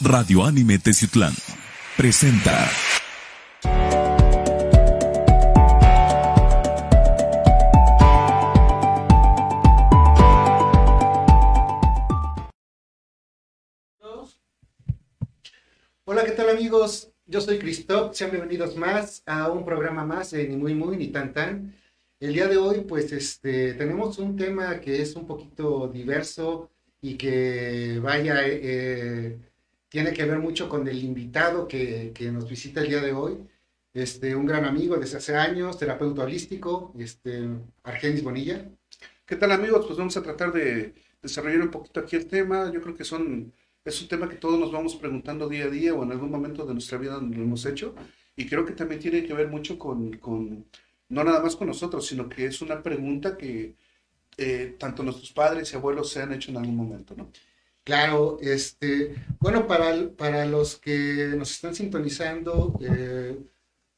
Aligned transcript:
Radio 0.00 0.44
Anime 0.44 0.78
Teciutlán 0.78 1.32
presenta. 1.96 2.68
Hola, 16.06 16.24
¿qué 16.24 16.32
tal 16.32 16.50
amigos? 16.50 17.10
Yo 17.26 17.40
soy 17.40 17.58
Christoph, 17.58 18.14
sean 18.14 18.32
bienvenidos 18.32 18.76
más 18.76 19.22
a 19.26 19.50
un 19.50 19.64
programa 19.64 20.04
más 20.04 20.32
de 20.32 20.48
Ni 20.48 20.56
Muy 20.56 20.74
Muy 20.74 20.96
Ni 20.96 21.08
Tan 21.08 21.32
Tan. 21.32 21.74
El 22.18 22.34
día 22.34 22.48
de 22.48 22.56
hoy, 22.56 22.80
pues, 22.80 23.12
este, 23.12 23.74
tenemos 23.74 24.18
un 24.18 24.36
tema 24.36 24.80
que 24.80 25.00
es 25.00 25.14
un 25.14 25.26
poquito 25.26 25.88
diverso 25.88 26.70
y 27.04 27.16
que, 27.18 28.00
vaya, 28.02 28.36
eh, 28.46 29.38
tiene 29.90 30.14
que 30.14 30.24
ver 30.24 30.38
mucho 30.38 30.70
con 30.70 30.88
el 30.88 31.04
invitado 31.04 31.68
que, 31.68 32.12
que, 32.14 32.32
nos 32.32 32.48
visita 32.48 32.80
el 32.80 32.88
día 32.88 33.02
de 33.02 33.12
hoy. 33.12 33.46
Este, 33.92 34.34
un 34.34 34.46
gran 34.46 34.64
amigo 34.64 34.96
desde 34.96 35.18
hace 35.18 35.36
años, 35.36 35.78
terapeuta 35.78 36.22
holístico, 36.22 36.94
este, 36.98 37.46
Argenis 37.82 38.22
Bonilla. 38.22 38.66
¿Qué 39.26 39.36
tal 39.36 39.52
amigos? 39.52 39.84
Pues 39.84 39.98
vamos 39.98 40.16
a 40.16 40.22
tratar 40.22 40.50
de 40.50 40.94
desarrollar 41.20 41.60
un 41.60 41.70
poquito 41.70 42.00
aquí 42.00 42.16
el 42.16 42.26
tema. 42.26 42.72
Yo 42.72 42.80
creo 42.80 42.96
que 42.96 43.04
son 43.04 43.52
es 43.84 44.00
un 44.00 44.08
tema 44.08 44.26
que 44.26 44.36
todos 44.36 44.58
nos 44.58 44.72
vamos 44.72 44.96
preguntando 44.96 45.46
día 45.46 45.66
a 45.66 45.68
día 45.68 45.92
o 45.94 46.02
en 46.04 46.12
algún 46.12 46.30
momento 46.30 46.64
de 46.64 46.72
nuestra 46.72 46.96
vida 46.96 47.18
lo 47.18 47.42
hemos 47.42 47.66
hecho. 47.66 47.94
Y 48.34 48.46
creo 48.46 48.64
que 48.64 48.72
también 48.72 49.00
tiene 49.00 49.24
que 49.26 49.34
ver 49.34 49.48
mucho 49.48 49.78
con, 49.78 50.14
con 50.14 50.64
no 51.10 51.22
nada 51.22 51.42
más 51.42 51.54
con 51.54 51.66
nosotros, 51.66 52.06
sino 52.06 52.30
que 52.30 52.46
es 52.46 52.62
una 52.62 52.82
pregunta 52.82 53.36
que 53.36 53.76
eh, 54.36 54.76
tanto 54.78 55.02
nuestros 55.02 55.32
padres 55.32 55.72
y 55.72 55.76
abuelos 55.76 56.10
se 56.10 56.22
han 56.22 56.32
hecho 56.32 56.50
en 56.50 56.58
algún 56.58 56.76
momento, 56.76 57.14
¿no? 57.16 57.30
Claro, 57.84 58.38
este, 58.40 59.14
bueno, 59.40 59.66
para, 59.66 60.08
para 60.16 60.46
los 60.46 60.76
que 60.78 61.34
nos 61.36 61.50
están 61.50 61.74
sintonizando, 61.74 62.78
eh, 62.80 63.38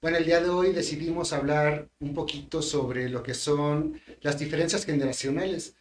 bueno, 0.02 0.18
el 0.18 0.24
día 0.24 0.40
de 0.40 0.48
hoy 0.50 0.72
decidimos 0.72 1.32
hablar 1.32 1.88
un 2.00 2.12
poquito 2.14 2.62
sobre 2.62 3.08
lo 3.08 3.22
que 3.22 3.34
son 3.34 4.00
las 4.22 4.38
diferencias 4.38 4.84
generacionales. 4.84 5.76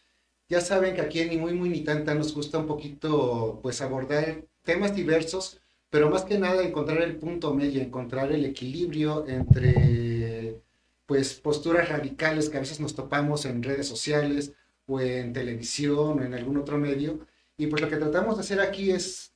Ya 0.49 0.61
saben 0.61 0.95
que 0.95 1.01
aquí 1.01 1.19
en 1.21 1.29
Ni 1.29 1.37
Muy 1.37 1.53
Muy 1.53 1.69
Ni 1.69 1.83
Tanta 1.83 2.13
nos 2.15 2.33
gusta 2.33 2.59
un 2.59 2.67
poquito 2.67 3.59
pues 3.63 3.81
abordar 3.81 4.45
temas 4.63 4.95
diversos, 4.95 5.59
pero 5.89 6.09
más 6.09 6.25
que 6.25 6.37
nada 6.37 6.63
encontrar 6.63 7.01
el 7.01 7.17
punto 7.17 7.53
medio, 7.53 7.81
encontrar 7.81 8.31
el 8.31 8.45
equilibrio 8.45 9.27
entre 9.27 9.73
pues 11.05 11.35
posturas 11.35 11.89
radicales 11.89 12.49
que 12.49 12.57
a 12.57 12.61
veces 12.61 12.79
nos 12.79 12.95
topamos 12.95 13.45
en 13.45 13.63
redes 13.63 13.87
sociales 13.87 14.53
o 14.87 14.99
en 14.99 15.33
televisión 15.33 16.19
o 16.19 16.23
en 16.23 16.33
algún 16.33 16.57
otro 16.57 16.77
medio. 16.77 17.27
Y 17.57 17.67
pues 17.67 17.81
lo 17.81 17.89
que 17.89 17.97
tratamos 17.97 18.35
de 18.35 18.41
hacer 18.41 18.59
aquí 18.59 18.91
es, 18.91 19.31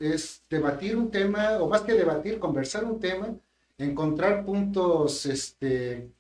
debatir 0.50 0.98
un 0.98 1.10
tema, 1.12 1.58
o 1.60 1.70
más 1.70 1.82
que 1.82 1.94
debatir, 1.94 2.40
conversar 2.40 2.84
un 2.86 3.00
tema, 3.00 3.36
encontrar 3.78 4.46
puntos 4.46 5.26
este, 5.26 6.12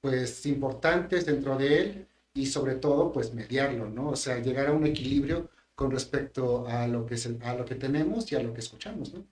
pues 0.00 0.46
importantes 0.46 1.26
dentro 1.26 1.56
de 1.58 1.80
él 1.80 2.08
y 2.34 2.46
sobre 2.46 2.76
todo 2.76 3.12
pues 3.12 3.34
mediarlo, 3.34 3.88
¿no? 3.90 4.10
O 4.10 4.16
sea, 4.16 4.38
llegar 4.40 4.68
a 4.68 4.72
un 4.72 4.86
equilibrio 4.86 5.50
con 5.74 5.90
respecto 5.90 6.66
a 6.66 6.86
lo 6.86 7.06
que, 7.06 7.14
es 7.16 7.28
a 7.42 7.54
lo 7.54 7.64
que 7.64 7.74
tenemos 7.74 8.30
y 8.32 8.36
a 8.36 8.42
lo 8.42 8.54
que 8.54 8.60
escuchamos, 8.60 9.12
¿no? 9.12 9.26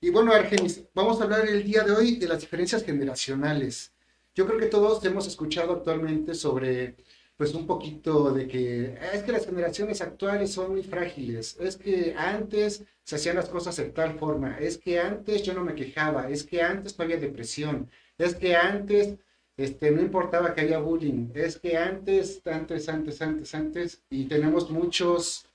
Y 0.00 0.10
bueno, 0.10 0.32
Argenis, 0.32 0.82
vamos 0.94 1.20
a 1.20 1.24
hablar 1.24 1.46
el 1.46 1.62
día 1.62 1.84
de 1.84 1.92
hoy 1.92 2.16
de 2.16 2.26
las 2.26 2.40
diferencias 2.40 2.82
generacionales. 2.82 3.91
Yo 4.34 4.46
creo 4.46 4.58
que 4.58 4.66
todos 4.66 5.04
hemos 5.04 5.26
escuchado 5.26 5.72
actualmente 5.74 6.34
sobre 6.34 6.96
pues 7.36 7.54
un 7.54 7.66
poquito 7.66 8.32
de 8.32 8.46
que 8.46 8.98
ah, 9.00 9.12
es 9.14 9.22
que 9.22 9.32
las 9.32 9.46
generaciones 9.46 10.00
actuales 10.00 10.52
son 10.52 10.72
muy 10.72 10.82
frágiles, 10.82 11.56
es 11.60 11.76
que 11.76 12.14
antes 12.16 12.84
se 13.04 13.16
hacían 13.16 13.36
las 13.36 13.48
cosas 13.48 13.76
de 13.76 13.90
tal 13.90 14.18
forma, 14.18 14.58
es 14.58 14.78
que 14.78 15.00
antes 15.00 15.42
yo 15.42 15.54
no 15.54 15.64
me 15.64 15.74
quejaba, 15.74 16.30
es 16.30 16.44
que 16.44 16.62
antes 16.62 16.96
no 16.98 17.04
había 17.04 17.16
depresión, 17.16 17.90
es 18.18 18.34
que 18.34 18.54
antes 18.54 19.16
este, 19.56 19.90
no 19.90 20.00
importaba 20.02 20.54
que 20.54 20.62
haya 20.62 20.78
bullying, 20.78 21.30
es 21.34 21.58
que 21.58 21.76
antes, 21.76 22.40
antes, 22.46 22.88
antes, 22.88 23.20
antes, 23.20 23.54
antes, 23.54 24.02
y 24.10 24.24
tenemos 24.24 24.70
muchos, 24.70 25.46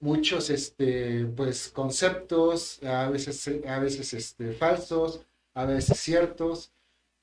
muchos, 0.00 0.50
este, 0.50 1.26
pues, 1.26 1.68
conceptos, 1.70 2.82
a 2.82 3.10
veces, 3.10 3.48
a 3.66 3.78
veces, 3.80 4.14
este, 4.14 4.52
falsos, 4.52 5.26
a 5.54 5.64
veces 5.66 5.98
ciertos, 5.98 6.72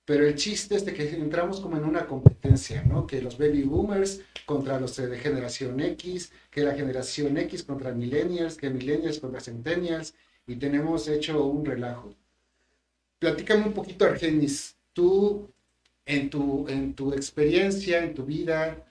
pero 0.07 0.25
el 0.25 0.35
chiste 0.35 0.73
es 0.73 0.85
de 0.85 0.93
que 0.93 1.03
entramos 1.15 1.59
como 1.59 1.75
en 1.75 1.83
una 1.83 2.07
competencia, 2.07 2.81
¿no? 2.83 3.05
Que 3.05 3.21
los 3.21 3.37
baby 3.37 3.63
boomers 3.63 4.21
contra 4.45 4.79
los 4.79 4.95
de 4.95 5.17
generación 5.17 5.81
X, 5.81 6.31
que 6.49 6.61
la 6.63 6.75
generación 6.75 7.37
X 7.37 7.63
contra 7.63 7.91
millennials, 7.91 8.55
que 8.55 8.69
millennials 8.69 9.19
contra 9.19 9.41
centennials, 9.41 10.15
y 10.47 10.55
tenemos 10.55 11.09
hecho 11.09 11.45
un 11.45 11.65
relajo. 11.65 12.15
Platícame 13.19 13.65
un 13.65 13.73
poquito, 13.73 14.05
Argenis, 14.05 14.77
tú, 14.93 15.51
en 16.05 16.29
tu, 16.29 16.65
en 16.69 16.93
tu 16.93 17.11
experiencia, 17.11 18.01
en 18.01 18.13
tu 18.13 18.23
vida, 18.23 18.89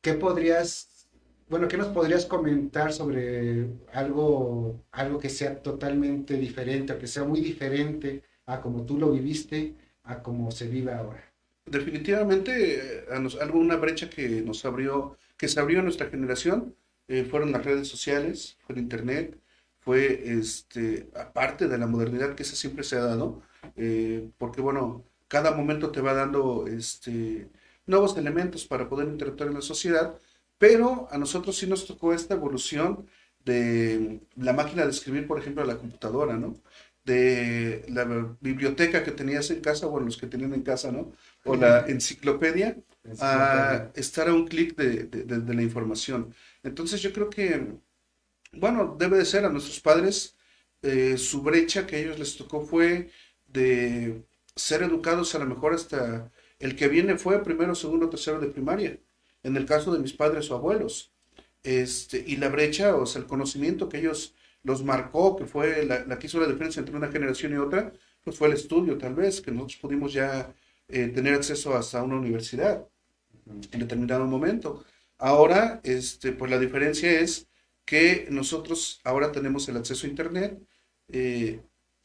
¿qué 0.00 0.14
podrías, 0.14 1.06
bueno, 1.48 1.68
qué 1.68 1.76
nos 1.76 1.88
podrías 1.94 2.26
comentar 2.26 2.92
sobre 2.92 3.68
algo, 3.92 4.82
algo 4.90 5.20
que 5.20 5.28
sea 5.28 5.62
totalmente 5.62 6.34
diferente, 6.34 6.92
o 6.92 6.98
que 6.98 7.06
sea 7.06 7.22
muy 7.22 7.40
diferente 7.40 8.24
a 8.46 8.60
como 8.60 8.84
tú 8.86 8.98
lo 8.98 9.10
viviste, 9.10 9.74
a 10.04 10.22
como 10.22 10.50
se 10.50 10.68
vive 10.68 10.92
ahora? 10.92 11.22
Definitivamente, 11.66 13.00
eh, 13.00 13.04
alguna 13.40 13.76
brecha 13.76 14.08
que 14.08 14.42
nos 14.42 14.64
abrió, 14.64 15.16
que 15.36 15.48
se 15.48 15.58
abrió 15.60 15.80
en 15.80 15.84
nuestra 15.86 16.08
generación, 16.08 16.76
eh, 17.08 17.24
fueron 17.24 17.52
las 17.52 17.64
redes 17.64 17.88
sociales, 17.88 18.56
fue 18.64 18.74
el 18.76 18.82
internet, 18.82 19.38
fue 19.80 20.38
este, 20.38 21.08
aparte 21.14 21.68
de 21.68 21.78
la 21.78 21.86
modernidad 21.86 22.34
que 22.34 22.44
siempre 22.44 22.84
se 22.84 22.96
ha 22.96 23.00
dado, 23.00 23.42
eh, 23.76 24.28
porque 24.38 24.60
bueno, 24.60 25.04
cada 25.28 25.52
momento 25.52 25.90
te 25.90 26.00
va 26.00 26.14
dando 26.14 26.66
este, 26.68 27.48
nuevos 27.86 28.16
elementos 28.16 28.66
para 28.66 28.88
poder 28.88 29.08
interactuar 29.08 29.48
en 29.48 29.54
la 29.56 29.60
sociedad, 29.60 30.16
pero 30.58 31.08
a 31.10 31.18
nosotros 31.18 31.56
sí 31.56 31.66
nos 31.66 31.86
tocó 31.86 32.12
esta 32.14 32.34
evolución 32.34 33.06
de 33.44 34.20
la 34.36 34.52
máquina 34.52 34.84
de 34.84 34.90
escribir, 34.90 35.26
por 35.26 35.38
ejemplo, 35.38 35.62
de 35.62 35.72
la 35.72 35.78
computadora, 35.78 36.36
¿no? 36.36 36.56
De 37.06 37.84
la 37.88 38.04
biblioteca 38.40 39.04
que 39.04 39.12
tenías 39.12 39.50
en 39.50 39.60
casa, 39.60 39.86
o 39.86 40.00
los 40.00 40.16
que 40.16 40.26
tenían 40.26 40.54
en 40.54 40.62
casa, 40.62 40.90
¿no? 40.90 41.12
O 41.44 41.54
la 41.56 41.86
enciclopedia, 41.86 42.76
a 43.20 43.90
estar 43.94 44.28
a 44.28 44.34
un 44.34 44.46
clic 44.46 44.76
de, 44.76 45.04
de, 45.04 45.40
de, 45.40 45.54
la 45.54 45.62
información. 45.62 46.34
Entonces 46.62 47.00
yo 47.02 47.12
creo 47.12 47.30
que, 47.30 47.46
bueno, 48.52 48.96
debe 48.98 49.18
de 49.18 49.24
ser 49.24 49.44
a 49.44 49.50
nuestros 49.50 49.80
padres, 49.80 50.36
eh, 50.82 51.16
su 51.18 51.42
brecha 51.42 51.86
que 51.86 51.96
a 51.96 51.98
ellos 52.00 52.18
les 52.18 52.36
tocó 52.36 52.60
fue 52.62 53.10
de 53.46 54.22
ser 54.54 54.82
educados 54.82 55.34
a 55.34 55.38
lo 55.38 55.46
mejor 55.46 55.74
hasta 55.74 56.30
el 56.58 56.76
que 56.76 56.88
viene 56.88 57.18
fue 57.18 57.42
primero, 57.42 57.74
segundo, 57.74 58.08
tercero 58.08 58.40
de 58.40 58.48
primaria, 58.48 58.98
en 59.42 59.56
el 59.56 59.66
caso 59.66 59.92
de 59.92 59.98
mis 60.00 60.12
padres 60.12 60.50
o 60.50 60.56
abuelos. 60.56 61.12
Este, 61.62 62.22
y 62.26 62.36
la 62.36 62.48
brecha, 62.48 62.94
o 62.96 63.06
sea, 63.06 63.20
el 63.22 63.26
conocimiento 63.26 63.88
que 63.88 63.98
ellos 63.98 64.35
los 64.66 64.82
marcó, 64.84 65.36
que 65.36 65.46
fue 65.46 65.86
la, 65.86 66.18
que 66.18 66.26
hizo 66.26 66.40
la 66.40 66.48
diferencia 66.48 66.80
entre 66.80 66.96
una 66.96 67.08
generación 67.08 67.52
y 67.52 67.56
otra, 67.56 67.92
pues 68.24 68.36
fue 68.36 68.48
el 68.48 68.54
estudio 68.54 68.98
tal 68.98 69.14
vez, 69.14 69.40
que 69.40 69.52
nosotros 69.52 69.78
pudimos 69.80 70.12
ya 70.12 70.52
eh, 70.88 71.08
tener 71.08 71.34
acceso 71.34 71.76
hasta 71.76 72.02
una 72.02 72.16
universidad 72.16 72.86
en 73.46 73.80
determinado 73.80 74.26
momento. 74.26 74.84
Ahora, 75.18 75.80
este, 75.84 76.32
pues 76.32 76.50
la 76.50 76.58
diferencia 76.58 77.20
es 77.20 77.48
que 77.84 78.26
nosotros 78.30 79.00
ahora 79.04 79.30
tenemos 79.32 79.68
el 79.68 79.76
acceso 79.76 80.06
a 80.06 80.10
Internet, 80.10 80.60
eh, 81.08 81.60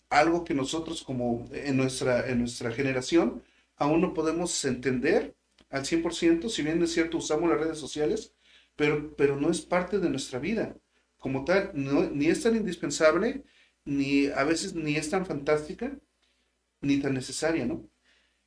algo 0.09 0.43
que 0.43 0.53
nosotros 0.53 1.03
como 1.03 1.49
en 1.53 1.77
nuestra, 1.77 2.29
en 2.29 2.39
nuestra 2.39 2.71
generación 2.71 3.43
aún 3.77 4.01
no 4.01 4.13
podemos 4.13 4.63
entender 4.65 5.35
al 5.71 5.85
100%, 5.85 6.49
si 6.49 6.61
bien 6.61 6.83
es 6.83 6.93
cierto 6.93 7.17
usamos 7.17 7.49
las 7.49 7.59
redes 7.59 7.79
sociales, 7.79 8.33
pero, 8.75 9.15
pero 9.15 9.35
no 9.37 9.49
es 9.49 9.61
parte 9.61 9.99
de 9.99 10.09
nuestra 10.09 10.37
vida 10.39 10.75
como 11.21 11.45
tal, 11.45 11.71
ni 11.75 12.27
es 12.27 12.43
tan 12.43 12.57
indispensable, 12.57 13.45
ni 13.85 14.27
a 14.27 14.43
veces 14.43 14.75
ni 14.75 14.97
es 14.97 15.09
tan 15.11 15.25
fantástica, 15.25 15.97
ni 16.81 16.99
tan 16.99 17.13
necesaria, 17.13 17.65
¿no? 17.65 17.89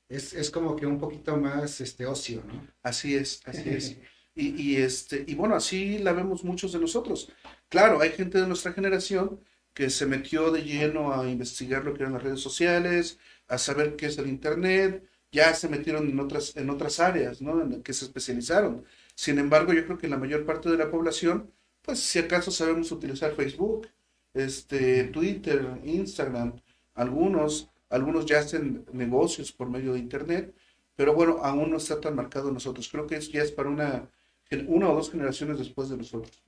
Es, 0.08 0.34
es 0.34 0.50
como 0.50 0.76
que 0.76 0.86
un 0.86 0.98
poquito 0.98 1.36
más 1.36 1.80
este 1.80 2.06
ocio, 2.06 2.44
¿no? 2.46 2.68
Así 2.82 3.14
es, 3.16 3.42
así 3.46 3.70
es. 3.70 3.98
Y, 4.36 4.48
y, 4.60 4.76
este, 4.78 5.24
y 5.28 5.36
bueno, 5.36 5.54
así 5.54 5.98
la 5.98 6.12
vemos 6.12 6.42
muchos 6.42 6.72
de 6.72 6.80
nosotros. 6.80 7.32
Claro, 7.68 8.00
hay 8.00 8.10
gente 8.10 8.40
de 8.40 8.48
nuestra 8.48 8.72
generación 8.72 9.40
que 9.74 9.90
se 9.90 10.06
metió 10.06 10.50
de 10.50 10.62
lleno 10.64 11.14
a 11.14 11.28
investigar 11.30 11.84
lo 11.84 11.94
que 11.94 12.02
eran 12.02 12.14
las 12.14 12.24
redes 12.24 12.40
sociales, 12.40 13.18
a 13.48 13.58
saber 13.58 13.96
qué 13.96 14.06
es 14.06 14.18
el 14.18 14.28
Internet, 14.28 15.04
ya 15.32 15.54
se 15.54 15.68
metieron 15.68 16.08
en 16.10 16.18
otras, 16.20 16.56
en 16.56 16.70
otras 16.70 17.00
áreas, 17.00 17.42
¿no? 17.42 17.62
En 17.62 17.82
que 17.84 17.92
se 17.92 18.06
especializaron. 18.06 18.84
Sin 19.14 19.38
embargo, 19.38 19.72
yo 19.72 19.84
creo 19.84 19.98
que 19.98 20.08
la 20.08 20.18
mayor 20.18 20.44
parte 20.46 20.70
de 20.70 20.78
la 20.78 20.90
población, 20.90 21.52
pues 21.84 22.00
si 22.00 22.18
acaso 22.18 22.50
sabemos 22.50 22.90
utilizar 22.92 23.34
Facebook, 23.34 23.88
este, 24.32 25.04
Twitter, 25.04 25.80
Instagram, 25.84 26.54
algunos, 26.94 27.68
algunos 27.90 28.26
ya 28.26 28.40
hacen 28.40 28.84
negocios 28.92 29.52
por 29.52 29.68
medio 29.68 29.92
de 29.92 29.98
Internet, 30.00 30.54
pero 30.96 31.14
bueno, 31.14 31.38
aún 31.42 31.70
no 31.70 31.76
está 31.76 32.00
tan 32.00 32.16
marcado 32.16 32.50
nosotros. 32.50 32.88
Creo 32.88 33.06
que 33.06 33.16
eso 33.16 33.30
ya 33.32 33.42
es 33.42 33.52
para 33.52 33.68
una, 33.68 34.08
una 34.68 34.90
o 34.90 34.94
dos 34.94 35.10
generaciones 35.10 35.58
después 35.58 35.88
de 35.88 35.96
nosotros. 35.98 36.42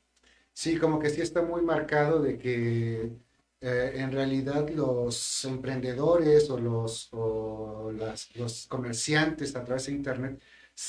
Sí, 0.53 0.79
como 0.79 0.99
que 0.99 1.11
sí 1.11 1.21
está 1.21 1.43
muy 1.43 1.62
marcado 1.62 2.23
de 2.23 2.38
que 2.38 3.12
eh, 3.61 3.93
en 3.97 4.12
realidad 4.12 4.69
los 4.71 5.44
emprendedores 5.44 6.49
o, 6.50 6.59
los, 6.59 7.09
o 7.12 7.93
las, 7.93 8.35
los 8.37 8.67
comerciantes 8.67 9.55
a 9.56 9.65
través 9.65 9.87
de 9.87 9.93
Internet, 9.93 10.41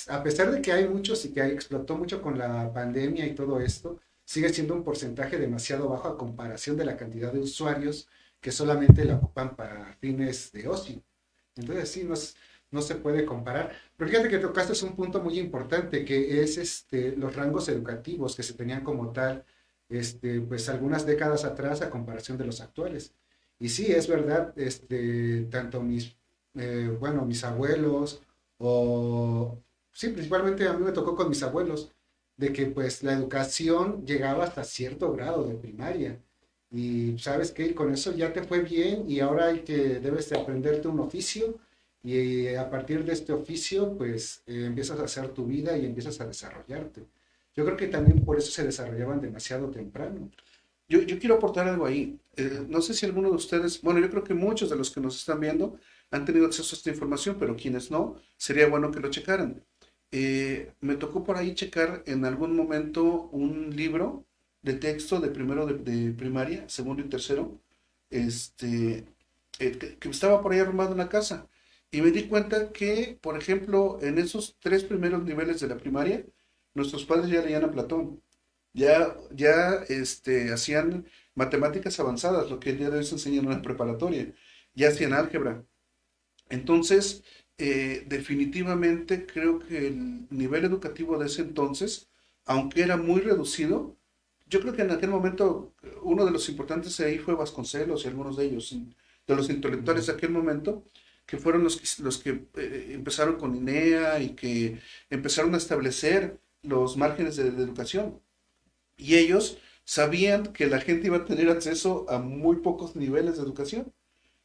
a 0.10 0.24
pesar 0.24 0.52
de 0.52 0.62
que 0.62 0.72
hay 0.72 0.88
muchos 0.88 1.24
y 1.26 1.34
que 1.34 1.46
explotó 1.46 1.98
mucho 1.98 2.22
con 2.22 2.38
la 2.38 2.72
pandemia 2.74 3.26
y 3.26 3.36
todo 3.36 3.60
esto, 3.60 4.00
sigue 4.28 4.50
siendo 4.50 4.74
un 4.76 4.84
porcentaje 4.84 5.38
demasiado 5.38 5.88
bajo 5.88 6.10
a 6.10 6.18
comparación 6.18 6.76
de 6.76 6.84
la 6.84 6.98
cantidad 6.98 7.32
de 7.32 7.40
usuarios 7.40 8.10
que 8.42 8.52
solamente 8.52 9.06
la 9.06 9.16
ocupan 9.16 9.56
para 9.56 9.96
fines 10.02 10.52
de 10.52 10.68
ocio. 10.68 11.02
Entonces 11.56 11.90
sí, 11.90 12.04
no, 12.04 12.14
no 12.72 12.82
se 12.82 12.96
puede 12.96 13.26
comparar. 13.26 13.72
Pero 13.96 14.10
fíjate 14.12 14.28
que 14.30 14.40
tocaste 14.40 14.86
un 14.86 14.98
punto 14.98 15.22
muy 15.22 15.40
importante, 15.40 16.04
que 16.04 16.44
es 16.44 16.58
este, 16.58 17.16
los 17.16 17.36
rangos 17.38 17.70
educativos 17.70 18.36
que 18.36 18.44
se 18.44 18.54
tenían 18.54 18.84
como 18.84 19.14
tal, 19.14 19.46
este, 19.88 20.42
pues 20.42 20.68
algunas 20.68 21.06
décadas 21.06 21.46
atrás 21.46 21.82
a 21.82 21.90
comparación 21.90 22.38
de 22.38 22.46
los 22.46 22.60
actuales. 22.60 23.14
Y 23.60 23.70
sí, 23.70 23.88
es 23.88 24.08
verdad, 24.10 24.54
este, 24.58 25.44
tanto 25.50 25.82
mis, 25.82 26.18
eh, 26.56 26.96
bueno, 27.00 27.26
mis 27.26 27.44
abuelos 27.46 28.22
o, 28.58 29.58
sí, 29.94 30.10
principalmente 30.10 30.68
a 30.68 30.74
mí 30.74 30.84
me 30.84 30.92
tocó 30.92 31.16
con 31.16 31.30
mis 31.30 31.44
abuelos, 31.44 31.94
de 32.38 32.54
que 32.54 32.68
pues 32.68 33.04
la 33.04 33.14
educación 33.14 34.06
llegaba 34.06 34.46
hasta 34.46 34.64
cierto 34.64 35.12
grado 35.14 35.44
de 35.44 35.56
primaria. 35.56 36.20
Y 36.72 37.18
sabes 37.20 37.52
que 37.52 37.74
con 37.74 37.94
eso 37.94 38.14
ya 38.14 38.34
te 38.34 38.44
fue 38.44 38.62
bien 38.62 39.10
y 39.10 39.20
ahora 39.20 39.48
hay 39.48 39.62
que, 39.62 40.00
debes 40.00 40.30
de 40.30 40.38
aprenderte 40.40 40.88
un 40.88 41.00
oficio 41.00 41.56
y 42.04 42.48
a 42.56 42.70
partir 42.70 43.04
de 43.06 43.14
este 43.14 43.34
oficio 43.34 43.98
pues 43.98 44.44
eh, 44.48 44.66
empiezas 44.66 45.00
a 45.00 45.06
hacer 45.06 45.30
tu 45.30 45.46
vida 45.46 45.78
y 45.78 45.86
empiezas 45.86 46.20
a 46.22 46.28
desarrollarte. 46.28 47.06
Yo 47.56 47.66
creo 47.66 47.78
que 47.78 47.88
también 47.88 48.24
por 48.24 48.38
eso 48.38 48.52
se 48.52 48.64
desarrollaban 48.64 49.20
demasiado 49.20 49.70
temprano. 49.70 50.30
Yo, 50.90 51.02
yo 51.02 51.20
quiero 51.20 51.36
aportar 51.36 51.68
algo 51.68 51.86
ahí. 51.86 52.20
Eh, 52.36 52.66
no 52.70 52.82
sé 52.82 52.94
si 52.94 53.06
alguno 53.06 53.30
de 53.30 53.36
ustedes, 53.36 53.82
bueno, 53.82 54.00
yo 54.00 54.10
creo 54.10 54.24
que 54.24 54.34
muchos 54.34 54.70
de 54.70 54.76
los 54.76 54.92
que 54.92 55.02
nos 55.02 55.18
están 55.18 55.40
viendo 55.40 55.80
han 56.12 56.24
tenido 56.24 56.46
acceso 56.46 56.76
a 56.76 56.78
esta 56.78 56.90
información, 56.92 57.38
pero 57.40 57.56
quienes 57.56 57.90
no, 57.92 58.16
sería 58.38 58.68
bueno 58.68 58.92
que 58.92 59.00
lo 59.00 59.10
checaran. 59.10 59.64
Eh, 60.12 60.74
me 60.82 60.96
tocó 60.96 61.24
por 61.24 61.38
ahí 61.38 61.54
checar 61.56 62.04
en 62.06 62.26
algún 62.26 62.56
momento 62.56 63.30
un 63.32 63.76
libro 63.76 64.26
de 64.62 64.74
texto 64.74 65.20
de 65.20 65.30
primero 65.30 65.66
de, 65.68 66.12
primaria, 66.14 66.68
segundo 66.70 67.04
y 67.04 67.10
tercero, 67.10 67.60
este, 68.10 69.06
que, 69.52 69.98
que, 70.00 70.10
estaba 70.10 70.42
por 70.42 70.54
ahí 70.54 70.60
armado 70.60 70.92
en 70.94 71.00
la 71.00 71.10
casa. 71.10 71.48
Y 71.92 72.02
me 72.02 72.12
di 72.12 72.28
cuenta 72.28 72.72
que, 72.72 73.18
por 73.22 73.38
ejemplo, 73.38 74.00
en 74.02 74.18
esos 74.18 74.58
tres 74.60 74.84
primeros 74.84 75.24
niveles 75.24 75.60
de 75.62 75.68
la 75.68 75.78
primaria, 75.78 76.26
nuestros 76.74 77.06
padres 77.06 77.30
ya 77.30 77.42
leían 77.42 77.64
a 77.66 77.72
Platón, 77.72 78.22
ya, 78.74 79.16
ya 79.32 79.84
este, 79.90 80.54
hacían 80.54 81.08
matemáticas 81.36 82.00
avanzadas, 82.00 82.50
lo 82.50 82.60
que 82.60 82.72
el 82.72 82.78
día 82.80 82.90
de 82.90 83.00
hoy 83.00 83.06
se 83.06 83.16
enseña 83.16 83.40
en 83.40 83.50
la 83.50 83.62
preparatoria, 83.62 84.34
ya 84.76 84.90
hacían 84.90 85.14
álgebra. 85.14 85.64
Entonces, 86.50 87.24
eh, 87.58 88.06
definitivamente 88.08 89.26
creo 89.26 89.60
que 89.60 89.88
el 89.88 90.28
nivel 90.30 90.66
educativo 90.66 91.18
de 91.18 91.28
ese 91.28 91.42
entonces, 91.42 92.08
aunque 92.46 92.82
era 92.84 92.98
muy 92.98 93.22
reducido, 93.22 93.98
yo 94.50 94.62
creo 94.62 94.74
que 94.76 94.84
en 94.84 94.92
aquel 94.92 95.10
momento 95.10 95.74
uno 96.04 96.26
de 96.26 96.32
los 96.32 96.48
importantes 96.50 97.00
ahí 97.00 97.18
fue 97.20 97.36
Vasconcelos 97.36 98.06
y 98.06 98.08
algunos 98.08 98.38
de 98.38 98.46
ellos, 98.46 98.76
de 99.28 99.36
los 99.36 99.50
intelectuales 99.50 100.08
de 100.08 100.14
aquel 100.14 100.30
momento, 100.32 100.84
que 101.26 101.38
fueron 101.38 101.64
los 101.64 101.78
que, 101.78 102.04
los 102.04 102.18
que 102.20 102.48
eh, 102.56 102.92
empezaron 102.94 103.38
con 103.38 103.56
INEA 103.56 104.20
y 104.22 104.30
que 104.32 104.80
empezaron 105.10 105.54
a 105.54 105.58
establecer 105.58 106.40
los 106.64 106.98
márgenes 106.98 107.36
de, 107.38 107.48
educación. 107.50 108.22
Y 108.98 109.16
ellos 109.18 109.60
sabían 109.84 110.54
que 110.54 110.68
la 110.68 110.80
gente 110.80 111.08
iba 111.08 111.18
a 111.18 111.26
tener 111.26 111.50
acceso 111.50 112.06
a 112.10 112.20
muy 112.20 112.58
pocos 112.58 112.96
niveles 112.96 113.38
de 113.38 113.44
educación. 113.44 113.94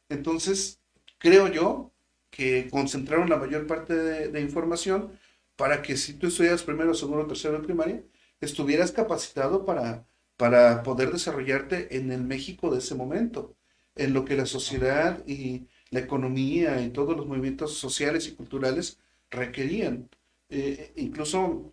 Entonces, 0.09 0.79
creo 1.19 1.47
yo 1.47 1.92
que 2.33 2.67
concentraron 2.71 3.29
la 3.29 3.37
mayor 3.37 3.67
parte 3.67 3.93
de, 3.93 4.41
información 4.41 5.11
para 5.55 5.83
que 5.83 5.95
si 5.97 6.15
tú 6.15 6.27
estudias 6.27 6.63
primero, 6.63 6.95
segundo, 6.95 7.27
tercero 7.27 7.59
de 7.59 7.63
primaria, 7.63 8.03
estuvieras 8.41 8.91
capacitado 8.91 9.65
para, 9.65 10.07
para 10.35 10.81
poder 10.81 11.11
desarrollarte 11.11 11.95
en 11.95 12.11
el 12.11 12.23
México 12.23 12.71
de 12.71 12.79
ese 12.79 12.95
momento, 12.95 13.55
en 13.95 14.13
lo 14.13 14.25
que 14.25 14.35
la 14.35 14.47
sociedad 14.47 15.23
y 15.27 15.67
la 15.91 15.99
economía 15.99 16.81
y 16.81 16.89
todos 16.89 17.15
los 17.15 17.27
movimientos 17.27 17.77
sociales 17.77 18.27
y 18.27 18.33
culturales 18.33 18.99
requerían. 19.29 20.09
Eh, 20.49 20.91
incluso 20.95 21.71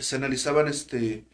se 0.00 0.16
analizaban, 0.16 0.68
este, 0.68 1.26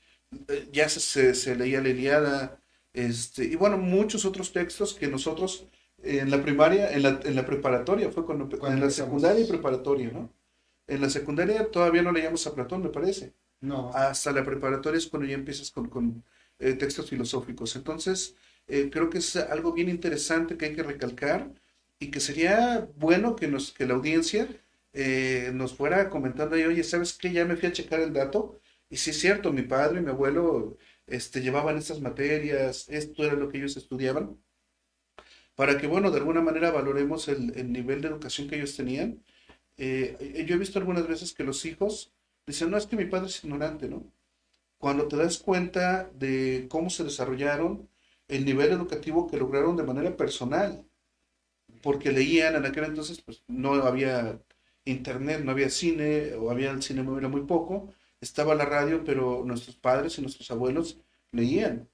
ya 0.72 0.88
se, 0.88 1.34
se, 1.34 1.54
leía 1.54 1.80
la 1.80 1.90
Iliada, 1.90 2.60
este, 2.94 3.44
y 3.44 3.54
bueno, 3.54 3.78
muchos 3.78 4.24
otros 4.24 4.52
textos 4.52 4.94
que 4.94 5.06
nosotros 5.06 5.68
en 6.02 6.30
la 6.30 6.42
primaria, 6.42 6.92
en 6.92 7.02
la, 7.02 7.20
en 7.24 7.36
la 7.36 7.46
preparatoria, 7.46 8.10
fue 8.10 8.24
cuando, 8.24 8.48
en 8.66 8.80
la 8.80 8.90
secundaria 8.90 9.44
y 9.44 9.48
preparatoria, 9.48 10.10
¿no? 10.10 10.32
En 10.86 11.00
la 11.00 11.10
secundaria 11.10 11.70
todavía 11.70 12.02
no 12.02 12.12
leíamos 12.12 12.46
a 12.46 12.54
Platón, 12.54 12.82
me 12.82 12.88
parece. 12.90 13.34
No. 13.60 13.90
Hasta 13.94 14.32
la 14.32 14.44
preparatoria 14.44 14.98
es 14.98 15.06
cuando 15.06 15.28
ya 15.28 15.34
empiezas 15.34 15.70
con, 15.70 15.88
con 15.88 16.24
textos 16.58 17.08
filosóficos. 17.08 17.76
Entonces, 17.76 18.34
creo 18.66 19.08
que 19.10 19.18
es 19.18 19.36
algo 19.36 19.72
bien 19.72 19.88
interesante 19.88 20.56
que 20.56 20.66
hay 20.66 20.74
que 20.74 20.82
recalcar 20.82 21.52
y 22.00 22.10
que 22.10 22.20
sería 22.20 22.88
bueno 22.96 23.36
que, 23.36 23.46
nos, 23.46 23.72
que 23.72 23.86
la 23.86 23.94
audiencia 23.94 24.48
eh, 24.92 25.50
nos 25.54 25.74
fuera 25.74 26.08
comentando 26.10 26.56
ahí, 26.56 26.64
oye, 26.64 26.82
¿sabes 26.82 27.12
qué? 27.12 27.32
Ya 27.32 27.44
me 27.44 27.56
fui 27.56 27.68
a 27.68 27.72
checar 27.72 28.00
el 28.00 28.12
dato 28.12 28.60
y 28.88 28.96
sí 28.96 29.10
es 29.10 29.20
cierto, 29.20 29.52
mi 29.52 29.62
padre 29.62 30.00
y 30.00 30.02
mi 30.02 30.10
abuelo 30.10 30.78
este, 31.06 31.40
llevaban 31.42 31.76
estas 31.76 32.00
materias, 32.00 32.88
esto 32.88 33.24
era 33.24 33.34
lo 33.34 33.48
que 33.48 33.58
ellos 33.58 33.76
estudiaban, 33.76 34.36
para 35.60 35.76
que, 35.76 35.86
bueno, 35.86 36.10
de 36.10 36.16
alguna 36.16 36.40
manera 36.40 36.70
valoremos 36.70 37.28
el, 37.28 37.52
el 37.54 37.70
nivel 37.70 38.00
de 38.00 38.08
educación 38.08 38.48
que 38.48 38.56
ellos 38.56 38.74
tenían. 38.74 39.22
Eh, 39.76 40.46
yo 40.48 40.54
he 40.54 40.58
visto 40.58 40.78
algunas 40.78 41.06
veces 41.06 41.34
que 41.34 41.44
los 41.44 41.66
hijos 41.66 42.14
dicen, 42.46 42.70
no, 42.70 42.78
es 42.78 42.86
que 42.86 42.96
mi 42.96 43.04
padre 43.04 43.26
es 43.26 43.44
ignorante, 43.44 43.86
¿no? 43.86 44.10
Cuando 44.78 45.06
te 45.06 45.18
das 45.18 45.36
cuenta 45.36 46.10
de 46.14 46.66
cómo 46.70 46.88
se 46.88 47.04
desarrollaron, 47.04 47.90
el 48.26 48.46
nivel 48.46 48.70
educativo 48.70 49.28
que 49.28 49.36
lograron 49.36 49.76
de 49.76 49.82
manera 49.82 50.16
personal, 50.16 50.82
porque 51.82 52.10
leían 52.10 52.56
en 52.56 52.64
aquel 52.64 52.84
entonces, 52.84 53.20
pues 53.20 53.42
no 53.46 53.74
había 53.74 54.40
internet, 54.86 55.42
no 55.44 55.50
había 55.52 55.68
cine, 55.68 56.32
o 56.36 56.50
había 56.50 56.70
el 56.70 56.82
cine 56.82 57.02
muy, 57.02 57.20
muy 57.28 57.42
poco, 57.42 57.92
estaba 58.22 58.54
la 58.54 58.64
radio, 58.64 59.04
pero 59.04 59.42
nuestros 59.44 59.76
padres 59.76 60.18
y 60.18 60.22
nuestros 60.22 60.50
abuelos 60.50 60.96
leían. 61.32 61.86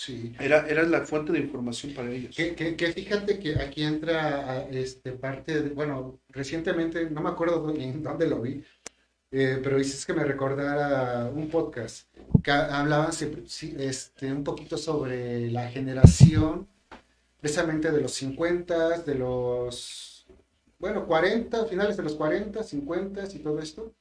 Sí. 0.00 0.32
Era, 0.40 0.66
era 0.66 0.82
la 0.84 1.04
fuente 1.04 1.30
de 1.30 1.40
información 1.40 1.92
para 1.92 2.10
ellos. 2.10 2.34
Que, 2.34 2.54
que, 2.54 2.92
fíjate 2.92 3.38
que 3.38 3.56
aquí 3.56 3.82
entra 3.82 4.66
este 4.70 5.12
parte, 5.12 5.60
bueno, 5.60 6.20
recientemente, 6.30 7.10
no 7.10 7.20
me 7.20 7.28
acuerdo 7.28 7.68
en 7.76 8.02
dónde 8.02 8.26
lo 8.26 8.40
vi, 8.40 8.64
eh, 9.30 9.60
pero 9.62 9.76
dices 9.76 10.06
que 10.06 10.14
me 10.14 10.24
recordara 10.24 11.28
un 11.28 11.50
podcast 11.50 12.08
que 12.42 12.50
hablaban 12.50 13.10
este, 13.10 14.32
un 14.32 14.42
poquito 14.42 14.78
sobre 14.78 15.50
la 15.50 15.68
generación 15.68 16.66
precisamente 17.38 17.92
de 17.92 18.00
los 18.00 18.12
50, 18.12 19.00
de 19.00 19.14
los, 19.16 20.26
bueno, 20.78 21.06
40, 21.06 21.66
finales 21.66 21.98
de 21.98 22.04
los 22.04 22.14
40, 22.14 22.62
50 22.62 23.24
y 23.34 23.38
todo 23.40 23.58
esto, 23.58 23.92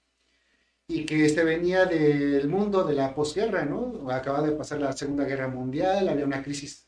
y 0.90 1.06
que 1.06 1.26
este 1.26 1.44
venía 1.46 1.86
del 1.86 2.50
mundo 2.50 2.84
de 2.84 2.96
la 2.96 3.16
posguerra, 3.16 3.64
¿no? 3.64 4.12
Acaba 4.12 4.42
de 4.42 4.52
pasar 4.52 4.82
la 4.82 4.92
Segunda 4.94 5.24
Guerra 5.26 5.48
Mundial, 5.48 6.10
había 6.10 6.26
una 6.26 6.44
crisis 6.44 6.88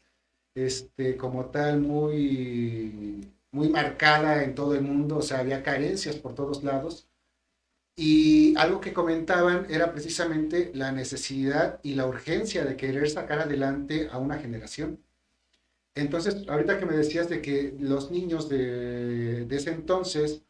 este, 0.55 1.15
como 1.17 1.45
tal 1.45 1.79
muy, 1.79 3.31
muy 3.51 3.69
marcada 3.69 4.43
en 4.43 4.55
todo 4.55 4.75
el 4.75 4.81
mundo, 4.81 5.17
o 5.19 5.21
sea, 5.21 5.39
había 5.39 5.63
carencias 5.63 6.17
por 6.17 6.35
todos 6.35 6.63
lados. 6.63 7.07
Y 7.95 8.55
algo 8.57 8.81
que 8.81 8.93
comentaban 8.93 9.67
era 9.69 9.91
precisamente 9.93 10.71
la 10.73 10.91
necesidad 10.91 11.79
y 11.83 11.95
la 11.95 12.07
urgencia 12.07 12.65
de 12.65 12.77
querer 12.77 13.09
sacar 13.09 13.39
adelante 13.39 14.09
a 14.11 14.17
una 14.17 14.39
generación 14.39 14.99
entonces, 15.95 16.47
ahorita 16.47 16.79
que 16.79 16.85
me 16.85 16.95
decías 16.95 17.27
de 17.29 17.41
que 17.41 17.75
los 17.79 18.11
niños 18.11 18.47
de, 18.49 19.45
ese 19.49 19.71
entonces, 19.71 20.43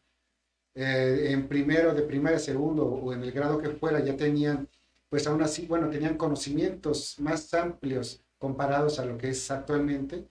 eh, 0.74 1.28
en 1.32 1.48
primero, 1.48 1.94
de 1.94 2.04
primaria, 2.04 2.40
segundo 2.40 2.86
o 2.86 3.14
en 3.14 3.24
el 3.24 3.32
grado 3.32 3.58
que 3.58 3.70
fuera, 3.70 4.00
ya 4.04 4.16
tenían, 4.16 4.68
pues 5.10 5.28
aún 5.28 5.42
así, 5.42 5.66
bueno, 5.66 5.90
tenían 5.90 6.18
conocimientos 6.18 7.20
más 7.20 7.54
amplios 7.54 8.24
comparados 8.38 9.00
a 9.00 9.06
lo 9.06 9.18
que 9.18 9.30
es 9.30 9.52
actualmente, 9.52 10.28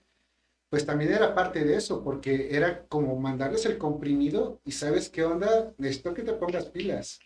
pues 0.69 0.85
también 0.85 1.11
era 1.11 1.35
parte 1.35 1.65
de 1.65 1.75
eso, 1.75 2.01
porque 2.03 2.55
era 2.55 2.85
como 2.87 3.19
mandarles 3.19 3.65
el 3.65 3.77
comprimido 3.77 4.61
y 4.63 4.71
sabes 4.71 5.09
qué 5.09 5.23
onda, 5.25 5.73
necesito 5.77 6.13
que 6.13 6.23
te 6.23 6.33
pongas 6.33 6.65
pilas. 6.65 7.19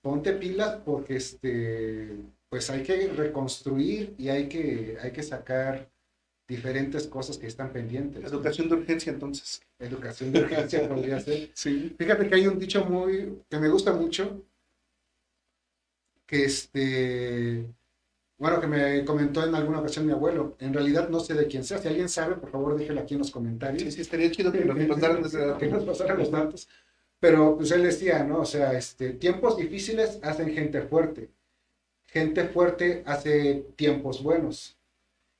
Ponte 0.00 0.32
pilas 0.32 0.80
porque 0.84 1.16
este, 1.16 2.16
pues 2.48 2.70
hay 2.70 2.82
que 2.82 3.08
reconstruir 3.08 4.14
y 4.18 4.30
hay 4.30 4.48
que, 4.48 4.96
hay 5.00 5.12
que 5.12 5.22
sacar 5.22 5.90
diferentes 6.50 7.06
cosas 7.06 7.38
que 7.38 7.46
están 7.46 7.72
pendientes. 7.72 8.24
Educación 8.24 8.68
de 8.68 8.74
urgencia, 8.74 9.12
entonces. 9.12 9.62
Educación 9.78 10.32
de 10.32 10.40
urgencia 10.40 10.88
podría 10.88 11.20
ser. 11.20 11.50
Sí. 11.54 11.94
Fíjate 11.96 12.28
que 12.28 12.34
hay 12.34 12.46
un 12.48 12.58
dicho 12.58 12.84
muy, 12.84 13.40
que 13.48 13.58
me 13.58 13.68
gusta 13.68 13.92
mucho, 13.92 14.42
que 16.26 16.44
este, 16.44 17.64
bueno, 18.36 18.60
que 18.60 18.66
me 18.66 19.04
comentó 19.04 19.46
en 19.46 19.54
alguna 19.54 19.78
ocasión 19.78 20.06
mi 20.06 20.12
abuelo. 20.12 20.56
En 20.58 20.74
realidad 20.74 21.08
no 21.08 21.20
sé 21.20 21.34
de 21.34 21.46
quién 21.46 21.62
sea. 21.62 21.78
Si 21.78 21.86
alguien 21.86 22.08
sabe, 22.08 22.34
por 22.34 22.50
favor, 22.50 22.76
déjelo 22.76 23.00
aquí 23.00 23.14
en 23.14 23.20
los 23.20 23.30
comentarios. 23.30 23.82
Sí, 23.84 23.92
sí, 23.92 24.00
estaría 24.00 24.30
chido 24.32 24.50
que 24.50 24.64
nos 24.64 24.88
pasaran 24.96 25.58
que 25.58 25.66
nos 25.68 25.84
pasaran 25.84 26.18
los 26.18 26.32
datos. 26.32 26.68
Pero 27.20 27.56
pues 27.56 27.70
él 27.70 27.84
decía, 27.84 28.24
¿no? 28.24 28.40
O 28.40 28.46
sea, 28.46 28.72
este, 28.72 29.10
tiempos 29.10 29.56
difíciles 29.56 30.18
hacen 30.22 30.52
gente 30.52 30.82
fuerte. 30.82 31.30
Gente 32.06 32.48
fuerte 32.48 33.04
hace 33.06 33.66
tiempos 33.76 34.20
buenos. 34.20 34.79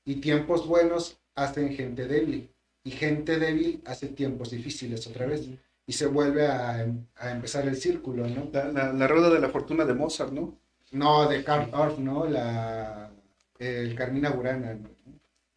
Y 0.05 0.17
tiempos 0.17 0.67
buenos 0.67 1.21
hacen 1.35 1.75
gente 1.75 2.07
débil. 2.07 2.51
Y 2.85 2.91
gente 2.93 3.39
débil 3.39 3.83
hace 3.87 4.09
tiempos 4.09 4.51
difíciles 4.51 5.07
otra 5.07 5.27
vez. 5.27 5.49
Y 5.87 5.93
se 5.93 6.07
vuelve 6.07 6.47
a, 6.47 6.87
a 7.17 7.31
empezar 7.31 7.67
el 7.67 7.77
círculo, 7.77 8.27
¿no? 8.29 8.49
La, 8.53 8.69
la, 8.71 8.93
la 8.93 9.09
rueda 9.09 9.31
de 9.31 9.41
la 9.41 9.49
fortuna 9.51 9.85
de 9.85 9.95
Mozart, 9.95 10.33
¿no? 10.33 10.59
No, 10.93 11.29
de 11.29 11.43
Karl 11.45 11.71
Orff, 11.75 11.99
¿no? 11.99 12.27
La, 12.27 13.11
el 13.59 13.95
Carmina 13.95 14.31
Burana. 14.31 14.75
¿no? 14.75 14.91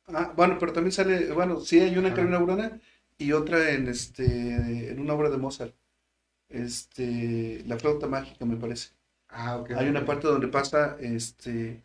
Ah, 0.08 0.34
bueno, 0.36 0.58
pero 0.60 0.74
también 0.74 0.92
sale, 0.92 1.32
bueno, 1.32 1.60
sí 1.62 1.80
hay 1.80 1.98
una 1.98 2.10
en 2.10 2.14
Ajá. 2.14 2.16
Carolina 2.16 2.40
Burana 2.40 2.80
y 3.18 3.32
otra 3.32 3.72
en 3.72 3.88
este 3.88 4.92
en 4.92 5.00
una 5.00 5.14
obra 5.14 5.30
de 5.30 5.38
Mozart. 5.38 5.74
Este, 6.50 7.64
La 7.68 7.78
flauta 7.80 8.08
mágica, 8.08 8.46
me 8.46 8.58
parece. 8.58 8.92
Ah, 9.30 9.58
ok. 9.58 9.72
Hay 9.74 9.88
una 9.90 10.06
parte 10.06 10.28
donde 10.28 10.48
pasa 10.50 10.98
este 11.00 11.84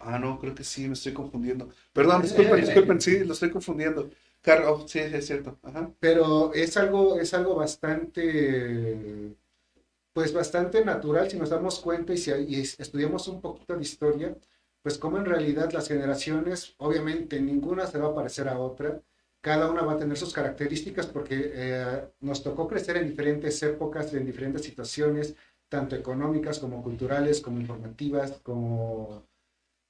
Ah, 0.00 0.18
no, 0.18 0.38
creo 0.38 0.54
que 0.54 0.64
sí, 0.64 0.86
me 0.86 0.94
estoy 0.94 1.12
confundiendo. 1.12 1.68
Perdón, 1.92 2.22
disculpen, 2.22 2.60
disculpen, 2.60 3.00
sí, 3.00 3.24
lo 3.24 3.32
estoy 3.32 3.50
confundiendo. 3.50 4.10
Car 4.42 4.64
oh, 4.66 4.86
sí, 4.86 5.00
sí, 5.00 5.14
es 5.14 5.26
cierto. 5.26 5.58
Ajá. 5.62 5.90
Pero 6.00 6.52
es 6.54 6.76
algo, 6.76 7.18
es 7.18 7.34
algo 7.34 7.54
bastante, 7.56 9.34
pues 10.12 10.32
bastante 10.32 10.84
natural 10.84 11.30
si 11.30 11.36
nos 11.38 11.50
damos 11.50 11.80
cuenta 11.80 12.12
y 12.12 12.18
si 12.18 12.30
y 12.30 12.60
estudiamos 12.60 13.26
un 13.28 13.40
poquito 13.40 13.74
de 13.74 13.82
historia, 13.82 14.36
pues 14.82 14.98
como 14.98 15.18
en 15.18 15.24
realidad 15.24 15.72
las 15.72 15.88
generaciones, 15.88 16.74
obviamente 16.78 17.40
ninguna 17.40 17.86
se 17.86 17.98
va 17.98 18.08
a 18.08 18.14
parecer 18.14 18.48
a 18.48 18.58
otra, 18.58 19.02
cada 19.40 19.70
una 19.70 19.82
va 19.82 19.94
a 19.94 19.98
tener 19.98 20.16
sus 20.16 20.32
características 20.32 21.06
porque 21.06 21.52
eh, 21.54 22.04
nos 22.20 22.42
tocó 22.42 22.68
crecer 22.68 22.96
en 22.96 23.08
diferentes 23.08 23.62
épocas, 23.62 24.12
en 24.14 24.26
diferentes 24.26 24.62
situaciones, 24.64 25.34
tanto 25.68 25.96
económicas 25.96 26.58
como 26.58 26.82
culturales, 26.82 27.40
como 27.40 27.60
informativas, 27.60 28.40
como, 28.42 29.24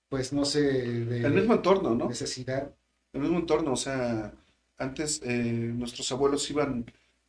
pues 0.09 0.33
no 0.33 0.45
sé, 0.45 0.61
de 0.63 1.27
El 1.27 1.33
mismo 1.35 1.55
entorno, 1.55 1.95
¿no? 1.95 2.09
necesidad. 2.09 2.75
El 3.13 3.21
mismo 3.23 3.39
entorno, 3.39 3.73
o 3.73 3.77
sea, 3.77 4.33
antes 4.79 5.21
eh, 5.25 5.73
nuestros 5.75 6.11
abuelos 6.13 6.49
iban 6.51 6.85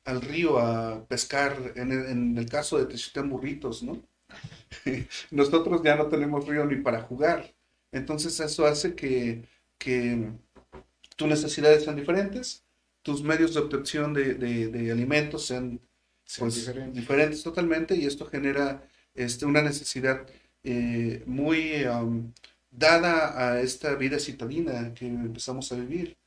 al 0.05 0.21
río 0.21 0.59
a 0.59 1.05
pescar, 1.07 1.73
en 1.75 1.91
el, 1.91 2.05
en 2.07 2.37
el 2.37 2.49
caso 2.49 2.77
de 2.77 2.85
Teciutlán 2.85 3.29
burritos, 3.29 3.83
¿no? 3.83 4.01
Nosotros 5.31 5.81
ya 5.83 5.95
no 5.95 6.07
tenemos 6.07 6.47
río 6.47 6.65
ni 6.65 6.77
para 6.77 7.01
jugar. 7.01 7.53
Entonces 7.91 8.39
eso 8.39 8.65
hace 8.65 8.95
que, 8.95 9.43
que 9.77 10.31
tus 11.15 11.27
necesidades 11.27 11.83
sean 11.83 11.95
diferentes, 11.95 12.63
tus 13.01 13.23
medios 13.23 13.53
de 13.53 13.61
obtención 13.61 14.13
de, 14.13 14.33
de- 14.35 14.67
de 14.67 14.91
alimentos 14.91 15.45
sean 15.45 15.79
pues, 16.37 16.55
diferentes. 16.55 16.95
diferentes 16.95 17.43
totalmente 17.43 17.95
y 17.95 18.05
esto 18.05 18.25
genera 18.25 18.83
este, 19.15 19.45
una 19.45 19.61
necesidad 19.61 20.27
eh, 20.63 21.23
muy 21.25 21.83
am, 21.85 22.33
dada 22.71 23.51
a 23.51 23.61
esta 23.61 23.95
vida 23.95 24.19
citadina 24.19 24.93
que 24.93 25.07
empezamos 25.07 25.71
a 25.71 25.75
vivir, 25.75 26.17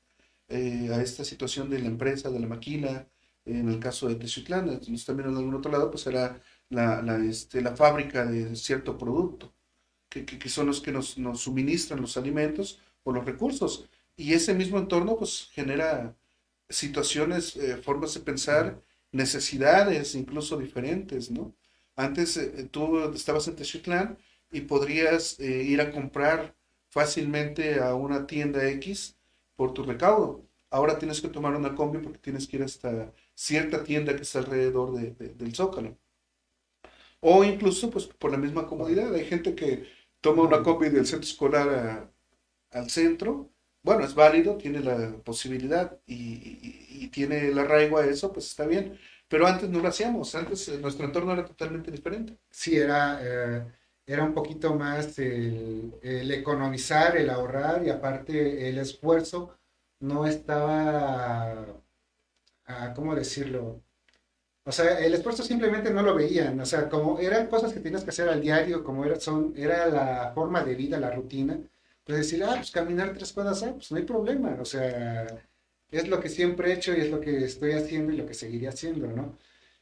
eh, 0.49 0.91
a 0.93 1.03
esta 1.03 1.25
situación 1.25 1.71
de 1.71 1.79
la 1.81 1.87
empresa, 1.87 2.31
de 2.31 2.41
la 2.41 2.47
maquila, 2.47 3.09
en 3.45 3.69
el 3.69 3.81
caso 3.81 4.09
de 4.09 4.17
Teciutlán, 4.17 4.69
entonces 4.69 5.05
también 5.05 5.29
en 5.31 5.37
algún 5.37 5.55
otro 5.55 5.71
lado, 5.73 5.91
pues 5.91 6.07
era 6.07 6.41
la, 6.69 7.03
la, 7.03 7.17
este, 7.25 7.61
la 7.63 7.75
fábrica 7.77 8.25
de 8.27 8.55
cierto 8.57 8.99
producto, 8.99 9.53
que, 10.09 10.25
que, 10.27 10.49
son 10.49 10.67
los 10.67 10.81
que 10.81 10.93
nos, 10.93 11.19
nos 11.19 11.41
suministran 11.43 12.01
los 12.01 12.17
alimentos 12.17 12.81
o 13.05 13.13
los 13.13 13.25
recursos. 13.25 13.89
Y 14.17 14.35
ese 14.35 14.55
mismo 14.55 14.79
entorno 14.79 15.17
pues 15.17 15.49
genera 15.53 16.17
situaciones, 16.69 17.57
eh, 17.57 17.77
formas 17.79 18.15
de 18.15 18.21
pensar, 18.21 18.83
necesidades 19.13 20.15
incluso 20.15 20.57
diferentes, 20.59 21.31
¿no? 21.31 21.55
Antes 21.97 22.37
eh, 22.37 22.69
tú 22.71 23.01
estabas 23.15 23.49
en 23.49 23.57
Teciutlán 23.57 24.19
y 24.51 24.63
podrías 24.63 25.39
eh, 25.41 25.63
ir 25.65 25.81
a 25.81 25.91
comprar 25.93 26.55
fácilmente 26.91 27.81
a 27.81 27.95
una 27.95 28.27
tienda 28.27 28.69
X 28.71 29.17
por 29.57 29.73
tu 29.75 29.83
recaudo. 29.85 30.45
Ahora 30.71 30.99
tienes 30.99 31.21
que 31.21 31.29
tomar 31.29 31.55
una 31.55 31.75
combi 31.75 31.99
porque 31.99 32.19
tienes 32.19 32.47
que 32.49 32.57
ir 32.59 32.63
hasta 32.65 33.13
cierta 33.35 33.85
tienda 33.85 34.15
que 34.17 34.23
está 34.23 34.39
alrededor 34.41 34.93
de- 34.95 35.13
de- 35.13 35.35
del 35.35 35.55
Zócalo. 35.55 35.97
O 37.21 37.45
incluso 37.45 37.91
pues 37.91 38.07
por 38.07 38.31
la 38.31 38.39
misma 38.39 38.67
comodidad. 38.67 39.15
Hay 39.15 39.25
gente 39.27 39.55
que 39.55 39.85
toma 40.21 40.43
una 40.43 40.63
combi 40.63 40.89
del 40.89 41.07
centro 41.07 41.29
escolar 41.29 42.11
al 42.71 42.91
centro. 42.91 43.51
Bueno, 43.83 44.05
es 44.05 44.15
válido, 44.15 44.57
tiene 44.57 44.81
la 44.81 45.17
posibilidad 45.25 45.99
y 46.07 47.09
tiene 47.09 47.49
el 47.49 47.59
arraigo 47.59 47.99
a 47.99 48.07
eso, 48.07 48.33
pues 48.33 48.47
está 48.49 48.67
bien. 48.67 48.99
Pero 49.29 49.47
antes 49.47 49.69
no 49.71 49.81
lo 49.81 49.89
hacíamos, 49.89 50.35
antes 50.35 50.69
eh, 50.69 50.79
nuestro 50.81 51.07
entorno 51.07 51.33
era 51.33 51.45
totalmente 51.45 51.91
diferente. 51.91 52.39
Sí, 52.51 52.77
era, 52.77 53.21
eh, 53.23 53.65
era 54.11 54.25
un 54.25 54.35
poquito 54.35 54.75
más 54.75 55.19
el, 55.21 55.93
economizar, 56.03 57.17
el 57.17 57.31
ahorrar 57.31 57.85
y 57.87 57.91
aparte 57.91 58.69
el 58.69 58.79
esfuerzo 58.79 59.57
no 60.01 60.27
estaba, 60.27 61.65
ah, 62.67 62.93
¿cómo 62.95 63.15
decirlo? 63.15 63.81
O 64.65 64.73
sea, 64.73 64.99
el 65.01 65.15
esfuerzo 65.15 65.45
simplemente 65.45 65.91
no 65.91 66.03
lo 66.03 66.15
veían, 66.15 66.59
o 66.61 66.67
sea, 66.67 66.89
como 66.89 67.21
eran 67.21 67.47
cosas 67.49 67.73
que 67.73 67.81
tienes 67.81 68.03
que 68.05 68.11
hacer 68.11 68.29
al 68.29 68.41
diario, 68.41 68.83
como 68.85 69.05
era, 69.05 69.19
son, 69.21 69.55
era 69.57 69.87
la 69.87 70.33
forma 70.35 70.65
de 70.65 70.75
vida, 70.75 70.99
la 70.99 71.11
rutina, 71.13 71.59
pues 72.05 72.19
decir, 72.19 72.43
ah, 72.45 72.55
pues 72.57 72.71
caminar 72.73 73.15
tres 73.15 73.33
cuadras, 73.33 73.63
ah, 73.63 73.75
pues 73.75 73.93
no 73.93 73.99
hay 73.99 74.05
problema, 74.05 74.57
o 74.61 74.65
sea, 74.65 75.27
es 75.91 76.09
lo 76.09 76.21
que 76.21 76.29
siempre 76.29 76.71
he 76.71 76.75
hecho 76.75 76.93
y 76.97 77.01
es 77.01 77.11
lo 77.11 77.21
que 77.21 77.45
estoy 77.45 77.73
haciendo 77.73 78.13
y 78.13 78.17
lo 78.17 78.27
que 78.27 78.35
seguiré 78.35 78.69
haciendo, 78.69 79.07
¿no? 79.09 79.39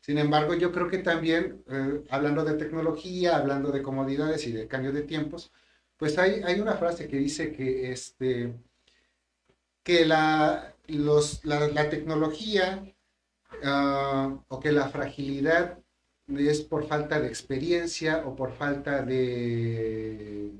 Sin 0.08 0.16
embargo, 0.16 0.54
yo 0.54 0.72
creo 0.72 0.88
que 0.88 1.00
también, 1.00 1.62
eh, 1.68 2.02
hablando 2.08 2.42
de 2.42 2.54
tecnología, 2.54 3.36
hablando 3.36 3.70
de 3.70 3.82
comodidades 3.82 4.46
y 4.46 4.52
de 4.52 4.66
cambio 4.66 4.90
de 4.90 5.02
tiempos, 5.02 5.52
pues 5.98 6.16
hay, 6.16 6.40
hay 6.44 6.60
una 6.60 6.78
frase 6.78 7.08
que 7.08 7.18
dice 7.18 7.52
que, 7.52 7.92
este, 7.92 8.54
que 9.82 10.06
la, 10.06 10.74
los, 10.86 11.44
la, 11.44 11.90
tecnología 11.90 12.90
ah, 13.62 14.34
o 14.48 14.60
que 14.60 14.72
la 14.72 14.88
fragilidad 14.88 15.78
es 16.28 16.62
por 16.62 16.86
falta 16.86 17.20
de 17.20 17.28
experiencia 17.28 18.26
o 18.26 18.34
por 18.34 18.52
falta 18.52 19.02
de, 19.02 20.52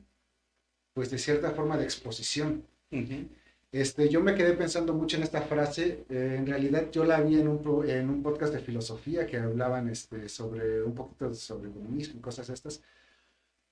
pues 0.93 1.11
de 1.11 1.17
cierta 1.17 1.52
forma 1.52 1.78
de 1.78 1.85
exposición. 1.85 2.67
Ujú. 2.93 3.31
Este, 3.71 4.09
yo 4.09 4.23
me 4.23 4.35
quedé 4.35 4.55
pensando 4.55 4.95
mucho 4.95 5.17
en 5.17 5.25
esta 5.25 5.43
frase. 5.43 6.05
eh, 6.09 6.37
en 6.39 6.47
realidad 6.47 6.91
yo 6.91 7.05
la 7.05 7.21
vi 7.21 7.39
en 7.41 7.49
un, 7.49 7.89
en 7.89 8.09
un 8.09 8.23
podcast 8.23 8.53
de 8.55 8.61
filosofía 8.61 9.27
que 9.27 9.37
hablaban 9.39 9.89
este, 9.91 10.29
sobre 10.29 10.83
un 10.83 10.95
poquito 10.95 11.33
sobre 11.35 11.71
comunismo 11.71 12.19
y 12.19 12.23
cosas 12.23 12.49
estas. 12.49 12.83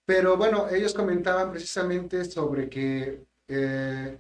Pero 0.05 0.37
bueno, 0.37 0.69
ellos 0.69 0.95
comentaban 0.95 1.51
precisamente 1.51 2.25
sobre 2.25 2.69
que 2.69 3.25
eh, 3.49 4.19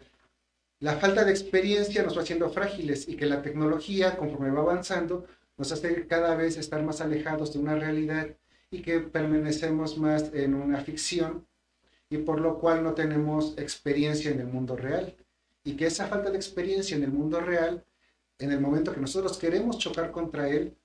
la 0.80 0.97
falta 0.97 1.25
de 1.25 1.30
experiencia 1.33 2.02
nos 2.02 2.16
va 2.16 2.23
haciendo 2.23 2.50
frágiles 2.50 3.09
y 3.09 3.16
que 3.16 3.26
la 3.26 3.42
tecnología, 3.42 4.16
conforme 4.16 4.50
va 4.50 4.62
avanzando, 4.62 5.26
nos 5.59 5.73
hace 5.73 6.06
cada 6.06 6.35
vez 6.37 6.56
estar 6.56 6.83
más 6.83 7.00
alejados 7.00 7.52
de 7.52 7.61
una 7.61 7.76
realidad 7.76 8.28
y 8.71 8.83
que 8.83 9.00
permanecemos 9.00 9.99
más 9.99 10.33
en 10.35 10.54
una 10.54 10.80
ficción 10.80 11.47
y 12.11 12.18
por 12.18 12.40
lo 12.40 12.59
cual 12.59 12.83
no 12.83 12.95
tenemos 12.95 13.56
experiencia 13.59 14.30
en 14.30 14.40
el 14.40 14.47
mundo 14.47 14.76
real 14.76 15.16
y 15.66 15.75
que 15.75 15.87
esa 15.87 16.06
falta 16.06 16.30
de 16.30 16.37
experiencia 16.37 16.96
en 16.96 17.02
el 17.02 17.11
mundo 17.11 17.40
real, 17.40 17.85
en 18.38 18.52
el 18.52 18.61
momento 18.61 18.94
que 18.94 19.00
nosotros 19.00 19.37
queremos 19.37 19.78
chocar 19.78 20.12
contra 20.12 20.49
él, 20.49 20.76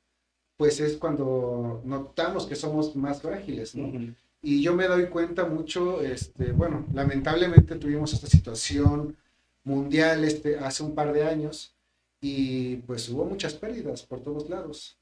pues 0.57 0.79
es 0.79 0.97
cuando 0.97 1.83
notamos 1.85 2.47
que 2.47 2.55
somos 2.55 2.95
más 2.95 3.21
frágiles, 3.21 3.75
¿no? 3.75 3.87
Ujú. 3.87 4.15
Y 4.41 4.63
yo 4.63 4.73
me 4.73 4.87
doy 4.87 5.05
cuenta 5.05 5.45
mucho, 5.45 6.01
este, 6.01 6.51
bueno, 6.51 6.87
lamentablemente 6.93 7.75
tuvimos 7.75 8.11
esta 8.13 8.25
situación 8.25 9.15
mundial 9.63 10.23
este, 10.23 10.57
hace 10.57 10.81
un 10.81 10.95
par 10.95 11.13
de 11.13 11.25
años 11.25 11.75
y 12.19 12.77
pues 12.77 13.07
hubo 13.09 13.25
muchas 13.25 13.53
pérdidas 13.53 14.01
por 14.01 14.21
todos 14.21 14.49
lados. 14.49 14.97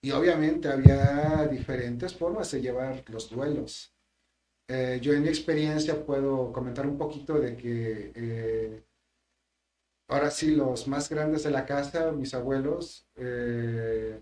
Y 0.00 0.12
obviamente 0.12 0.68
había 0.68 1.48
diferentes 1.50 2.14
formas 2.14 2.52
de 2.52 2.60
llevar 2.60 3.02
los 3.08 3.28
duelos. 3.30 3.92
Eh, 4.68 5.00
yo 5.02 5.12
en 5.12 5.22
mi 5.22 5.28
experiencia 5.28 6.06
puedo 6.06 6.52
comentar 6.52 6.86
un 6.86 6.96
poquito 6.96 7.34
de 7.40 7.56
que 7.56 8.12
eh, 8.14 8.82
ahora 10.08 10.30
sí 10.30 10.54
los 10.54 10.88
más 10.88 11.08
grandes 11.08 11.44
de 11.44 11.50
la 11.50 11.66
casa, 11.66 12.12
mis 12.12 12.34
abuelos, 12.34 13.06
eh, 13.16 14.20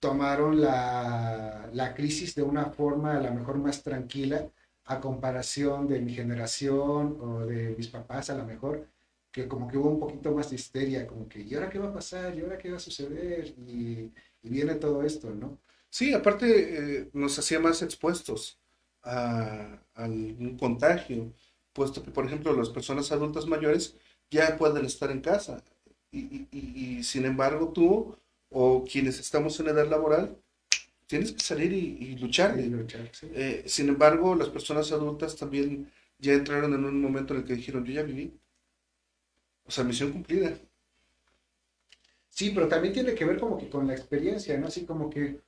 tomaron 0.00 0.60
la, 0.60 1.70
la 1.72 1.94
crisis 1.94 2.34
de 2.34 2.42
una 2.42 2.66
forma 2.66 3.16
a 3.16 3.20
lo 3.20 3.32
mejor 3.32 3.58
más 3.58 3.82
tranquila 3.82 4.48
a 4.84 5.00
comparación 5.00 5.86
de 5.88 6.00
mi 6.00 6.12
generación 6.14 7.18
o 7.20 7.46
de 7.46 7.74
mis 7.76 7.88
papás 7.88 8.30
a 8.30 8.36
lo 8.36 8.44
mejor, 8.44 8.88
que 9.30 9.48
como 9.48 9.68
que 9.68 9.78
hubo 9.78 9.90
un 9.90 10.00
poquito 10.00 10.32
más 10.32 10.50
de 10.50 10.56
histeria, 10.56 11.06
como 11.06 11.28
que 11.28 11.42
¿y 11.42 11.54
ahora 11.54 11.70
qué 11.70 11.78
va 11.78 11.88
a 11.88 11.94
pasar? 11.94 12.36
¿y 12.36 12.40
ahora 12.40 12.58
qué 12.58 12.70
va 12.70 12.76
a 12.76 12.80
suceder? 12.80 13.54
Y, 13.66 14.12
viene 14.42 14.74
todo 14.74 15.04
esto, 15.04 15.30
¿no? 15.30 15.58
Sí, 15.88 16.12
aparte 16.12 17.00
eh, 17.00 17.10
nos 17.12 17.38
hacía 17.38 17.60
más 17.60 17.80
expuestos. 17.82 18.58
a, 19.04 19.78
un 19.96 20.56
contagio, 20.58 21.32
puesto 21.72 22.02
que, 22.02 22.10
por 22.10 22.26
ejemplo, 22.26 22.52
las 22.54 22.70
personas 22.70 23.12
adultas 23.12 23.46
mayores 23.46 23.96
ya 24.32 24.56
pueden 24.56 24.84
estar 24.84 25.10
en 25.10 25.20
casa. 25.20 25.62
Y, 26.10 27.02
sin 27.04 27.24
embargo, 27.24 27.68
tú 27.68 28.16
o 28.50 28.84
quienes 28.84 29.18
estamos 29.20 29.58
en 29.60 29.68
edad 29.68 29.88
laboral, 29.88 30.36
tienes 31.06 31.32
que 31.32 31.40
salir 31.40 31.72
y, 31.72 32.16
luchar. 32.16 32.56
Eh, 32.58 33.62
sin 33.66 33.88
embargo, 33.88 34.34
las 34.34 34.48
personas 34.48 34.90
adultas 34.90 35.36
también 35.36 35.90
ya 36.18 36.32
entraron 36.32 36.74
en 36.74 36.84
un 36.84 37.00
momento 37.00 37.34
en 37.34 37.40
el 37.40 37.46
que 37.46 37.54
dijeron, 37.54 37.84
yo 37.84 37.92
ya 37.92 38.02
viví. 38.02 38.32
O 39.64 39.70
sea, 39.70 39.84
misión 39.84 40.12
cumplida. 40.12 40.58
Sí, 42.28 42.50
pero 42.54 42.68
también 42.68 42.94
tiene 42.94 43.14
que 43.14 43.24
ver 43.24 43.38
como 43.38 43.58
que 43.58 43.68
con 43.68 43.86
la 43.86 43.94
experiencia, 43.94 44.56
¿no? 44.58 44.66
Así 44.66 44.84
como 44.84 45.08
que, 45.10 45.40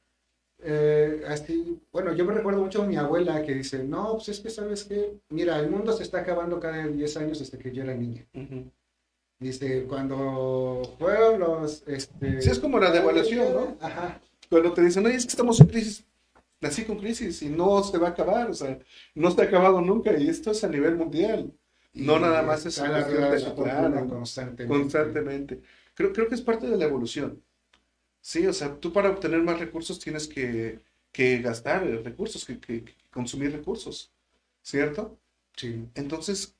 eh, 0.67 1.23
así, 1.29 1.79
bueno, 1.93 2.15
yo 2.15 2.25
me 2.25 2.33
recuerdo 2.33 2.63
mucho 2.63 2.83
a 2.83 2.87
mi 2.87 2.97
abuela 2.97 3.43
que 3.43 3.53
dice, 3.53 3.85
no, 3.85 4.15
pues 4.15 4.31
es 4.31 4.41
que, 4.41 4.49
¿sabes 4.49 4.85
qué? 4.85 5.19
Mira, 5.29 5.59
el 5.61 5.71
mundo 5.71 5.93
se 5.93 6.03
está 6.03 6.21
acabando 6.21 6.59
cada 6.59 6.87
10 6.87 7.17
años 7.19 7.39
desde 7.39 7.59
que 7.59 7.71
yo 7.71 7.83
era 7.83 7.95
niña. 7.95 8.27
Dice, 9.39 9.85
cuando 9.85 10.97
fueron 10.99 11.39
los, 11.39 11.85
este... 11.87 12.41
Sí, 12.41 12.49
es 12.49 12.59
como 12.59 12.79
la 12.79 12.91
devaluación, 12.91 13.53
¿no? 13.53 13.77
Ajá. 13.79 14.23
Cuando 14.49 14.73
te 14.73 14.83
dicen, 14.83 15.05
oye, 15.05 15.17
es 15.17 15.27
que 15.27 15.33
estamos 15.33 15.61
en 15.61 15.67
crisis, 15.67 16.07
nací 16.63 16.85
con 16.85 16.97
crisis 16.97 17.43
y 17.43 17.51
no 17.51 17.83
se 17.85 17.99
va 17.99 18.09
a 18.09 18.11
acabar, 18.13 18.51
o 18.51 18.55
sea, 18.55 18.79
no 19.15 19.31
se 19.31 19.43
ha 19.43 19.45
acabado 19.45 19.83
nunca 19.83 20.17
y 20.19 20.29
esto 20.29 20.51
es 20.51 20.65
a 20.65 20.69
nivel 20.69 20.97
mundial. 20.97 21.53
no 21.93 22.19
nada 22.19 22.43
más 22.43 22.65
es 22.65 22.79
la 22.79 23.07
de 23.07 23.45
constantemente. 24.09 24.67
constantemente. 24.67 25.61
Creo, 25.95 26.11
creo 26.13 26.27
que 26.27 26.37
es 26.37 26.41
parte 26.41 26.67
de 26.67 26.79
la 26.79 26.87
evolución. 26.87 27.43
Sí, 28.25 28.47
o 28.47 28.55
sea, 28.55 28.75
tú 28.81 28.91
para 28.91 29.11
obtener 29.11 29.43
más 29.43 29.59
recursos 29.59 29.99
tienes 29.99 30.27
que, 30.27 30.81
que 31.13 31.43
gastar 31.43 31.87
recursos, 32.03 32.47
que, 32.47 32.59
que, 32.59 32.83
consumir 33.11 33.53
recursos, 33.53 34.11
¿cierto? 34.63 35.19
Sí. 35.55 35.87
Entonces, 35.95 36.57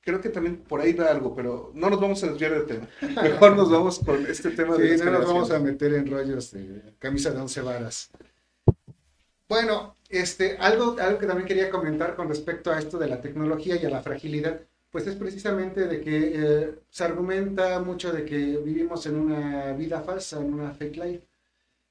creo 0.00 0.20
que 0.20 0.28
también 0.28 0.58
por 0.58 0.80
ahí 0.80 0.92
va 0.92 1.06
algo, 1.06 1.34
pero 1.34 1.72
no 1.74 1.90
nos 1.90 2.00
vamos 2.00 2.22
a 2.22 2.28
desviar 2.28 2.52
del 2.52 2.66
tema. 2.66 2.88
Mejor 3.20 3.56
nos 3.56 3.68
vamos 3.68 3.98
con 3.98 4.24
este 4.26 4.52
tema 4.52 4.76
de 4.76 4.96
Sí, 4.96 5.04
no 5.04 5.10
nos 5.10 5.26
vamos 5.26 5.50
a 5.50 5.58
meter 5.58 5.92
en 5.92 6.08
rollos 6.08 6.52
de 6.52 6.94
camisa 7.00 7.32
de 7.32 7.40
once 7.40 7.60
varas. 7.60 8.12
Bueno, 9.48 9.96
este, 10.08 10.56
algo, 10.58 10.94
algo 11.00 11.18
que 11.18 11.26
también 11.26 11.48
quería 11.48 11.68
comentar 11.68 12.14
con 12.14 12.28
respecto 12.28 12.70
a 12.70 12.78
esto 12.78 12.96
de 12.98 13.08
la 13.08 13.20
tecnología 13.20 13.74
y 13.74 13.84
a 13.86 13.90
la 13.90 14.04
fragilidad 14.04 14.60
pues 14.94 15.08
es 15.08 15.16
precisamente 15.16 15.88
de 15.88 16.00
que 16.00 16.32
eh, 16.36 16.78
se 16.88 17.02
argumenta 17.02 17.80
mucho 17.80 18.12
de 18.12 18.24
que 18.24 18.36
vivimos 18.58 19.04
en 19.06 19.16
una 19.16 19.72
vida 19.72 20.00
falsa, 20.02 20.38
en 20.40 20.54
una 20.54 20.72
fake 20.72 20.96
life. 20.98 21.26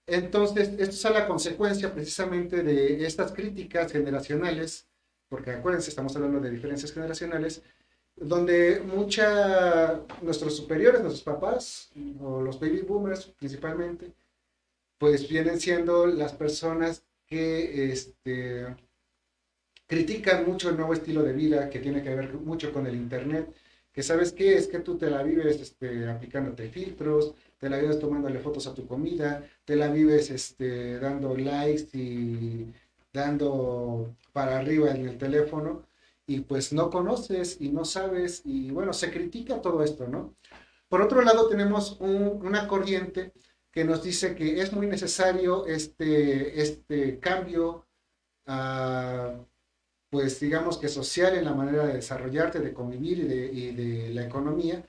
Entonces, 0.07 0.69
esto 0.79 1.09
es 1.09 1.13
la 1.13 1.27
consecuencia 1.27 1.93
precisamente 1.93 2.63
de 2.63 3.05
estas 3.05 3.33
críticas 3.33 3.91
generacionales, 3.91 4.87
porque 5.27 5.51
acuérdense, 5.51 5.89
estamos 5.89 6.15
hablando 6.15 6.39
de 6.39 6.49
diferencias 6.49 6.93
generacionales, 6.93 7.61
donde 8.15 8.79
mucha, 8.79 9.99
nuestros 10.21 10.55
superiores, 10.55 11.01
nuestros 11.01 11.23
papás, 11.23 11.91
o 12.21 12.39
los 12.39 12.57
baby 12.57 12.83
boomers 12.83 13.25
principalmente, 13.37 14.13
pues 14.97 15.27
vienen 15.27 15.59
siendo 15.59 16.07
las 16.07 16.31
personas 16.31 17.03
que 17.27 17.91
este, 17.91 18.73
critican 19.87 20.45
mucho 20.45 20.69
el 20.69 20.77
nuevo 20.77 20.93
estilo 20.93 21.23
de 21.23 21.33
vida 21.33 21.69
que 21.69 21.79
tiene 21.79 22.01
que 22.01 22.15
ver 22.15 22.33
mucho 22.33 22.71
con 22.71 22.87
el 22.87 22.95
Internet, 22.95 23.53
que 23.91 24.03
sabes 24.03 24.33
qué 24.33 24.55
es 24.55 24.67
que 24.67 24.79
tú 24.79 24.97
te 24.97 25.09
la 25.09 25.21
vives 25.23 25.61
este, 25.61 26.09
aplicándote 26.09 26.69
filtros, 26.69 27.35
te 27.59 27.69
la 27.69 27.77
vives 27.77 27.99
tomándole 27.99 28.39
fotos 28.39 28.65
a 28.67 28.73
tu 28.73 28.87
comida, 28.87 29.47
te 29.65 29.75
la 29.75 29.89
vives 29.89 30.31
este, 30.31 30.99
dando 30.99 31.35
likes 31.37 31.95
y 31.97 32.73
dando 33.13 34.15
para 34.31 34.57
arriba 34.57 34.91
en 34.91 35.07
el 35.07 35.17
teléfono 35.17 35.83
y 36.25 36.41
pues 36.41 36.73
no 36.73 36.89
conoces 36.89 37.57
y 37.59 37.69
no 37.69 37.85
sabes 37.85 38.41
y 38.45 38.71
bueno, 38.71 38.93
se 38.93 39.11
critica 39.11 39.61
todo 39.61 39.83
esto, 39.83 40.07
¿no? 40.07 40.33
Por 40.87 41.01
otro 41.01 41.21
lado 41.21 41.47
tenemos 41.47 41.97
una 41.99 42.67
corriente 42.67 43.33
que 43.71 43.83
nos 43.83 44.03
dice 44.03 44.35
que 44.35 44.61
es 44.61 44.71
muy 44.73 44.87
necesario 44.87 45.65
este, 45.65 46.61
este 46.61 47.19
cambio 47.19 47.85
pues 50.13 50.39
digamos 50.39 50.77
que 50.77 50.89
social 50.89 51.35
en 51.35 51.43
la 51.43 51.55
manera 51.55 51.87
de 51.87 51.93
desarrollarte, 51.93 52.59
de 52.59 52.71
convivir 52.71 53.17
y 53.17 53.71
de, 53.71 54.13
la 54.13 54.23
economía, 54.23 54.85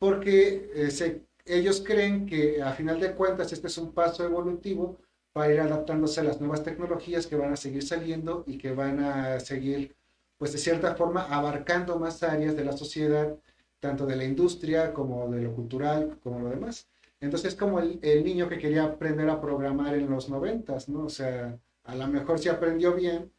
porque 0.00 0.68
eh, 0.74 1.22
ellos 1.46 1.80
creen 1.86 2.26
que 2.26 2.60
a 2.60 2.72
final 2.72 2.98
de 2.98 3.12
cuentas 3.12 3.52
este 3.52 3.68
es 3.68 3.78
un 3.78 3.92
paso 3.92 4.24
evolutivo 4.24 4.98
para 5.32 5.54
ir 5.54 5.60
adaptándose 5.60 6.18
a 6.18 6.24
las 6.24 6.40
nuevas 6.40 6.64
tecnologías 6.64 7.28
que 7.28 7.36
van 7.36 7.52
a 7.52 7.56
seguir 7.56 7.84
saliendo 7.84 8.42
y 8.48 8.58
que 8.58 8.72
van 8.72 8.98
a 8.98 9.38
seguir, 9.38 9.94
pues 10.38 10.50
de 10.50 10.58
cierta 10.58 10.96
forma, 10.96 11.22
abarcando 11.22 11.96
más 11.96 12.24
áreas 12.24 12.56
de 12.56 12.64
la 12.64 12.72
sociedad, 12.72 13.38
tanto 13.78 14.06
de 14.06 14.16
la 14.16 14.24
industria 14.24 14.92
como 14.92 15.30
de 15.30 15.40
lo 15.40 15.54
cultural, 15.54 16.18
como 16.20 16.40
lo 16.40 16.48
demás. 16.48 16.88
Entonces, 17.20 17.54
como 17.54 17.78
el, 17.78 18.24
niño 18.24 18.48
que 18.48 18.58
quería 18.58 18.82
aprender 18.82 19.30
a 19.30 19.40
programar 19.40 19.94
en 19.94 20.10
los 20.10 20.28
noventas, 20.28 20.88
¿no? 20.88 21.04
O 21.04 21.10
sea, 21.10 21.60
a 21.84 21.94
lo 21.94 22.08
mejor 22.08 22.40
si 22.40 22.48
aprendió 22.48 22.92
bien, 22.94 23.30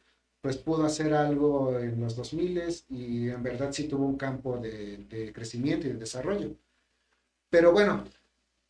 pues 0.46 0.58
pudo 0.58 0.86
hacer 0.86 1.12
algo 1.12 1.76
en 1.76 2.00
los 2.00 2.14
2000 2.14 2.62
y 2.90 3.30
en 3.30 3.42
verdad 3.42 3.72
sí 3.72 3.88
tuvo 3.88 4.06
un 4.06 4.16
campo 4.16 4.58
de, 4.58 5.32
crecimiento 5.34 5.88
y 5.88 5.90
de 5.90 5.98
desarrollo. 5.98 6.54
Pero 7.50 7.72
bueno, 7.72 8.04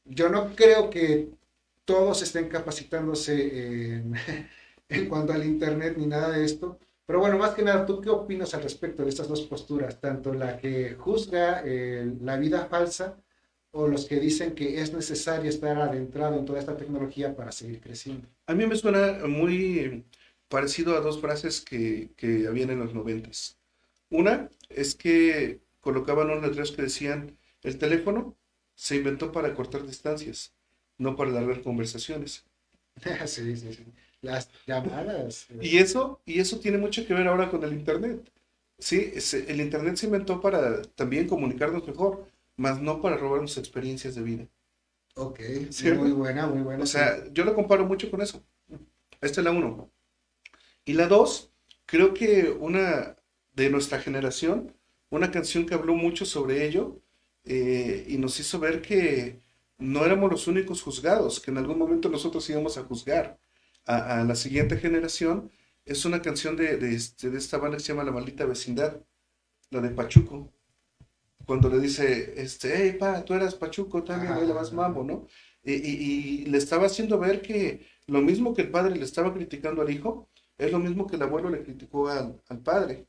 yo 0.06 0.30
no 0.30 0.56
creo 0.56 0.88
que 0.88 1.28
todos 1.84 2.22
estén 2.22 2.48
capacitándose 2.48 3.96
en, 4.88 5.08
cuanto 5.10 5.34
al 5.34 5.44
Internet 5.44 5.98
ni 5.98 6.06
nada 6.06 6.30
de 6.30 6.46
esto. 6.46 6.78
Pero 7.04 7.20
bueno, 7.20 7.36
más 7.36 7.50
que 7.50 7.62
nada, 7.62 7.84
¿tú 7.84 8.00
qué 8.00 8.08
opinas 8.08 8.54
al 8.54 8.62
respecto 8.62 9.02
de 9.02 9.10
estas 9.10 9.28
dos 9.28 9.42
posturas? 9.42 10.00
Tanto 10.00 10.32
la 10.32 10.56
que 10.56 10.94
juzga 10.94 11.60
eh, 11.62 12.10
la 12.22 12.38
vida 12.38 12.64
falsa 12.70 13.18
o 13.72 13.86
los 13.86 14.06
que 14.06 14.18
dicen 14.18 14.54
que 14.54 14.80
es 14.80 14.94
necesario 14.94 15.50
estar 15.50 15.76
adentrado 15.76 16.38
en 16.38 16.46
toda 16.46 16.58
esta 16.58 16.74
tecnología 16.74 17.36
para 17.36 17.52
seguir 17.52 17.82
creciendo. 17.82 18.26
A 18.46 18.54
mí 18.54 18.66
me 18.66 18.76
suena 18.76 19.26
muy 19.26 20.06
parecido 20.48 20.96
a 20.96 21.00
dos 21.00 21.20
frases 21.20 21.60
que, 21.60 22.10
que 22.16 22.46
habían 22.46 22.70
en 22.70 22.78
los 22.80 22.94
noventas. 22.94 23.58
Una 24.10 24.48
es 24.68 24.94
que 24.94 25.60
colocaban 25.80 26.30
unos 26.30 26.42
letreros 26.42 26.72
que 26.72 26.82
decían, 26.82 27.36
el 27.62 27.78
teléfono 27.78 28.36
se 28.74 28.96
inventó 28.96 29.32
para 29.32 29.54
cortar 29.54 29.86
distancias, 29.86 30.54
no 30.98 31.16
para 31.16 31.30
alargar 31.30 31.62
conversaciones. 31.62 32.44
sí, 33.26 33.56
sí, 33.56 33.72
sí. 33.72 33.84
Las 34.20 34.50
llamadas. 34.66 35.46
Eh. 35.50 35.58
Y 35.62 35.78
eso, 35.78 36.20
y 36.24 36.40
eso 36.40 36.58
tiene 36.58 36.78
mucho 36.78 37.06
que 37.06 37.14
ver 37.14 37.28
ahora 37.28 37.50
con 37.50 37.62
el 37.64 37.72
Internet. 37.72 38.30
Sí, 38.78 39.12
el 39.48 39.60
Internet 39.60 39.96
se 39.96 40.06
inventó 40.06 40.40
para 40.40 40.82
también 40.82 41.26
comunicarnos 41.26 41.86
mejor, 41.86 42.26
más 42.56 42.80
no 42.80 43.00
para 43.00 43.16
robarnos 43.16 43.56
experiencias 43.56 44.14
de 44.14 44.22
vida. 44.22 44.48
Ok, 45.14 45.40
muy 45.96 46.12
buena, 46.12 46.46
muy 46.46 46.62
buena. 46.62 46.84
O 46.84 46.86
sea, 46.86 47.24
yo 47.32 47.44
lo 47.44 47.54
comparo 47.54 47.86
mucho 47.86 48.10
con 48.10 48.20
eso. 48.20 48.44
Esta 49.20 49.40
es 49.40 49.44
la 49.44 49.50
uno. 49.50 49.90
Y 50.86 50.94
la 50.94 51.08
dos, 51.08 51.52
creo 51.84 52.14
que 52.14 52.48
una 52.48 53.16
de 53.54 53.70
nuestra 53.70 54.00
generación, 54.00 54.72
una 55.10 55.32
canción 55.32 55.66
que 55.66 55.74
habló 55.74 55.96
mucho 55.96 56.24
sobre 56.24 56.64
ello 56.64 57.02
eh, 57.44 58.06
y 58.08 58.18
nos 58.18 58.38
hizo 58.38 58.60
ver 58.60 58.82
que 58.82 59.40
no 59.78 60.04
éramos 60.04 60.30
los 60.30 60.46
únicos 60.46 60.82
juzgados, 60.82 61.40
que 61.40 61.50
en 61.50 61.58
algún 61.58 61.78
momento 61.78 62.08
nosotros 62.08 62.48
íbamos 62.50 62.78
a 62.78 62.84
juzgar 62.84 63.38
a, 63.84 64.24
la 64.24 64.34
siguiente 64.36 64.76
generación, 64.78 65.50
es 65.84 66.04
una 66.04 66.22
canción 66.22 66.56
de, 66.56 66.94
este, 66.94 67.30
de, 67.30 67.38
esta 67.38 67.58
banda 67.58 67.76
que 67.78 67.82
se 67.82 67.92
llama 67.92 68.04
La 68.04 68.12
Maldita 68.12 68.46
Vecindad, 68.46 69.00
la 69.70 69.80
de 69.80 69.90
Pachuco. 69.90 70.52
Cuando 71.46 71.68
le 71.68 71.80
dice, 71.80 72.34
este, 72.36 72.72
hey, 72.76 72.96
pa, 72.98 73.24
tú 73.24 73.34
eras 73.34 73.54
Pachuco, 73.56 74.04
también 74.04 74.46
le 74.46 74.54
más 74.54 74.72
mambo, 74.72 75.04
¿no? 75.04 75.26
Y, 75.64 75.72
y, 75.72 76.44
le 76.46 76.58
estaba 76.58 76.86
haciendo 76.86 77.18
ver 77.18 77.42
que 77.42 77.86
lo 78.06 78.20
mismo 78.22 78.54
que 78.54 78.62
el 78.62 78.70
padre 78.70 78.96
le 78.96 79.04
estaba 79.04 79.34
criticando 79.34 79.82
al 79.82 79.90
hijo, 79.90 80.28
es 80.58 80.72
lo 80.72 80.78
mismo 80.78 81.06
que 81.06 81.16
el 81.16 81.22
abuelo 81.22 81.50
le 81.50 81.62
criticó 81.62 82.08
al, 82.08 82.40
padre. 82.62 83.06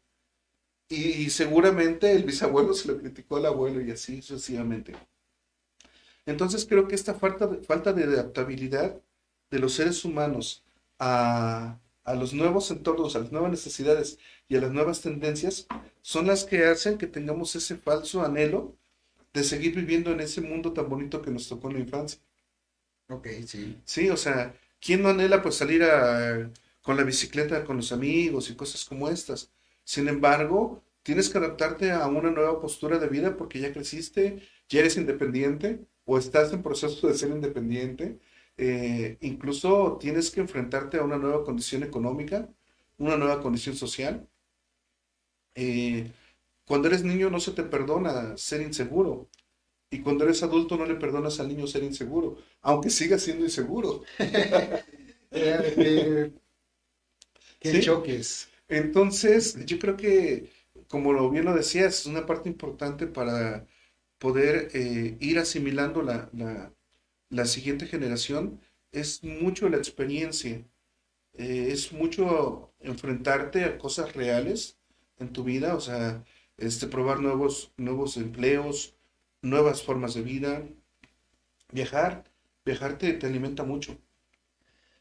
Y, 0.90 1.30
seguramente 1.30 2.12
el 2.12 2.24
bisabuelo 2.24 2.74
se 2.74 2.88
lo 2.88 2.98
criticó 2.98 3.38
al 3.38 3.46
abuelo 3.48 3.82
y 3.82 3.92
así 3.92 4.22
sucesivamente. 4.22 4.94
Entonces 6.26 6.66
creo 6.66 6.88
que 6.88 6.96
esta 6.96 7.14
falta 7.14 7.48
de, 7.48 7.64
falta 7.64 7.94
de 7.94 8.04
adaptabilidad 8.04 9.02
de 9.50 9.60
los 9.60 9.74
seres 9.74 10.04
humanos 10.04 10.64
a, 11.00 11.78
a 12.04 12.16
los 12.16 12.34
nuevos 12.34 12.72
entornos, 12.72 13.16
a 13.16 13.20
las 13.20 13.32
nuevas 13.32 13.52
necesidades 13.52 14.18
y 14.50 14.56
a 14.56 14.62
las 14.62 14.72
nuevas 14.72 15.02
tendencias 15.02 15.68
son 16.02 16.28
las 16.28 16.46
que 16.46 16.66
hacen 16.66 16.98
que 16.98 17.08
tengamos 17.08 17.56
ese 17.56 17.76
falso 17.78 18.24
anhelo 18.24 18.76
de 19.34 19.44
seguir 19.44 19.76
viviendo 19.76 20.12
en 20.12 20.22
ese 20.22 20.42
mundo 20.42 20.74
tan 20.74 20.90
bonito 20.90 21.22
que 21.22 21.32
nos 21.32 21.48
tocó 21.48 21.68
en 21.70 21.76
la 21.76 21.80
infancia. 21.82 22.20
Ok, 23.10 23.28
sí. 23.46 23.78
Sí, 23.86 24.10
o 24.10 24.18
sea, 24.18 24.54
¿quién 24.82 25.02
no 25.02 25.10
anhela 25.10 25.42
pues 25.42 25.56
salir 25.56 25.84
a 25.84 26.50
con 26.88 26.96
la 26.96 27.04
bicicleta 27.04 27.66
con 27.66 27.76
los 27.76 27.92
amigos 27.92 28.50
y 28.50 28.56
cosas 28.56 28.86
como 28.86 29.10
estas. 29.10 29.52
Sin 29.84 30.08
embargo, 30.08 30.82
tienes 31.04 31.28
que 31.28 31.38
adaptarte 31.38 31.92
a 31.92 32.08
una 32.08 32.32
nueva 32.32 32.62
postura 32.62 32.98
de 32.98 33.10
vida 33.10 33.36
porque 33.36 33.60
ya 33.60 33.74
creciste, 33.74 34.42
ya 34.70 34.80
eres 34.80 34.96
independiente 34.96 35.82
o 36.06 36.18
estás 36.18 36.54
en 36.54 36.64
proceso 36.64 37.10
de 37.10 37.16
ser 37.16 37.32
independiente. 37.32 38.20
Eh, 38.56 39.18
incluso 39.20 39.98
tienes 40.00 40.32
que 40.32 40.40
enfrentarte 40.40 40.98
a 40.98 41.04
una 41.04 41.18
nueva 41.18 41.44
condición 41.44 41.84
económica 41.84 42.48
una 43.00 43.18
nueva 43.18 43.42
condición 43.42 43.76
social. 43.76 44.26
Eh, 45.56 46.10
cuando 46.66 46.88
eres 46.88 47.04
niño 47.04 47.30
no 47.30 47.42
se 47.42 47.52
te 47.52 47.64
perdona 47.64 48.38
ser 48.38 48.62
inseguro. 48.62 49.28
Y 49.92 50.00
cuando 50.00 50.24
eres 50.24 50.42
adulto 50.42 50.78
no 50.78 50.86
le 50.86 50.96
perdonas 50.96 51.42
al 51.42 51.50
niño 51.50 51.68
ser 51.68 51.84
inseguro, 51.84 52.38
aunque 52.62 52.90
siga 52.90 53.20
siendo 53.20 53.44
inseguro. 53.44 54.04
Eh, 55.30 56.32
qué 57.60 57.80
choques. 57.80 58.50
Entonces, 58.68 59.66
yo 59.66 59.80
creo 59.80 59.98
que, 59.98 60.52
como 60.88 61.14
lo 61.14 61.30
bien 61.30 61.46
lo 61.46 61.56
decías, 61.56 62.00
es 62.00 62.06
una 62.06 62.26
parte 62.26 62.50
importante 62.50 63.08
para 63.08 63.66
poder 64.20 64.70
eh, 64.74 65.18
ir 65.20 65.40
asimilando 65.40 66.02
la, 66.02 66.30
la, 67.30 67.46
siguiente 67.46 67.86
generación. 67.88 68.60
Es 68.92 69.24
mucho 69.24 69.70
la 69.70 69.78
experiencia, 69.78 70.64
eh, 71.34 71.70
es 71.72 71.92
mucho 71.94 72.74
enfrentarte 72.80 73.64
a 73.64 73.78
cosas 73.78 74.14
reales 74.14 74.78
en 75.20 75.34
tu 75.34 75.44
vida, 75.44 75.76
o 75.76 75.82
sea, 75.82 76.24
este, 76.58 76.88
probar 76.88 77.20
nuevos, 77.20 77.72
nuevos 77.78 78.18
empleos, 78.18 78.96
nuevas 79.42 79.84
formas 79.84 80.14
de 80.14 80.22
vida. 80.22 80.64
Viajar, 81.72 82.24
viajar 82.66 82.98
te, 82.98 83.20
alimenta 83.26 83.64
mucho. 83.64 83.98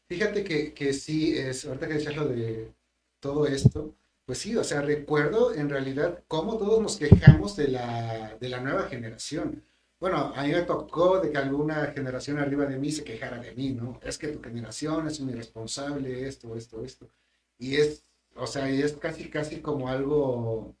Fíjate 0.07 0.43
que, 0.43 0.73
que, 0.73 0.93
sí, 0.93 1.37
es, 1.37 1.65
ahorita 1.65 1.87
que 1.87 1.93
decías 1.95 2.15
lo 2.15 2.27
de 2.27 2.73
todo 3.19 3.45
esto, 3.45 3.95
pues 4.25 4.37
sí, 4.39 4.55
o 4.55 4.63
sea, 4.63 4.81
recuerdo 4.81 5.53
en 5.53 5.69
realidad 5.69 6.23
cómo 6.27 6.57
todos 6.57 6.81
nos 6.81 6.97
quejamos 6.97 7.55
de 7.57 7.67
la, 7.69 8.37
de 8.39 8.49
la 8.49 8.61
nueva 8.61 8.87
generación. 8.87 9.63
Bueno, 9.99 10.17
a 10.35 10.43
mí 10.43 10.51
me 10.51 10.61
tocó 10.63 11.19
de 11.19 11.31
que 11.31 11.37
alguna 11.37 11.87
generación 11.87 12.37
arriba 12.39 12.65
de 12.65 12.77
mí 12.77 12.91
se 12.91 13.03
quejara 13.03 13.39
de 13.39 13.53
mí, 13.55 13.71
¿no? 13.71 13.99
Es 14.03 14.17
que 14.17 14.27
tu 14.29 14.41
generación 14.41 15.07
es 15.07 15.19
un 15.19 15.29
irresponsable, 15.29 16.27
esto, 16.27 16.55
esto, 16.55 16.83
esto. 16.85 17.09
Y 17.57 17.75
es, 17.75 18.03
o 18.35 18.47
sea, 18.47 18.69
y 18.71 18.81
es 18.81 18.93
casi, 18.93 19.29
casi 19.29 19.61
como 19.61 19.89
algo, 19.89 20.75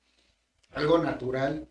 algo 0.71 0.99
natural 0.99 1.67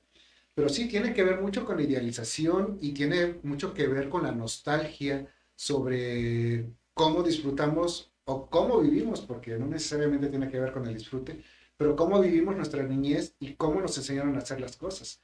pero 0.56 0.70
sí 0.70 0.88
tiene 0.88 1.12
que 1.12 1.22
ver 1.22 1.40
mucho 1.42 1.66
con 1.66 1.76
la 1.76 1.82
idealización 1.82 2.78
y 2.80 2.92
tiene 2.92 3.38
mucho 3.42 3.74
que 3.74 3.86
ver 3.88 4.08
con 4.08 4.22
la 4.22 4.32
nostalgia 4.32 5.30
sobre 5.54 6.70
cómo 6.96 7.22
disfrutamos 7.22 8.10
o 8.24 8.48
cómo 8.48 8.80
vivimos, 8.80 9.20
porque 9.20 9.58
no 9.58 9.66
necesariamente 9.66 10.28
tiene 10.28 10.48
que 10.48 10.58
ver 10.58 10.72
con 10.72 10.86
el 10.86 10.94
disfrute, 10.94 11.42
pero 11.76 11.94
cómo 11.94 12.18
vivimos 12.20 12.56
nuestra 12.56 12.82
niñez 12.84 13.34
y 13.38 13.52
cómo 13.52 13.82
nos 13.82 13.98
enseñaron 13.98 14.34
a 14.34 14.38
hacer 14.38 14.62
las 14.62 14.78
cosas. 14.78 15.20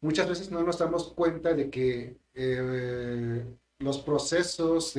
Muchas 0.00 0.28
veces 0.28 0.52
no 0.52 0.62
nos 0.62 0.78
damos 0.78 1.12
cuenta 1.14 1.52
de 1.52 1.68
que 1.68 2.16
eh, 2.32 3.44
los 3.80 3.98
procesos 3.98 4.94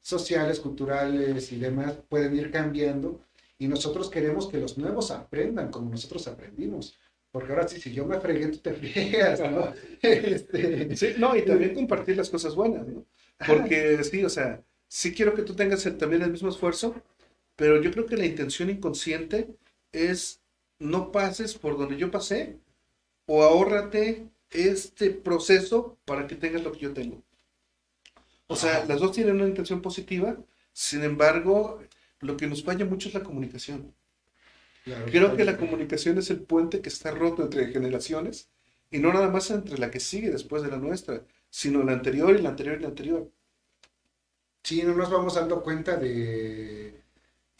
sociales, 0.00 0.60
culturales 0.60 1.50
y 1.50 1.56
demás 1.58 1.98
pueden 2.08 2.36
ir 2.36 2.52
cambiando 2.52 3.20
y 3.58 3.66
nosotros 3.66 4.08
queremos 4.08 4.46
que 4.46 4.60
los 4.60 4.78
nuevos 4.78 5.10
aprendan 5.10 5.72
como 5.72 5.90
nosotros 5.90 6.28
aprendimos. 6.28 6.94
Porque 7.32 7.52
ahora 7.52 7.66
sí, 7.66 7.80
si 7.80 7.92
yo 7.92 8.06
me 8.06 8.20
fregué, 8.20 8.46
tú 8.46 8.58
te 8.58 8.72
friegas, 8.74 9.40
¿no? 9.40 9.74
Este, 10.00 10.94
sí, 10.96 11.14
no, 11.18 11.34
y 11.36 11.44
también 11.44 11.74
compartir 11.74 12.16
las 12.16 12.30
cosas 12.30 12.54
buenas, 12.54 12.86
¿no? 12.86 13.04
Porque 13.44 14.04
sí, 14.04 14.24
o 14.24 14.30
sea, 14.30 14.62
sí 14.88 15.12
quiero 15.14 15.34
que 15.34 15.42
tú 15.42 15.54
tengas 15.54 15.84
también 15.98 16.22
el 16.22 16.30
mismo 16.32 16.48
esfuerzo, 16.48 16.94
pero 17.56 17.80
yo 17.82 17.90
creo 17.90 18.06
que 18.06 18.16
la 18.16 18.26
intención 18.26 18.70
inconsciente 18.70 19.48
es 19.92 20.40
no 20.78 21.12
pases 21.12 21.54
por 21.54 21.78
donde 21.78 21.96
yo 21.96 22.10
pasé 22.10 22.58
o 23.26 23.42
ahórrate 23.44 24.28
este 24.50 25.10
proceso 25.10 25.98
para 26.04 26.26
que 26.26 26.36
tengas 26.36 26.62
lo 26.64 26.72
que 26.72 26.80
yo 26.80 26.92
tengo. 26.94 27.22
O 28.48 28.56
sea, 28.56 28.84
las 28.86 29.00
dos 29.00 29.12
tienen 29.12 29.36
una 29.36 29.48
intención 29.48 29.82
positiva, 29.82 30.36
sin 30.72 31.02
embargo, 31.04 31.80
lo 32.20 32.36
que 32.36 32.46
nos 32.46 32.62
falla 32.64 32.84
mucho 32.84 33.08
es 33.08 33.14
la 33.14 33.22
comunicación. 33.22 33.94
Creo 35.10 35.34
que 35.36 35.44
la 35.44 35.56
comunicación 35.56 36.18
es 36.18 36.30
el 36.30 36.40
puente 36.40 36.80
que 36.80 36.88
está 36.88 37.10
roto 37.10 37.42
entre 37.42 37.68
generaciones 37.72 38.50
y 38.90 38.98
no 38.98 39.12
nada 39.12 39.28
más 39.28 39.50
entre 39.50 39.78
la 39.78 39.90
que 39.90 40.00
sigue 40.00 40.30
después 40.30 40.62
de 40.62 40.70
la 40.70 40.78
nuestra, 40.78 41.24
sino 41.50 41.82
la 41.82 41.92
anterior 41.92 42.36
y 42.36 42.42
la 42.42 42.50
anterior 42.50 42.76
y 42.78 42.82
la 42.82 42.88
anterior. 42.88 43.30
Sí, 44.66 44.82
no 44.82 44.96
nos 44.96 45.08
vamos 45.10 45.36
dando 45.36 45.62
cuenta 45.62 45.96
de, 45.96 47.00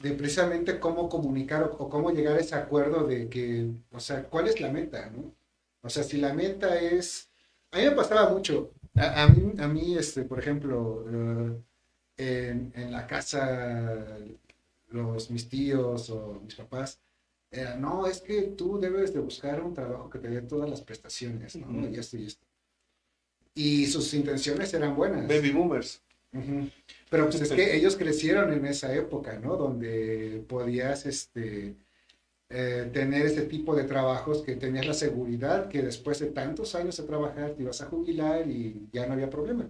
de 0.02 0.12
precisamente 0.14 0.80
cómo 0.80 1.08
comunicar 1.08 1.62
o, 1.62 1.88
cómo 1.88 2.10
llegar 2.10 2.36
a 2.36 2.40
ese 2.40 2.56
acuerdo 2.56 3.06
de 3.06 3.28
que, 3.28 3.70
o 3.92 4.00
sea, 4.00 4.24
cuál 4.24 4.48
es 4.48 4.60
la 4.60 4.72
meta, 4.72 5.08
¿no? 5.10 5.32
O 5.82 5.88
sea, 5.88 6.02
si 6.02 6.16
la 6.16 6.34
meta 6.34 6.80
es... 6.80 7.30
A 7.70 7.78
mí 7.78 7.84
me 7.84 7.92
pasaba 7.92 8.28
mucho. 8.30 8.72
A, 8.96 9.28
mí, 9.28 9.52
a 9.56 9.68
mí, 9.68 9.96
este, 9.96 10.24
por 10.24 10.40
ejemplo, 10.40 11.04
eh, 12.16 12.50
en, 12.50 12.72
en, 12.74 12.90
la 12.90 13.06
casa, 13.06 14.18
los, 14.88 15.30
mis 15.30 15.48
tíos 15.48 16.10
o 16.10 16.40
mis 16.42 16.56
papás, 16.56 16.98
no, 17.78 18.08
es 18.08 18.20
que 18.20 18.42
tú 18.42 18.80
debes 18.80 19.14
de 19.14 19.20
buscar 19.20 19.62
un 19.62 19.74
trabajo 19.74 20.10
que 20.10 20.18
te 20.18 20.28
dé 20.28 20.42
todas 20.42 20.68
las 20.68 20.80
prestaciones, 20.80 21.54
¿no? 21.54 21.88
Y 21.88 21.94
esto 21.94 22.16
y 22.16 22.26
esto. 22.26 22.44
Y 23.54 23.86
sus 23.86 24.12
intenciones 24.12 24.74
eran 24.74 24.96
buenas. 24.96 25.28
Baby 25.28 25.52
boomers. 25.52 26.02
Pero 27.10 27.24
pues 27.24 27.40
es 27.40 27.52
que 27.52 27.76
ellos 27.76 27.96
crecieron 27.96 28.52
en 28.52 28.66
esa 28.66 28.94
época, 28.94 29.38
¿no? 29.38 29.56
Donde 29.56 30.44
podías, 30.48 31.06
este, 31.06 31.76
eh, 32.48 32.90
tener 32.92 33.26
ese 33.26 33.42
tipo 33.42 33.74
de 33.74 33.84
trabajos 33.84 34.42
que 34.42 34.54
tenías 34.56 34.86
la 34.86 34.94
seguridad 34.94 35.68
que 35.68 35.82
después 35.82 36.20
de 36.20 36.26
tantos 36.26 36.74
años 36.76 36.96
de 36.96 37.02
trabajar 37.02 37.54
te 37.54 37.62
ibas 37.62 37.80
a 37.82 37.86
jubilar 37.86 38.48
y 38.48 38.88
ya 38.92 39.06
no 39.06 39.14
había 39.14 39.28
problema. 39.30 39.68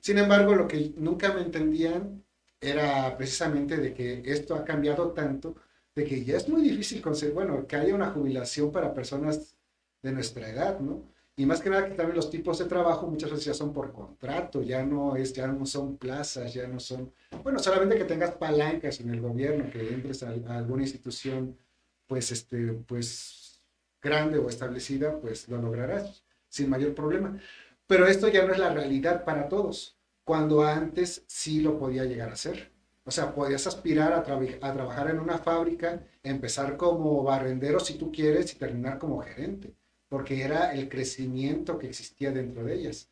Sin 0.00 0.18
embargo, 0.18 0.54
lo 0.54 0.66
que 0.66 0.92
nunca 0.96 1.32
me 1.32 1.42
entendían 1.42 2.24
era 2.60 3.16
precisamente 3.16 3.76
de 3.76 3.94
que 3.94 4.22
esto 4.24 4.54
ha 4.54 4.64
cambiado 4.64 5.12
tanto 5.12 5.56
de 5.94 6.04
que 6.04 6.24
ya 6.24 6.36
es 6.36 6.48
muy 6.48 6.62
difícil 6.62 7.00
conseguir, 7.00 7.34
bueno, 7.34 7.66
que 7.66 7.76
haya 7.76 7.94
una 7.94 8.10
jubilación 8.10 8.70
para 8.70 8.92
personas 8.92 9.56
de 10.02 10.12
nuestra 10.12 10.48
edad, 10.48 10.78
¿no? 10.80 11.02
Y 11.38 11.44
más 11.44 11.60
que 11.60 11.68
nada 11.68 11.86
que 11.86 11.94
también 11.94 12.16
los 12.16 12.30
tipos 12.30 12.58
de 12.58 12.64
trabajo 12.64 13.06
muchas 13.06 13.30
veces 13.30 13.44
ya 13.44 13.54
son 13.54 13.74
por 13.74 13.92
contrato, 13.92 14.62
ya 14.62 14.82
no 14.84 15.16
es, 15.16 15.34
ya 15.34 15.46
no 15.46 15.66
son 15.66 15.98
plazas, 15.98 16.54
ya 16.54 16.66
no 16.66 16.80
son, 16.80 17.12
bueno, 17.42 17.58
solamente 17.58 17.98
que 17.98 18.04
tengas 18.04 18.30
palancas 18.32 19.00
en 19.00 19.10
el 19.10 19.20
gobierno, 19.20 19.70
que 19.70 19.86
entres 19.86 20.22
a, 20.22 20.30
alguna 20.30 20.82
institución, 20.82 21.58
pues, 22.06 22.32
este, 22.32 22.72
pues, 22.72 23.60
grande 24.00 24.38
o 24.38 24.48
establecida, 24.48 25.20
pues 25.20 25.48
lo 25.48 25.60
lograrás 25.60 26.24
sin 26.48 26.70
mayor 26.70 26.94
problema. 26.94 27.38
Pero 27.86 28.06
esto 28.06 28.28
ya 28.28 28.46
no 28.46 28.52
es 28.52 28.58
la 28.58 28.72
realidad 28.72 29.24
para 29.24 29.48
todos, 29.48 29.98
cuando 30.24 30.64
antes 30.64 31.24
sí 31.26 31.60
lo 31.60 31.78
podía 31.78 32.04
llegar 32.04 32.30
a 32.32 32.36
ser. 32.36 32.72
O 33.04 33.10
sea, 33.10 33.34
podías 33.34 33.66
aspirar 33.66 34.12
a, 34.12 34.18
a, 34.18 34.72
trabajar 34.72 35.10
en 35.10 35.20
una 35.20 35.38
fábrica, 35.38 36.02
empezar 36.22 36.76
como 36.76 37.22
barrendero 37.22 37.78
si 37.78 37.94
tú 37.98 38.10
quieres 38.10 38.52
y 38.52 38.58
terminar 38.58 38.98
como 38.98 39.20
gerente, 39.20 39.74
porque 40.16 40.42
era 40.42 40.72
el 40.72 40.88
crecimiento 40.88 41.78
que 41.78 41.88
existía 41.88 42.32
dentro 42.32 42.64
de 42.64 42.72
ellas. 42.72 43.10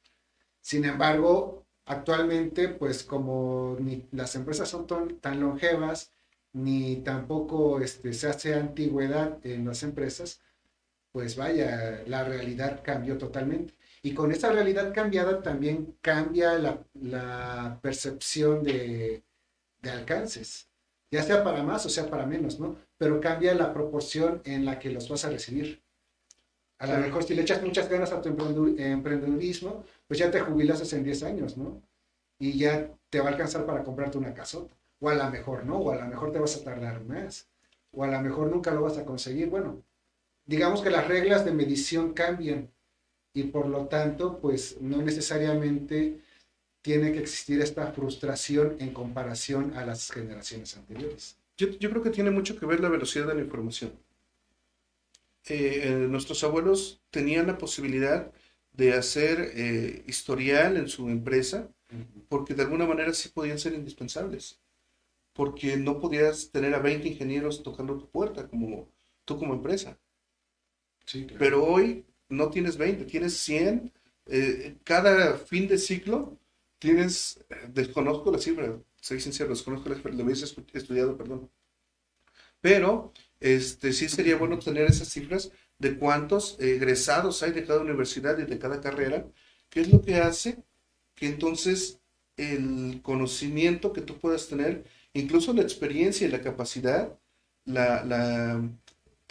Sin 0.62 0.87
embargo, 0.87 1.67
actualmente, 1.85 2.69
pues 2.69 3.03
como 3.05 3.77
ni 3.79 4.09
las 4.12 4.35
empresas 4.37 4.71
son 4.71 4.87
tan, 4.87 5.38
longevas, 5.38 6.12
ni 6.55 6.97
tampoco 7.03 7.79
este, 7.81 8.14
se 8.14 8.29
hace 8.29 8.55
antigüedad 8.55 9.38
en 9.45 9.67
las 9.67 9.83
empresas, 9.83 10.40
pues 11.12 11.37
vaya, 11.37 12.03
la 12.07 12.25
realidad 12.25 12.81
cambió 12.83 13.19
totalmente. 13.19 13.75
Y 14.03 14.14
con 14.14 14.33
esa 14.33 14.51
realidad 14.51 14.95
cambiada 14.95 15.43
también 15.43 15.99
cambia 16.01 16.59
la, 16.59 17.79
percepción 17.83 18.62
de 18.64 19.23
de 19.83 19.90
alcances, 19.90 20.71
ya 21.11 21.23
sea 21.23 21.45
para 21.45 21.62
más 21.62 21.85
o 21.85 21.90
sea 21.90 22.09
para 22.09 22.25
menos, 22.25 22.59
¿no? 22.59 22.77
Pero 22.97 23.21
cambia 23.21 23.55
la 23.55 23.75
proporción 23.75 24.40
en 24.47 24.64
la 24.64 24.79
que 24.79 24.88
los 24.88 25.11
vas 25.11 25.27
a 25.27 25.31
recibir. 25.31 25.84
A 26.79 26.87
lo 26.87 26.99
mejor 26.99 27.25
si 27.25 27.35
le 27.35 27.43
echas 27.43 27.63
muchas 27.63 27.89
ganas 27.89 28.13
a 28.13 28.21
tu 28.21 28.29
emprendedurismo, 28.29 29.85
pues 30.07 30.19
ya 30.19 30.31
te 30.31 30.41
jubilas 30.41 30.93
en 30.93 31.05
10 31.05 31.23
años, 31.23 31.57
¿no? 31.57 31.81
Y 32.39 32.59
ya 32.59 32.91
te 33.11 33.21
va 33.21 33.27
a 33.27 33.33
alcanzar 33.33 33.65
para 33.65 33.85
comprarte 33.85 34.19
una 34.19 34.35
casota. 34.35 34.75
O 35.01 35.09
a 35.09 35.15
lo 35.15 35.31
mejor 35.31 35.65
no, 35.65 35.79
o 35.79 35.91
a 35.91 35.97
lo 35.97 36.07
mejor 36.07 36.33
te 36.33 36.39
vas 36.39 36.57
a 36.57 36.65
tardar 36.65 37.03
más. 37.05 37.49
O 37.93 38.05
a 38.05 38.09
lo 38.09 38.21
mejor 38.21 38.49
nunca 38.49 38.73
lo 38.73 38.83
vas 38.83 38.99
a 38.99 39.05
conseguir. 39.05 39.49
Bueno, 39.49 39.83
digamos 40.45 40.83
que 40.83 40.91
las 40.91 41.07
reglas 41.07 41.45
de 41.45 41.53
medición 41.53 42.13
cambian 42.13 42.71
y 43.35 43.45
por 43.45 43.67
lo 43.67 43.87
tanto, 43.87 44.39
pues 44.39 44.81
no 44.81 45.03
necesariamente 45.03 46.21
tiene 46.83 47.13
que 47.13 47.21
existir 47.21 47.61
esta 47.61 47.89
frustración 47.93 48.77
en 48.79 48.93
comparación 48.93 49.77
a 49.77 49.85
las 49.85 50.11
generaciones 50.11 50.77
anteriores. 50.77 51.37
Yo, 51.57 51.69
creo 51.79 52.03
que 52.03 52.11
tiene 52.11 52.31
mucho 52.31 52.59
que 52.59 52.67
ver 52.67 52.81
la 52.81 52.89
velocidad 52.89 53.27
de 53.27 53.35
la 53.35 53.41
información. 53.41 53.93
Eh, 55.47 55.83
eh, 55.85 55.91
nuestros 56.09 56.43
abuelos 56.43 57.03
tenían 57.11 57.47
la 57.47 57.59
posibilidad 57.59 58.33
de 58.73 58.95
hacer 58.95 59.53
eh, 59.55 60.03
historial 60.07 60.77
en 60.77 60.89
su 60.89 61.09
empresa 61.11 61.69
porque 62.29 62.55
de 62.55 62.63
alguna 62.63 62.87
manera 62.87 63.13
sí 63.13 63.29
podían 63.29 63.59
ser 63.59 63.75
indispensables. 63.75 64.61
Porque 65.33 65.77
no 65.77 66.01
podías 66.01 66.51
tener 66.51 66.75
a 66.75 66.79
20 66.79 67.09
ingenieros 67.09 67.63
tocando 67.63 67.97
tu 67.99 68.09
puerta 68.09 68.49
como 68.49 68.89
tú 69.25 69.39
como 69.39 69.55
empresa. 69.55 69.99
Pero 71.39 71.65
hoy 71.65 72.05
no 72.29 72.51
tienes 72.51 72.77
20, 72.77 73.05
tienes 73.05 73.37
100. 73.37 73.93
cada 74.83 75.37
fin 75.39 75.69
de 75.69 75.79
ciclo 75.79 76.39
tienes, 76.79 77.45
desconozco 77.69 78.31
la 78.33 78.39
cifra, 78.39 78.79
soy 79.01 79.21
sincero, 79.21 79.51
desconozco 79.51 79.89
la 79.89 79.97
cifra, 79.97 80.13
lo 80.13 80.25
hubiese 80.25 80.47
estudiado, 80.73 81.17
perdón. 81.17 81.51
Pero 82.61 83.13
este, 83.45 83.93
sí 83.93 84.09
sería 84.09 84.37
bueno 84.37 84.59
tener 84.59 84.87
esas 84.87 85.09
cifras 85.09 85.53
de 85.79 85.99
cuántos 85.99 86.59
egresados 86.61 87.43
hay 87.43 87.53
de 87.53 87.67
cada 87.67 87.81
universidad 87.81 88.39
y 88.39 88.45
de 88.45 88.59
cada 88.59 88.81
carrera, 88.81 89.27
qué 89.69 89.83
es 89.83 89.93
lo 89.93 90.01
que 90.01 90.17
hace 90.17 90.65
que 91.15 91.27
entonces 91.27 92.01
el 92.39 93.03
conocimiento 93.03 93.93
que 93.93 94.01
tú 94.01 94.19
puedas 94.19 94.49
tener, 94.49 94.85
incluso 95.13 95.53
la 95.53 95.61
experiencia 95.61 96.27
y 96.27 96.31
la 96.31 96.41
capacidad, 96.41 97.19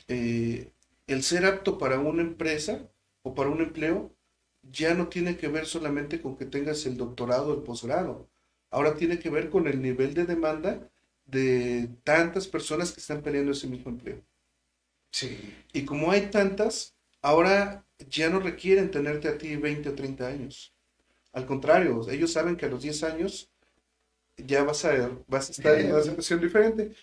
eh, 0.08 0.72
el 1.08 1.24
ser 1.24 1.46
apto 1.46 1.80
para 1.80 1.98
una 2.00 2.22
empresa 2.22 2.88
o 3.24 3.34
para 3.34 3.50
un 3.50 3.62
empleo, 3.62 4.16
ya 4.62 4.94
no 4.94 5.08
tiene 5.08 5.38
que 5.38 5.48
ver 5.48 5.66
solamente 5.66 6.22
con 6.22 6.38
que 6.38 6.46
tengas 6.46 6.86
el 6.86 6.98
doctorado 6.98 7.48
o 7.52 7.56
el 7.56 7.64
posgrado. 7.64 8.30
Ahora 8.70 8.96
tiene 8.96 9.18
que 9.18 9.32
ver 9.32 9.50
con 9.50 9.68
el 9.68 9.82
nivel 9.82 10.14
de 10.14 10.26
demanda 10.26 10.88
de 11.34 11.90
tantas 12.04 12.48
personas 12.48 12.92
que 12.92 13.00
están 13.02 13.22
peleando 13.22 13.52
ese 13.52 13.68
mismo 13.68 13.92
empleo. 13.92 14.22
Sí. 15.12 15.54
Y 15.74 15.86
como 15.86 16.12
hay 16.12 16.28
tantas, 16.32 16.96
ahora 17.22 17.86
ya 18.10 18.30
no 18.30 18.40
requieren 18.40 18.92
tenerte 18.92 19.28
a 19.28 19.38
ti 19.38 19.56
20 19.56 19.90
o 19.90 19.96
30 19.96 20.28
años. 20.28 20.74
Al 21.34 21.46
contrario, 21.46 22.02
ellos 22.10 22.34
saben 22.34 22.58
que 22.58 22.66
a 22.66 22.70
los 22.70 22.82
10 22.84 23.04
años 23.04 23.52
ya 24.38 24.64
vas 24.64 24.86
a, 24.86 25.12
vas 25.28 25.50
a 25.50 25.52
estar 25.52 25.78
en 25.80 25.92
una 25.94 26.02
situación 26.04 26.42
diferente. 26.42 26.94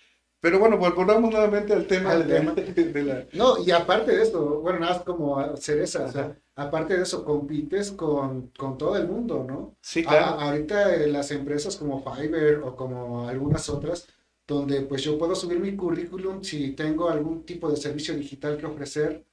Pero 0.41 0.59
bueno, 0.59 0.79
volvamos 0.79 1.31
nuevamente 1.31 1.75
al 1.75 1.87
tema, 1.87 2.13
Al 2.13 2.27
de, 2.27 2.35
tema. 2.35 2.53
de 2.55 3.03
la... 3.05 3.27
No, 3.35 3.59
y 3.63 3.71
aparte 3.73 4.17
de 4.17 4.23
esto, 4.23 4.61
bueno, 4.61 4.81
nada 4.81 4.95
más 4.95 5.03
como 5.05 5.57
cereza, 5.59 6.07
o 6.07 6.13
sea, 6.13 6.37
aparte 6.57 6.97
de 6.97 7.03
eso, 7.03 7.25
compites 7.25 7.93
con, 7.93 8.49
con 8.59 8.79
todo 8.79 8.97
el 8.97 9.07
mundo, 9.07 9.45
¿no? 9.47 9.77
Sí, 9.83 10.01
A- 10.01 10.09
claro. 10.09 10.27
ahorita 10.41 10.95
eh, 10.95 11.09
las 11.09 11.31
empresas 11.31 11.77
como 11.77 12.03
Fiverr 12.03 12.63
o 12.65 12.75
como 12.75 13.29
algunas 13.29 13.69
otras, 13.69 14.09
donde 14.51 14.81
pues 14.83 15.03
yo 15.03 15.17
puedo 15.17 15.35
subir 15.37 15.61
mi 15.61 15.77
currículum 15.77 16.43
si 16.43 16.73
tengo 16.73 17.09
algún 17.09 17.45
tipo 17.45 17.71
de 17.71 17.77
servicio 17.77 18.15
digital 18.17 18.57
que 18.57 18.67
ofrecer, 18.67 19.25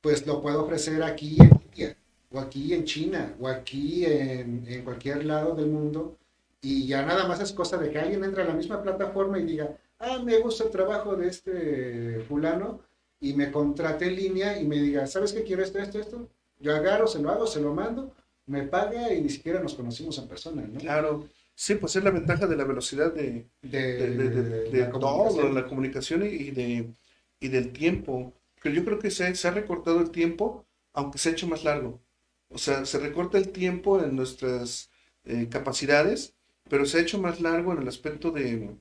pues 0.00 0.26
lo 0.26 0.40
puedo 0.40 0.62
ofrecer 0.64 1.02
aquí 1.02 1.36
en 1.40 1.50
India, 1.66 1.96
o 2.30 2.38
aquí 2.38 2.72
en 2.72 2.84
China, 2.84 3.34
o 3.40 3.48
aquí 3.48 4.04
en, 4.06 4.64
en 4.68 4.84
cualquier 4.84 5.24
lado 5.24 5.54
del 5.56 5.66
mundo, 5.66 6.16
y 6.60 6.86
ya 6.86 7.04
nada 7.04 7.26
más 7.26 7.40
es 7.40 7.52
cosa 7.52 7.76
de 7.78 7.90
que 7.90 7.98
alguien 7.98 8.22
entre 8.22 8.42
a 8.42 8.46
la 8.46 8.54
misma 8.54 8.80
plataforma 8.82 9.38
y 9.38 9.44
diga, 9.44 9.76
ah, 9.98 10.18
me 10.24 10.38
gusta 10.38 10.64
el 10.64 10.70
trabajo 10.70 11.16
de 11.16 11.28
este 11.28 12.20
fulano, 12.28 12.80
y 13.20 13.32
me 13.32 13.50
contrate 13.50 14.06
en 14.06 14.16
línea 14.16 14.60
y 14.60 14.64
me 14.66 14.76
diga, 14.76 15.06
¿sabes 15.06 15.32
qué 15.32 15.42
quiero 15.42 15.62
esto, 15.62 15.78
esto, 15.78 15.98
esto? 15.98 16.28
Yo 16.60 16.76
agarro, 16.76 17.06
se 17.06 17.20
lo 17.20 17.30
hago, 17.30 17.46
se 17.46 17.60
lo 17.60 17.72
mando, 17.74 18.12
me 18.46 18.62
paga 18.62 19.12
y 19.12 19.20
ni 19.20 19.30
siquiera 19.30 19.60
nos 19.60 19.74
conocimos 19.74 20.18
en 20.18 20.28
persona, 20.28 20.62
¿no? 20.62 20.78
Claro. 20.78 21.28
Sí, 21.56 21.76
pues 21.76 21.94
es 21.96 22.04
la 22.04 22.10
ventaja 22.10 22.46
de 22.46 22.56
la 22.56 22.64
velocidad 22.64 23.12
de, 23.14 23.48
De, 23.62 23.80
de, 24.16 24.28
de- 24.70 24.70
la 24.78 24.90
todo, 24.98 25.00
comunicación. 25.00 25.54
la 25.54 25.66
comunicación 25.66 26.22
y, 26.24 26.26
y 26.28 26.50
de, 26.50 26.94
y 27.40 27.48
del 27.48 27.72
tiempo. 27.72 28.34
Pero 28.62 28.74
yo 28.74 28.84
creo 28.84 28.98
que 28.98 29.10
se, 29.10 29.34
se 29.34 29.48
ha 29.48 29.50
recortado 29.52 30.00
el 30.00 30.10
tiempo, 30.10 30.66
aunque 30.92 31.18
se 31.18 31.28
ha 31.30 31.32
hecho 31.32 31.46
más 31.48 31.64
largo. 31.64 32.00
O 32.48 32.58
sea, 32.58 32.84
se 32.86 32.98
recorta 32.98 33.38
el 33.38 33.50
tiempo 33.52 34.02
en 34.02 34.16
nuestras 34.16 34.90
eh, 35.24 35.48
capacidades, 35.48 36.34
pero 36.68 36.86
se 36.86 36.98
ha 36.98 37.02
hecho 37.02 37.20
más 37.20 37.40
largo 37.40 37.72
en 37.72 37.80
el 37.82 37.88
aspecto 37.88 38.30
de, 38.30 38.76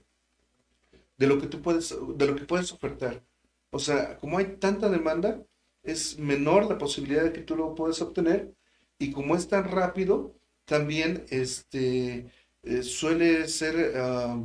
de 1.18 1.28
lo 1.28 1.40
que 1.40 1.48
tú 1.48 1.62
puedes, 1.62 1.90
de 2.18 2.28
lo 2.28 2.36
que 2.36 2.46
puedes 2.46 2.72
ofertar. 2.72 3.24
O 3.72 3.80
sea, 3.80 4.18
como 4.18 4.38
hay 4.38 4.58
tanta 4.58 4.90
demanda, 4.90 5.44
es 5.84 6.18
menor 6.20 6.66
la 6.70 6.78
posibilidad 6.78 7.24
de 7.24 7.34
que 7.34 7.42
tú 7.42 7.56
lo 7.56 7.76
puedas 7.76 8.02
obtener 8.02 8.54
y 9.00 9.12
como 9.12 9.36
es 9.36 9.48
tan 9.48 9.66
rápido, 9.70 10.36
también 10.66 11.26
este, 11.30 12.28
eh, 12.64 12.84
suele 12.84 13.48
ser, 13.48 13.94
ah, 13.98 14.40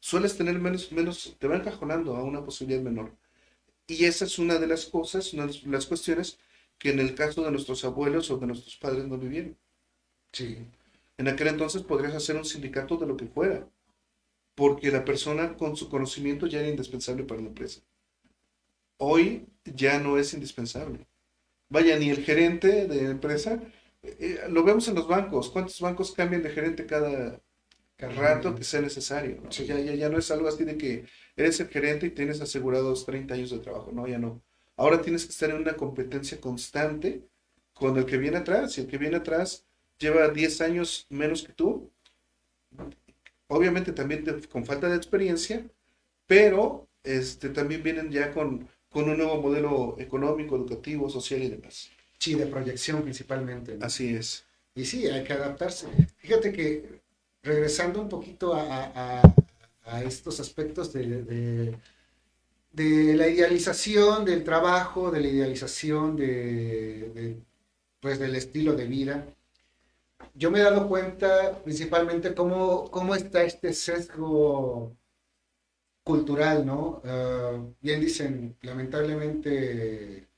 sueles 0.00 0.36
tener 0.36 0.58
menos, 0.60 0.92
menos, 0.92 1.36
te 1.38 1.48
va 1.48 1.56
encajonando 1.56 2.16
a 2.16 2.24
una 2.24 2.44
posibilidad 2.44 2.82
menor. 2.82 3.16
Y 3.88 4.04
esa 4.06 4.26
es 4.26 4.38
una 4.38 4.58
de 4.58 4.66
las 4.68 4.86
cosas, 4.86 5.32
una 5.34 5.46
de 5.48 5.60
las 5.66 5.86
cuestiones 5.86 6.38
que 6.78 6.90
en 6.90 7.00
el 7.00 7.14
caso 7.14 7.42
de 7.44 7.50
nuestros 7.52 7.84
abuelos 7.84 8.30
o 8.30 8.38
de 8.38 8.46
nuestros 8.48 8.76
padres 8.76 9.06
no 9.06 9.18
vivieron. 9.18 9.56
Sí, 10.32 10.58
En 11.18 11.28
aquel 11.28 11.48
entonces 11.48 11.82
podrías 11.82 12.14
hacer 12.14 12.36
un 12.36 12.44
sindicato 12.44 12.96
de 12.98 13.06
lo 13.06 13.16
que 13.16 13.26
fuera, 13.26 13.68
porque 14.56 14.90
la 14.92 15.04
persona 15.04 15.56
con 15.56 15.76
su 15.76 15.88
conocimiento 15.90 16.46
ya 16.48 16.60
era 16.60 16.68
indispensable 16.70 17.24
para 17.24 17.42
la 17.42 17.48
empresa. 17.48 17.82
Hoy 18.98 19.46
ya 19.64 19.98
no 19.98 20.18
es 20.18 20.34
indispensable. 20.34 21.06
Vaya, 21.70 21.98
ni 21.98 22.10
el 22.10 22.24
gerente 22.24 22.88
de 22.88 23.02
la 23.04 23.10
empresa, 23.10 23.62
eh, 24.02 24.16
eh, 24.20 24.48
lo 24.50 24.64
vemos 24.64 24.88
en 24.88 24.96
los 24.96 25.08
bancos. 25.08 25.50
¿Cuántos 25.50 25.80
bancos 25.80 26.12
cambian 26.12 26.42
de 26.44 26.50
gerente 26.50 26.86
cada 26.86 27.40
rato 28.10 28.54
que 28.54 28.64
sea 28.64 28.80
necesario? 28.80 29.40
¿no? 29.42 29.50
Sí. 29.52 29.66
Ya, 29.66 29.78
ya, 29.78 29.94
ya 29.94 30.08
no 30.08 30.18
es 30.18 30.30
algo 30.30 30.48
así 30.48 30.64
de 30.64 30.76
que 30.78 31.06
eres 31.36 31.60
el 31.60 31.68
gerente 31.68 32.06
y 32.06 32.10
tienes 32.10 32.40
asegurados 32.40 33.04
30 33.06 33.34
años 33.34 33.50
de 33.50 33.58
trabajo. 33.60 33.90
No, 33.92 34.06
ya 34.06 34.18
no. 34.18 34.42
Ahora 34.76 35.00
tienes 35.02 35.24
que 35.24 35.30
estar 35.32 35.50
en 35.50 35.56
una 35.56 35.74
competencia 35.76 36.40
constante 36.40 37.22
con 37.72 37.96
el 37.96 38.06
que 38.06 38.18
viene 38.18 38.38
atrás. 38.38 38.76
Y 38.78 38.82
el 38.82 38.86
que 38.88 38.98
viene 38.98 39.16
atrás 39.16 39.66
lleva 39.98 40.28
10 40.28 40.60
años 40.60 41.06
menos 41.10 41.42
que 41.44 41.52
tú. 41.52 41.90
Obviamente 43.48 43.92
también 43.92 44.24
te- 44.24 44.48
con 44.48 44.64
falta 44.66 44.88
de 44.88 44.96
experiencia, 44.96 45.66
pero 46.26 46.88
este, 47.04 47.50
también 47.50 47.82
vienen 47.82 48.10
ya 48.10 48.32
con, 48.32 48.68
con 48.90 49.08
un 49.10 49.18
nuevo 49.18 49.40
modelo 49.42 49.96
económico, 49.98 50.56
educativo, 50.56 51.10
social 51.10 51.42
y 51.42 51.50
demás. 51.50 51.90
sí, 52.18 52.34
de 52.34 52.46
proyección 52.46 53.02
principalmente. 53.02 53.76
¿no? 53.76 53.84
Así 53.86 54.14
es. 54.14 54.46
Y 54.74 54.84
sí, 54.84 55.06
hay 55.06 55.24
que 55.24 55.32
adaptarse. 55.34 55.86
Fíjate 56.18 56.52
que 56.52 57.02
regresando 57.44 58.00
un 58.00 58.08
poquito 58.08 58.54
a, 58.54 59.22
estos 60.04 60.40
aspectos 60.40 60.92
de, 60.92 61.76
la 62.72 63.28
idealización 63.28 64.24
del 64.24 64.42
trabajo, 64.42 65.10
de 65.10 65.20
la 65.20 65.28
idealización 65.28 66.16
de, 66.16 67.10
de, 67.14 67.36
pues, 68.00 68.18
del 68.18 68.34
estilo 68.34 68.74
de 68.74 68.86
vida, 68.86 69.26
yo 70.34 70.50
me 70.50 70.60
he 70.60 70.62
dado 70.62 70.88
cuenta 70.88 71.60
principalmente 71.62 72.34
cómo, 72.34 72.90
cómo 72.90 73.14
está 73.14 73.44
este 73.44 73.72
sesgo 73.72 74.92
cultural, 76.02 76.66
¿no? 76.66 77.00
Ah, 77.04 77.58
bien 77.80 78.00
dicen, 78.00 78.56
lamentablemente 78.62 80.28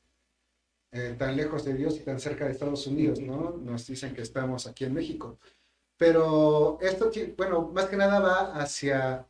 eh, 0.92 1.14
tan 1.18 1.36
lejos 1.36 1.64
de 1.64 1.74
Dios 1.74 1.96
y 1.96 2.00
tan 2.00 2.20
cerca 2.20 2.46
de 2.46 2.52
Estados 2.52 2.86
Unidos, 2.86 3.20
¿no? 3.20 3.56
Nos 3.62 3.86
dicen 3.86 4.14
que 4.14 4.22
estamos 4.22 4.66
aquí 4.66 4.84
en 4.84 4.94
México. 4.94 5.38
Pero 5.96 6.78
esto, 6.80 7.10
bueno, 7.36 7.70
más 7.74 7.86
que 7.86 7.96
nada 7.96 8.20
va 8.20 8.54
hacia 8.60 9.26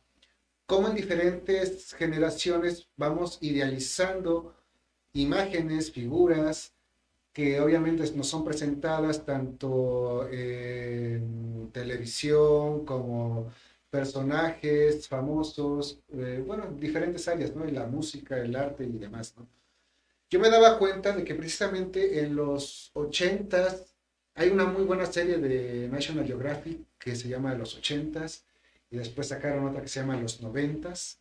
cómo 0.65 0.89
en 0.89 0.95
diferentes 0.95 1.93
generaciones 1.95 2.87
vamos 2.97 3.37
idealizando 3.41 4.53
imágenes, 5.13 5.91
figuras, 5.91 6.73
que 7.33 7.61
obviamente 7.61 8.11
nos 8.15 8.27
son 8.27 8.43
presentadas 8.43 9.25
tanto 9.25 10.27
en 10.29 11.69
televisión 11.71 12.85
como 12.85 13.51
personajes 13.89 15.07
famosos, 15.07 15.99
eh, 16.13 16.43
bueno, 16.45 16.65
en 16.65 16.79
diferentes 16.79 17.27
áreas, 17.27 17.55
¿no? 17.55 17.65
En 17.65 17.75
la 17.75 17.87
música, 17.87 18.37
el 18.39 18.55
arte 18.55 18.83
y 18.85 18.97
demás, 18.97 19.35
¿no? 19.37 19.47
Yo 20.29 20.39
me 20.39 20.49
daba 20.49 20.77
cuenta 20.77 21.15
de 21.15 21.23
que 21.23 21.35
precisamente 21.35 22.19
en 22.19 22.35
los 22.35 22.91
80s 22.93 23.96
hay 24.37 24.49
una 24.49 24.65
muy 24.65 24.83
buena 24.83 25.07
serie 25.07 25.37
de 25.39 25.89
National 25.89 26.25
Geographic 26.25 26.79
que 26.99 27.15
se 27.15 27.27
llama 27.27 27.55
Los 27.55 27.81
80s 27.81 28.43
y 28.91 28.97
después 28.97 29.27
sacaron 29.29 29.67
otra 29.67 29.81
que 29.81 29.87
se 29.87 29.99
llama 29.99 30.15
Los 30.15 30.41
90s. 30.41 31.17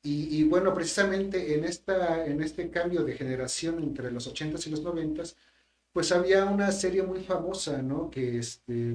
Y, 0.00 0.38
y 0.38 0.44
bueno, 0.44 0.72
precisamente 0.72 1.54
en, 1.54 1.64
esta, 1.64 2.24
en 2.24 2.40
este 2.40 2.70
cambio 2.70 3.02
de 3.02 3.16
generación 3.16 3.82
entre 3.82 4.12
los 4.12 4.32
80s 4.32 4.64
y 4.68 4.70
los 4.70 4.84
90s, 4.84 5.34
pues 5.92 6.12
había 6.12 6.44
una 6.44 6.70
serie 6.70 7.02
muy 7.02 7.20
famosa, 7.20 7.82
¿no? 7.82 8.10
Que 8.10 8.38
este, 8.38 8.94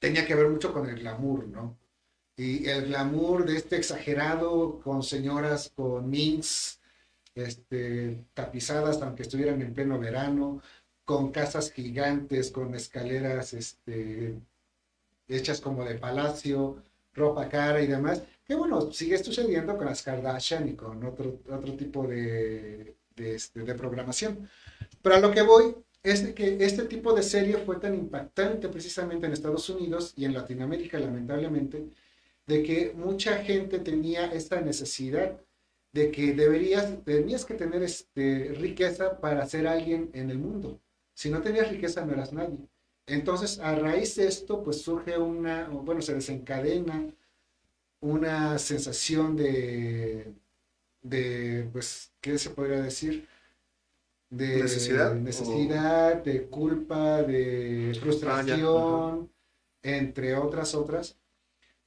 tenía 0.00 0.26
que 0.26 0.34
ver 0.34 0.48
mucho 0.48 0.72
con 0.72 0.88
el 0.88 0.98
glamour, 0.98 1.46
¿no? 1.46 1.78
Y 2.36 2.68
el 2.68 2.86
glamour 2.86 3.46
de 3.46 3.56
este 3.56 3.76
exagerado 3.76 4.80
con 4.80 5.04
señoras 5.04 5.70
con 5.76 6.10
minks, 6.10 6.80
este, 7.34 8.24
tapizadas, 8.34 9.00
aunque 9.02 9.22
estuvieran 9.22 9.62
en 9.62 9.72
pleno 9.72 9.98
verano, 10.00 10.62
con 11.04 11.32
casas 11.32 11.72
gigantes, 11.72 12.50
con 12.50 12.74
escaleras 12.74 13.54
este, 13.54 14.34
hechas 15.28 15.60
como 15.60 15.84
de 15.84 15.96
palacio, 15.96 16.82
ropa 17.14 17.48
cara 17.48 17.80
y 17.82 17.86
demás. 17.86 18.22
Que 18.44 18.54
bueno, 18.54 18.92
sigue 18.92 19.18
sucediendo 19.22 19.76
con 19.76 19.86
las 19.86 20.02
Kardashian 20.02 20.68
y 20.68 20.74
con 20.74 21.04
otro, 21.04 21.40
otro 21.50 21.74
tipo 21.74 22.06
de, 22.06 22.96
de, 23.16 23.34
este, 23.34 23.60
de 23.60 23.74
programación. 23.74 24.48
Pero 25.02 25.16
a 25.16 25.20
lo 25.20 25.30
que 25.30 25.42
voy 25.42 25.74
es 26.02 26.24
de 26.24 26.34
que 26.34 26.64
este 26.64 26.84
tipo 26.84 27.12
de 27.12 27.22
serie 27.22 27.58
fue 27.58 27.76
tan 27.76 27.94
impactante 27.94 28.68
precisamente 28.68 29.26
en 29.26 29.32
Estados 29.32 29.68
Unidos 29.70 30.12
y 30.16 30.24
en 30.24 30.34
Latinoamérica, 30.34 30.98
lamentablemente, 30.98 31.88
de 32.46 32.62
que 32.62 32.92
mucha 32.94 33.38
gente 33.38 33.78
tenía 33.78 34.26
esta 34.32 34.60
necesidad 34.60 35.38
de 35.92 36.10
que 36.10 36.32
deberías, 36.32 37.04
tenías 37.04 37.44
que 37.44 37.54
tener 37.54 37.82
este, 37.82 38.54
riqueza 38.58 39.20
para 39.20 39.46
ser 39.46 39.66
alguien 39.66 40.10
en 40.14 40.30
el 40.30 40.38
mundo. 40.38 40.80
Si 41.14 41.30
no 41.30 41.40
tenías 41.42 41.70
riqueza 41.70 42.04
no 42.04 42.12
eras 42.12 42.32
nadie. 42.32 42.58
Entonces, 43.06 43.58
a 43.58 43.74
raíz 43.74 44.16
de 44.16 44.26
esto, 44.28 44.62
pues 44.62 44.82
surge 44.82 45.18
una, 45.18 45.68
bueno, 45.68 46.02
se 46.02 46.14
desencadena 46.14 47.08
una 48.00 48.58
sensación 48.58 49.36
de, 49.36 50.34
de, 51.02 51.68
pues, 51.72 52.12
¿qué 52.20 52.38
se 52.38 52.50
podría 52.50 52.80
decir? 52.82 53.28
De 54.30 54.62
¿Necesidad? 54.62 55.14
necesidad, 55.14 56.22
de 56.24 56.46
culpa, 56.48 57.22
de 57.22 57.94
frustración, 58.00 59.30
entre 59.82 60.34
otras 60.36 60.74
otras, 60.74 61.18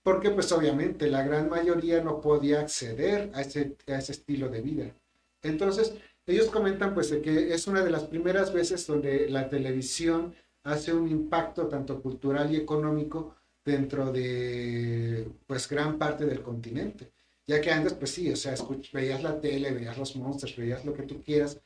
porque 0.04 0.30
pues 0.32 0.52
obviamente 0.52 1.08
la 1.10 1.24
gran 1.24 1.50
mayoría 1.50 2.04
no 2.04 2.22
podía 2.22 2.62
acceder 2.62 3.32
a 3.34 3.42
ese, 3.42 3.76
a 3.88 3.96
ese 3.98 4.12
estilo 4.14 4.50
de 4.50 4.62
vida. 4.62 4.96
Entonces, 5.42 5.96
ellos 6.26 6.48
comentan 6.50 6.94
pues 6.94 7.10
de 7.10 7.22
que 7.22 7.54
es 7.54 7.68
una 7.68 7.84
de 7.84 7.92
las 7.92 8.04
primeras 8.04 8.54
veces 8.54 8.86
donde 8.88 9.30
la 9.30 9.50
televisión 9.50 10.36
hace 10.64 10.94
un 10.94 11.10
impacto 11.10 11.68
tanto 11.68 12.02
cultural 12.02 12.52
y 12.54 12.58
económico 12.58 13.36
dentro 13.64 14.12
de 14.12 15.28
pues 15.48 15.70
gran 15.70 15.98
parte 15.98 16.26
del 16.26 16.42
continente. 16.42 17.12
Ya 17.48 17.62
que 17.62 17.72
antes 17.72 17.94
pues 17.94 18.12
sí, 18.12 18.32
o 18.32 18.36
sea, 18.36 18.56
veías 18.92 19.22
la 19.22 19.40
tele, 19.40 19.72
veías 19.72 19.98
los 19.98 20.16
monstruos, 20.16 20.56
veías 20.58 20.84
lo 20.86 20.94
que 20.94 21.04
tú 21.04 21.22
quieras, 21.24 21.62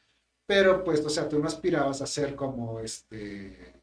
pero 0.46 0.84
pues, 0.84 1.06
o 1.06 1.10
sea, 1.10 1.30
tú 1.30 1.40
no 1.40 1.48
aspirabas 1.48 2.02
a 2.02 2.08
ser 2.08 2.36
como 2.36 2.80
este 2.80 3.80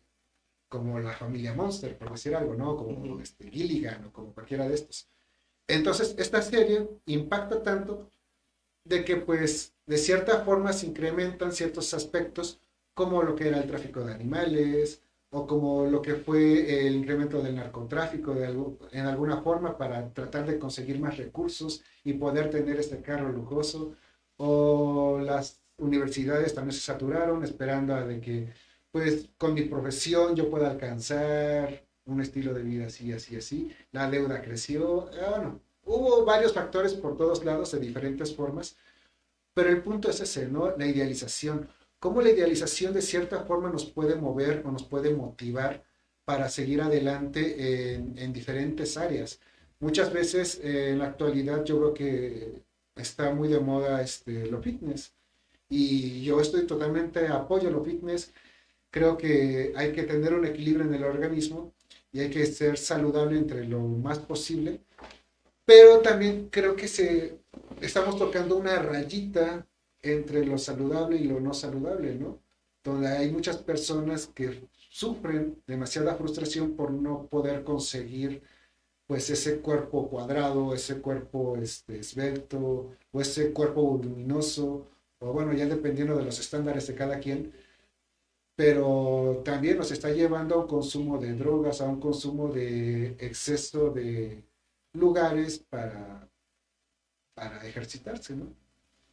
como 0.69 0.99
la 0.99 1.13
familia 1.13 1.55
Monster, 1.55 1.97
por 1.97 2.11
decir 2.11 2.35
algo, 2.35 2.55
¿no? 2.55 2.77
Como 2.77 3.21
este, 3.21 3.49
Gilligan 3.51 4.07
o 4.07 4.13
como 4.13 4.35
cualquiera 4.35 4.69
de 4.69 4.75
estos. 4.75 5.09
Entonces, 5.69 6.17
esta 6.19 6.43
serie 6.43 6.89
impacta 7.07 7.63
tanto 7.63 8.11
de 8.85 9.05
que, 9.05 9.17
pues, 9.17 9.76
de 9.87 9.99
cierta 9.99 10.45
forma 10.45 10.73
se 10.73 10.87
incrementan 10.87 11.53
ciertos 11.53 11.95
aspectos, 11.95 12.61
como 12.95 13.23
lo 13.23 13.35
que 13.37 13.49
era 13.49 13.59
el 13.59 13.69
tráfico 13.69 14.05
de 14.05 14.15
animales, 14.15 15.03
o 15.31 15.47
como 15.47 15.87
lo 15.87 16.01
que 16.03 16.15
fue 16.15 16.87
el 16.87 16.95
incremento 16.97 17.43
del 17.43 17.57
narcotráfico 17.57 18.35
en 18.93 19.07
alguna 19.07 19.43
forma 19.43 19.77
para 19.77 20.13
tratar 20.13 20.47
de 20.47 20.59
conseguir 20.59 20.99
más 21.01 21.17
recursos 21.17 21.83
y 22.05 22.15
poder 22.15 22.51
tener 22.51 22.79
este 22.79 23.03
carro 23.03 23.31
lujoso, 23.31 23.95
o 24.39 25.19
las 25.23 25.61
universidades 25.79 26.55
también 26.55 26.73
se 26.73 26.81
saturaron 26.81 27.45
esperando 27.45 27.95
a 27.95 28.05
de 28.05 28.21
que 28.21 28.49
pues 28.91 29.29
con 29.37 29.53
mi 29.55 29.63
profesión 29.63 30.35
yo 30.35 30.49
pueda 30.49 30.71
alcanzar 30.71 31.85
un 32.07 32.21
estilo 32.21 32.55
de 32.55 32.63
vida 32.63 32.87
así, 32.87 33.13
así, 33.13 33.37
así. 33.37 33.71
La 33.93 34.11
deuda 34.11 34.41
creció, 34.41 35.11
ah, 35.23 35.31
bueno, 35.31 35.61
hubo 35.85 36.25
varios 36.25 36.55
factores 36.55 36.95
por 36.95 37.17
todos 37.17 37.45
lados 37.45 37.73
de 37.73 37.81
diferentes 37.81 38.35
formas, 38.35 38.77
pero 39.57 39.71
el 39.71 39.81
punto 39.81 40.11
es 40.11 40.21
ese, 40.21 40.49
¿no? 40.49 40.77
La 40.77 40.87
idealización. 40.87 41.67
¿Cómo 41.99 42.21
la 42.21 42.29
idealización 42.29 42.93
de 42.93 43.01
cierta 43.01 43.41
forma 43.45 43.71
nos 43.71 43.87
puede 43.87 44.15
mover 44.15 44.63
o 44.67 44.71
nos 44.71 44.85
puede 44.85 45.15
motivar 45.15 45.83
para 46.27 46.51
seguir 46.51 46.83
adelante 46.83 47.95
en, 47.95 48.33
diferentes 48.35 48.99
áreas? 48.99 49.41
Muchas 49.81 50.13
veces 50.13 50.61
eh, 50.63 50.91
en 50.91 50.99
la 50.99 51.07
actualidad 51.07 51.65
yo 51.65 51.79
creo 51.79 51.95
que 51.95 52.63
está 52.97 53.33
muy 53.33 53.49
de 53.49 53.59
moda 53.61 54.03
este, 54.03 54.45
lo 54.45 54.61
fitness 54.61 55.15
y 55.71 56.23
yo 56.23 56.39
estoy 56.39 56.67
totalmente 56.67 57.27
apoyo 57.29 57.71
lo 57.71 57.83
fitness 57.83 58.33
creo 58.91 59.17
que 59.17 59.73
hay 59.75 59.93
que 59.93 60.03
tener 60.03 60.35
un 60.35 60.45
equilibrio 60.45 60.85
en 60.85 60.93
el 60.93 61.05
organismo 61.05 61.73
y 62.13 62.21
hay 62.21 62.29
que 62.29 62.45
ser 62.45 62.77
saludable 62.77 63.39
entre 63.39 63.65
lo 63.67 63.81
más 63.81 64.19
posible. 64.19 64.81
Pero 65.65 66.01
también 66.01 66.49
creo 66.51 66.77
que 66.77 66.89
se, 66.89 67.41
estamos 67.81 68.19
tocando 68.19 68.57
una 68.57 68.79
rayita 68.79 69.67
entre 70.03 70.45
lo 70.45 70.59
saludable 70.59 71.17
y 71.17 71.25
lo 71.25 71.41
no 71.41 71.55
saludable, 71.55 72.15
¿no? 72.15 72.41
Donde 72.85 73.09
hay 73.09 73.31
muchas 73.31 73.59
personas 73.59 74.29
que 74.29 74.69
sufren 74.73 75.63
demasiada 75.67 76.15
frustración 76.15 76.77
por 76.77 76.93
no 76.93 77.27
poder 77.27 77.65
conseguir 77.65 78.43
pues 79.07 79.31
ese 79.31 79.61
cuerpo 79.61 80.09
cuadrado, 80.09 80.75
ese 80.75 81.01
cuerpo 81.01 81.57
este, 81.57 81.99
esbelto 82.01 82.93
o 83.13 83.21
ese 83.21 83.53
cuerpo 83.53 83.83
voluminoso, 83.83 84.87
o 85.19 85.33
bueno, 85.33 85.53
ya 85.53 85.67
dependiendo 85.67 86.17
de 86.17 86.25
los 86.25 86.39
estándares 86.41 86.87
de 86.89 86.95
cada 86.95 87.21
quien, 87.21 87.53
pero 88.57 89.43
también 89.45 89.77
nos 89.77 89.93
está 89.93 90.11
llevando 90.11 90.55
a 90.55 90.59
un 90.63 90.67
consumo 90.67 91.19
de 91.19 91.35
drogas, 91.35 91.81
a 91.81 91.89
un 91.89 92.01
consumo 92.01 92.49
de 92.49 93.09
exceso 93.21 93.91
de 93.91 94.43
lugares 94.95 95.59
para, 95.59 96.29
para 97.37 97.65
ejercitarse, 97.65 98.35
¿no? 98.35 98.53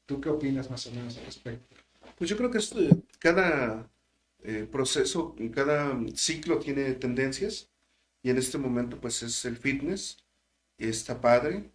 ¿Tú 0.07 0.19
qué 0.19 0.29
opinas 0.29 0.71
más 0.71 0.87
o 0.87 0.91
menos 0.91 1.15
al 1.19 1.25
respecto? 1.25 1.75
Pues 2.17 2.27
yo 2.27 2.35
creo 2.35 2.49
que 2.49 2.57
eh, 2.57 2.95
cada 3.19 3.87
eh, 4.41 4.67
proceso, 4.71 5.35
cada 5.53 5.95
ciclo 6.15 6.57
tiene 6.57 6.93
tendencias 6.93 7.69
y 8.23 8.31
en 8.31 8.39
este 8.39 8.57
momento 8.57 8.99
pues 8.99 9.21
es 9.21 9.45
el 9.45 9.57
fitness 9.57 10.17
y 10.79 10.87
está 10.87 11.21
padre. 11.21 11.69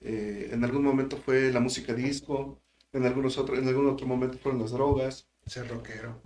Eh, 0.00 0.48
en 0.50 0.64
algún 0.64 0.82
momento 0.82 1.16
fue 1.16 1.52
la 1.52 1.60
música 1.60 1.94
disco, 1.94 2.58
en, 2.92 3.06
algunos 3.06 3.38
otros, 3.38 3.60
en 3.60 3.68
algún 3.68 3.86
otro 3.86 4.08
momento 4.08 4.36
fueron 4.38 4.60
las 4.60 4.72
drogas. 4.72 5.28
Ser 5.46 5.68
rockero 5.68 6.20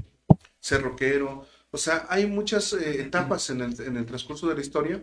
ser 0.65 0.81
rockero. 0.83 1.47
O 1.71 1.77
sea, 1.77 2.07
hay 2.09 2.27
muchas 2.27 2.73
eh, 2.73 3.03
etapas 3.03 3.51
en 3.51 3.61
el, 3.61 4.07
transcurso 4.07 4.49
de 4.49 4.55
la 4.55 4.63
historia 4.63 5.03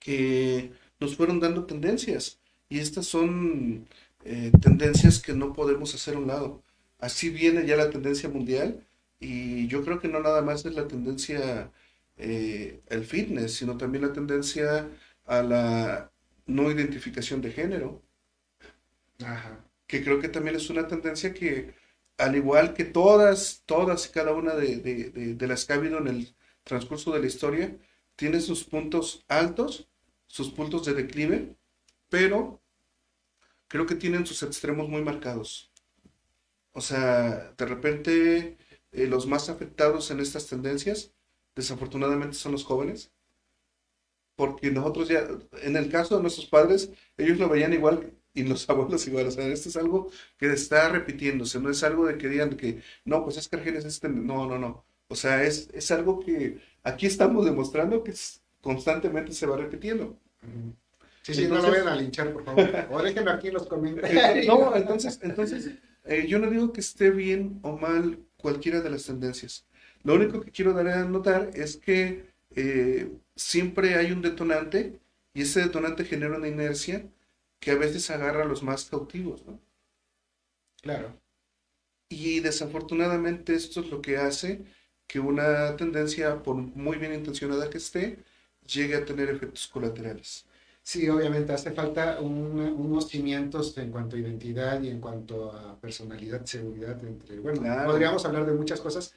que 0.00 0.72
nos 0.98 1.16
fueron 1.16 1.38
dando 1.38 1.64
tendencias. 1.66 2.40
Y 2.72 2.78
estas 2.78 3.04
son 3.04 3.86
eh, 4.24 4.50
tendencias 4.62 5.20
que 5.20 5.34
no 5.34 5.52
podemos 5.52 5.94
hacer 5.94 6.14
a 6.14 6.18
un 6.20 6.28
lado. 6.28 6.62
Así 6.98 7.28
viene 7.28 7.66
ya 7.66 7.76
la 7.76 7.90
tendencia 7.90 8.30
mundial 8.30 8.82
y 9.20 9.66
yo 9.66 9.84
creo 9.84 10.00
que 10.00 10.08
no 10.08 10.20
nada 10.20 10.40
más 10.40 10.64
es 10.64 10.74
la 10.74 10.88
tendencia 10.88 11.70
eh, 12.16 12.80
el 12.88 13.04
fitness, 13.04 13.52
sino 13.52 13.76
también 13.76 14.06
la 14.06 14.14
tendencia 14.14 14.88
a 15.26 15.42
la 15.42 16.10
no 16.46 16.70
identificación 16.70 17.42
de 17.42 17.52
género. 17.52 18.00
Ajá. 19.22 19.62
Que 19.86 20.02
creo 20.02 20.18
que 20.18 20.30
también 20.30 20.56
es 20.56 20.70
una 20.70 20.88
tendencia 20.88 21.34
que 21.34 21.74
al 22.16 22.36
igual 22.36 22.72
que 22.72 22.86
todas, 22.86 23.64
todas 23.66 24.06
y 24.06 24.12
cada 24.12 24.32
una 24.32 24.54
de, 24.54 25.36
las 25.40 25.66
que 25.66 25.74
ha 25.74 25.76
habido 25.76 25.98
en 25.98 26.06
el 26.08 26.34
transcurso 26.64 27.12
de 27.12 27.20
la 27.20 27.26
historia, 27.26 27.76
tiene 28.16 28.40
sus 28.40 28.64
puntos 28.64 29.26
altos, 29.28 29.90
sus 30.26 30.48
puntos 30.48 30.86
de 30.86 30.94
declive, 30.94 31.54
pero 32.08 32.61
creo 33.72 33.86
que 33.86 33.94
tienen 33.94 34.26
sus 34.26 34.42
extremos 34.42 34.86
muy 34.90 35.00
marcados. 35.02 35.72
O 36.72 36.82
sea, 36.82 37.54
de 37.56 37.64
repente 37.66 38.58
eh, 38.92 39.06
los 39.06 39.26
más 39.26 39.48
afectados 39.48 40.10
en 40.10 40.20
estas 40.20 40.46
tendencias, 40.46 41.14
desafortunadamente, 41.56 42.36
son 42.36 42.52
los 42.52 42.64
jóvenes, 42.64 43.12
porque 44.36 44.70
nosotros 44.70 45.08
ya, 45.08 45.26
en 45.62 45.76
el 45.76 45.90
caso 45.90 46.16
de 46.16 46.22
nuestros 46.22 46.46
padres, 46.46 46.90
ellos 47.16 47.38
lo 47.38 47.48
veían 47.48 47.72
igual 47.72 48.12
y 48.34 48.42
los 48.44 48.68
abuelos 48.70 49.06
igual. 49.06 49.26
O 49.28 49.30
sea, 49.30 49.46
esto 49.46 49.70
es 49.70 49.76
algo 49.78 50.10
que 50.38 50.52
está 50.52 50.90
repitiéndose, 50.90 51.58
no 51.58 51.70
es 51.70 51.82
algo 51.82 52.06
de 52.06 52.18
que 52.18 52.28
digan 52.28 52.56
que, 52.58 52.82
no, 53.06 53.24
pues 53.24 53.38
es 53.38 53.48
que 53.48 53.56
es 53.56 53.84
este, 53.86 54.08
no, 54.10 54.46
no, 54.46 54.58
no. 54.58 54.84
O 55.08 55.14
sea, 55.16 55.44
es, 55.44 55.70
es 55.72 55.90
algo 55.90 56.20
que 56.20 56.60
aquí 56.82 57.06
estamos 57.06 57.44
demostrando 57.46 58.04
que 58.04 58.12
constantemente 58.60 59.32
se 59.32 59.46
va 59.46 59.56
repitiendo. 59.56 60.18
Sí, 61.22 61.34
sí, 61.34 61.46
no 61.46 61.56
lo 61.56 61.70
vayan 61.70 61.88
a 61.88 61.96
linchar, 61.96 62.32
por 62.32 62.44
favor. 62.44 62.68
O 62.90 63.02
déjenlo 63.02 63.30
aquí 63.30 63.48
en 63.48 63.54
los 63.54 63.66
comentarios. 63.66 64.46
no, 64.46 64.74
entonces, 64.74 65.20
entonces 65.22 65.70
eh, 66.04 66.26
yo 66.26 66.38
no 66.38 66.50
digo 66.50 66.72
que 66.72 66.80
esté 66.80 67.10
bien 67.10 67.60
o 67.62 67.76
mal 67.76 68.18
cualquiera 68.36 68.80
de 68.80 68.90
las 68.90 69.04
tendencias. 69.04 69.64
Lo 70.02 70.14
único 70.14 70.40
que 70.40 70.50
quiero 70.50 70.72
dar 70.72 70.88
a 70.88 71.04
notar 71.04 71.50
es 71.54 71.76
que 71.76 72.26
eh, 72.56 73.08
siempre 73.36 73.94
hay 73.94 74.10
un 74.10 74.20
detonante 74.20 74.98
y 75.32 75.42
ese 75.42 75.60
detonante 75.60 76.04
genera 76.04 76.36
una 76.36 76.48
inercia 76.48 77.06
que 77.60 77.70
a 77.70 77.76
veces 77.76 78.10
agarra 78.10 78.42
a 78.42 78.46
los 78.46 78.62
más 78.62 78.86
cautivos, 78.86 79.46
¿no? 79.46 79.60
Claro. 80.82 81.16
Y 82.08 82.40
desafortunadamente 82.40 83.54
esto 83.54 83.80
es 83.80 83.90
lo 83.90 84.02
que 84.02 84.16
hace 84.16 84.64
que 85.06 85.20
una 85.20 85.76
tendencia, 85.76 86.42
por 86.42 86.56
muy 86.56 86.96
bien 86.96 87.14
intencionada 87.14 87.70
que 87.70 87.78
esté, 87.78 88.18
llegue 88.66 88.96
a 88.96 89.04
tener 89.04 89.30
efectos 89.30 89.68
colaterales. 89.68 90.46
Sí, 90.84 91.08
obviamente 91.08 91.52
hace 91.52 91.70
falta 91.70 92.20
unos 92.20 93.08
cimientos 93.08 93.76
en 93.78 93.92
cuanto 93.92 94.16
a 94.16 94.18
identidad 94.18 94.82
y 94.82 94.88
en 94.88 95.00
cuanto 95.00 95.52
a 95.52 95.78
personalidad, 95.80 96.44
seguridad, 96.44 97.02
entre, 97.04 97.38
bueno, 97.38 97.62
podríamos 97.86 98.24
hablar 98.24 98.46
de 98.46 98.52
muchas 98.52 98.80
cosas, 98.80 99.14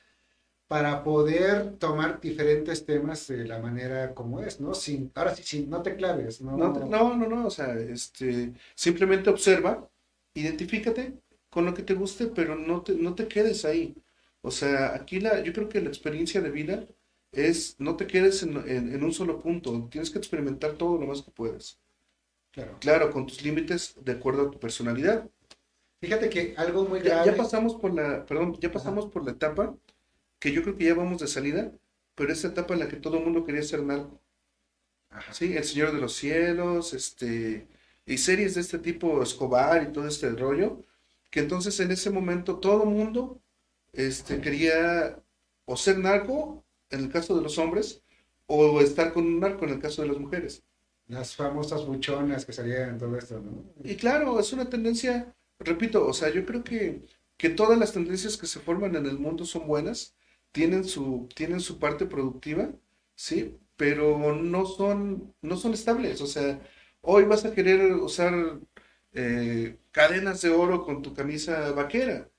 para 0.68 1.04
poder 1.04 1.78
tomar 1.78 2.20
diferentes 2.22 2.86
temas 2.86 3.28
de 3.28 3.46
la 3.46 3.60
manera 3.60 4.14
como 4.14 4.42
es, 4.42 4.60
¿no? 4.60 4.74
Sin, 4.74 5.12
ahora 5.16 5.36
sí, 5.36 5.66
no 5.68 5.82
te 5.82 5.96
claves, 5.96 6.42
¿no? 6.42 6.58
No, 6.58 6.74
no, 6.74 7.16
no, 7.16 7.28
no, 7.28 7.48
o 7.48 7.52
sea, 7.52 7.74
este, 7.76 8.54
simplemente 8.76 9.30
observa, 9.30 9.90
identifícate 10.34 11.20
con 11.50 11.66
lo 11.66 11.74
que 11.74 11.84
te 11.84 11.94
guste, 11.94 12.28
pero 12.28 12.56
no 12.56 12.82
te, 12.82 12.94
no 12.94 13.14
te 13.16 13.28
quedes 13.28 13.64
ahí. 13.66 13.96
O 14.42 14.52
sea, 14.52 14.96
aquí 14.96 15.20
la, 15.20 15.42
yo 15.42 15.54
creo 15.54 15.70
que 15.70 15.82
la 15.82 15.90
experiencia 15.90 16.42
de 16.42 16.52
vida 16.52 16.86
es, 17.36 17.76
no 17.80 17.96
te 17.96 18.08
quedes 18.08 18.44
en, 18.44 19.04
un 19.04 19.14
solo 19.14 19.40
punto, 19.42 19.88
tienes 19.92 20.10
que 20.10 20.18
experimentar 20.18 20.74
todo 20.74 20.98
lo 20.98 21.08
más 21.08 21.22
que 21.22 21.32
puedes. 21.32 21.80
Claro. 22.52 22.78
Claro, 22.80 23.12
con 23.12 23.26
tus 23.26 23.44
límites 23.44 23.96
de 24.02 24.14
acuerdo 24.14 24.48
a 24.48 24.52
tu 24.52 24.60
personalidad. 24.60 25.30
Fíjate 26.00 26.30
que 26.30 26.54
algo 26.58 26.86
muy 26.86 27.00
grave. 27.02 27.26
Ya, 27.26 27.36
pasamos 27.36 27.76
por 27.76 27.94
la, 27.94 28.26
perdón, 28.26 28.58
ya 28.60 28.72
pasamos 28.72 29.08
por 29.08 29.26
la 29.26 29.32
etapa 29.32 29.76
que 30.40 30.52
yo 30.52 30.62
creo 30.62 30.78
que 30.78 30.86
ya 30.86 30.94
vamos 30.94 31.20
de 31.20 31.28
salida, 31.28 31.72
pero 32.14 32.32
esa 32.32 32.50
etapa 32.50 32.74
en 32.74 32.82
la 32.82 32.88
que 32.88 32.98
todo 32.98 33.18
el 33.18 33.24
mundo 33.24 33.46
quería 33.46 33.64
ser 33.64 33.84
narco. 33.84 34.22
Sí, 35.32 35.56
el 35.56 35.64
Señor 35.64 35.94
de 35.94 36.02
los 36.02 36.14
Cielos, 36.14 36.94
este, 36.94 37.68
y 38.06 38.18
series 38.18 38.56
de 38.56 38.62
este 38.62 38.80
tipo, 38.80 39.22
Escobar 39.24 39.84
y 39.84 39.94
todo 39.94 40.08
este 40.08 40.30
rollo, 40.32 40.84
que 41.30 41.40
entonces 41.40 41.80
en 41.80 41.92
ese 41.92 42.10
momento 42.10 42.60
todo 42.60 42.84
el 42.84 42.90
mundo 42.90 43.42
este, 43.94 44.42
quería 44.42 45.18
o 45.66 45.78
ser 45.78 45.98
narco, 46.00 46.65
en 46.96 47.06
el 47.06 47.12
caso 47.12 47.36
de 47.36 47.42
los 47.42 47.58
hombres, 47.58 48.04
o 48.48 48.82
estar 48.82 49.14
con 49.14 49.26
un 49.26 49.40
narco 49.40 49.66
en 49.66 49.72
el 49.72 49.80
caso 49.80 50.02
de 50.02 50.10
las 50.10 50.18
mujeres. 50.20 50.64
Las 51.08 51.36
famosas 51.36 51.86
buchonas 51.86 52.46
que 52.46 52.54
salían 52.54 52.98
todo 52.98 53.18
esto, 53.18 53.40
¿no? 53.40 53.64
Y 53.84 53.96
claro, 53.96 54.40
es 54.40 54.54
una 54.54 54.70
tendencia, 54.70 55.36
repito, 55.60 56.08
o 56.08 56.14
sea, 56.14 56.30
yo 56.32 56.46
creo 56.46 56.64
que, 56.64 57.06
que 57.38 57.50
todas 57.50 57.78
las 57.78 57.94
tendencias 57.94 58.38
que 58.38 58.48
se 58.48 58.60
forman 58.60 58.96
en 58.96 59.06
el 59.06 59.20
mundo 59.20 59.46
son 59.46 59.68
buenas, 59.68 60.16
tienen 60.52 60.84
su, 60.86 61.28
tienen 61.36 61.60
su 61.60 61.80
parte 61.80 62.06
productiva, 62.06 62.72
¿sí? 63.16 63.58
Pero 63.76 64.36
no 64.36 64.66
son, 64.66 65.34
no 65.42 65.58
son 65.58 65.74
estables, 65.74 66.22
o 66.22 66.28
sea, 66.28 66.60
hoy 67.02 67.26
vas 67.26 67.46
a 67.46 67.54
querer 67.54 67.94
usar 67.94 68.60
eh, 69.14 69.78
cadenas 69.92 70.42
de 70.42 70.50
oro 70.50 70.84
con 70.86 71.02
tu 71.02 71.14
camisa 71.14 71.72
vaquera. 71.72 72.30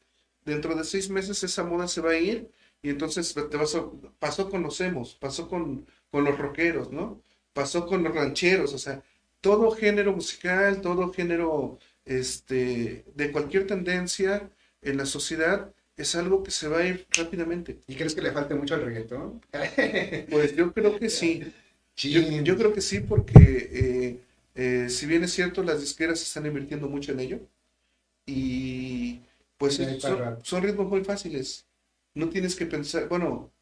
Dentro 0.45 0.75
de 0.77 0.85
seis 0.85 1.11
meses 1.11 1.43
esa 1.43 1.65
moda 1.65 1.89
se 1.89 2.01
va 2.01 2.11
a 2.13 2.19
ir 2.19 2.51
y 2.83 2.91
entonces 2.91 3.35
te 3.35 3.57
vas 3.57 3.74
a, 3.74 3.85
pasó 4.18 4.49
con 4.49 4.62
los 4.62 4.81
emos, 4.81 5.14
pasó 5.14 5.49
con, 5.49 5.87
con 6.11 6.24
los 6.24 6.39
rockeros, 6.39 6.93
¿no? 6.93 7.22
Pasó 7.53 7.87
con 7.87 8.03
los 8.03 8.14
rancheros, 8.14 8.74
o 8.74 8.79
sea, 8.79 9.03
todo 9.41 9.70
género 9.70 10.12
musical, 10.12 10.81
todo 10.81 11.12
género 11.12 11.79
este, 12.05 13.05
de 13.14 13.33
cualquier 13.33 13.66
tendencia 13.66 14.51
en 14.83 14.97
la 14.97 15.07
sociedad 15.07 15.72
es 15.97 16.14
algo 16.14 16.43
que 16.43 16.51
se 16.51 16.68
va 16.68 16.79
a 16.79 16.87
ir 16.87 17.07
rápidamente. 17.11 17.81
¿Y 17.87 17.95
crees 17.95 18.14
que 18.14 18.22
le 18.22 18.33
falte 18.33 18.55
mucho 18.55 18.74
al 18.74 18.85
reggaetón? 18.85 19.41
pues 20.31 20.55
yo 20.55 20.72
creo 20.72 20.99
que 20.99 21.09
sí. 21.09 21.43
Yo, 21.97 22.20
yo, 22.20 22.57
creo 22.59 22.74
que 22.74 22.83
sí 22.83 23.01
porque 23.01 23.70
eh, 23.72 24.20
eh, 24.55 24.91
si 24.91 25.07
bien 25.07 25.24
es 25.24 25.33
cierto, 25.33 25.62
las 25.62 25.81
disqueras 25.81 26.20
están 26.20 26.45
invirtiendo 26.45 26.89
mucho 26.89 27.12
en 27.12 27.20
ello 27.20 27.41
y 28.27 29.20
pues 29.57 29.77
son, 29.77 30.39
son 30.43 30.62
ritmos 30.62 30.89
muy 30.89 31.05
fáciles. 31.05 31.64
No 32.17 32.31
tienes 32.31 32.57
que 32.57 32.67
pensar, 32.67 33.09
bueno, 33.09 33.53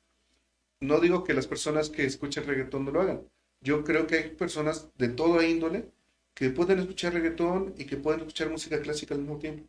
no 0.80 1.00
digo 1.00 1.24
que 1.24 1.34
las 1.34 1.46
personas 1.46 1.90
que 1.90 2.04
escuchan 2.06 2.46
reggaetón 2.46 2.84
no 2.84 2.92
lo 2.92 3.02
hagan. 3.02 3.28
Yo 3.60 3.84
creo 3.84 4.06
que 4.06 4.16
hay 4.16 4.30
personas 4.30 4.90
de 4.96 5.08
toda 5.08 5.44
índole 5.46 5.90
que 6.34 6.50
pueden 6.50 6.78
escuchar 6.78 7.14
reggaetón 7.14 7.74
y 7.76 7.84
que 7.84 7.96
pueden 7.96 8.20
escuchar 8.20 8.50
música 8.50 8.80
clásica 8.80 9.14
al 9.14 9.22
mismo 9.22 9.38
tiempo. 9.38 9.68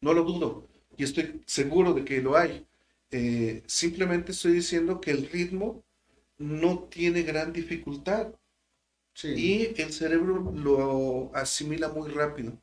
No 0.00 0.12
lo 0.12 0.24
dudo 0.24 0.66
y 0.96 1.04
estoy 1.04 1.42
seguro 1.46 1.94
de 1.94 2.04
que 2.04 2.20
lo 2.20 2.36
hay. 2.36 2.66
Eh, 3.12 3.62
simplemente 3.66 4.32
estoy 4.32 4.54
diciendo 4.54 5.00
que 5.00 5.12
el 5.12 5.28
ritmo 5.30 5.84
no 6.38 6.80
tiene 6.90 7.22
gran 7.22 7.52
dificultad 7.52 8.34
y 9.22 9.80
el 9.80 9.92
cerebro 9.92 10.52
lo 10.54 11.30
asimila 11.34 11.88
muy 11.88 12.10
rápido. 12.10 12.58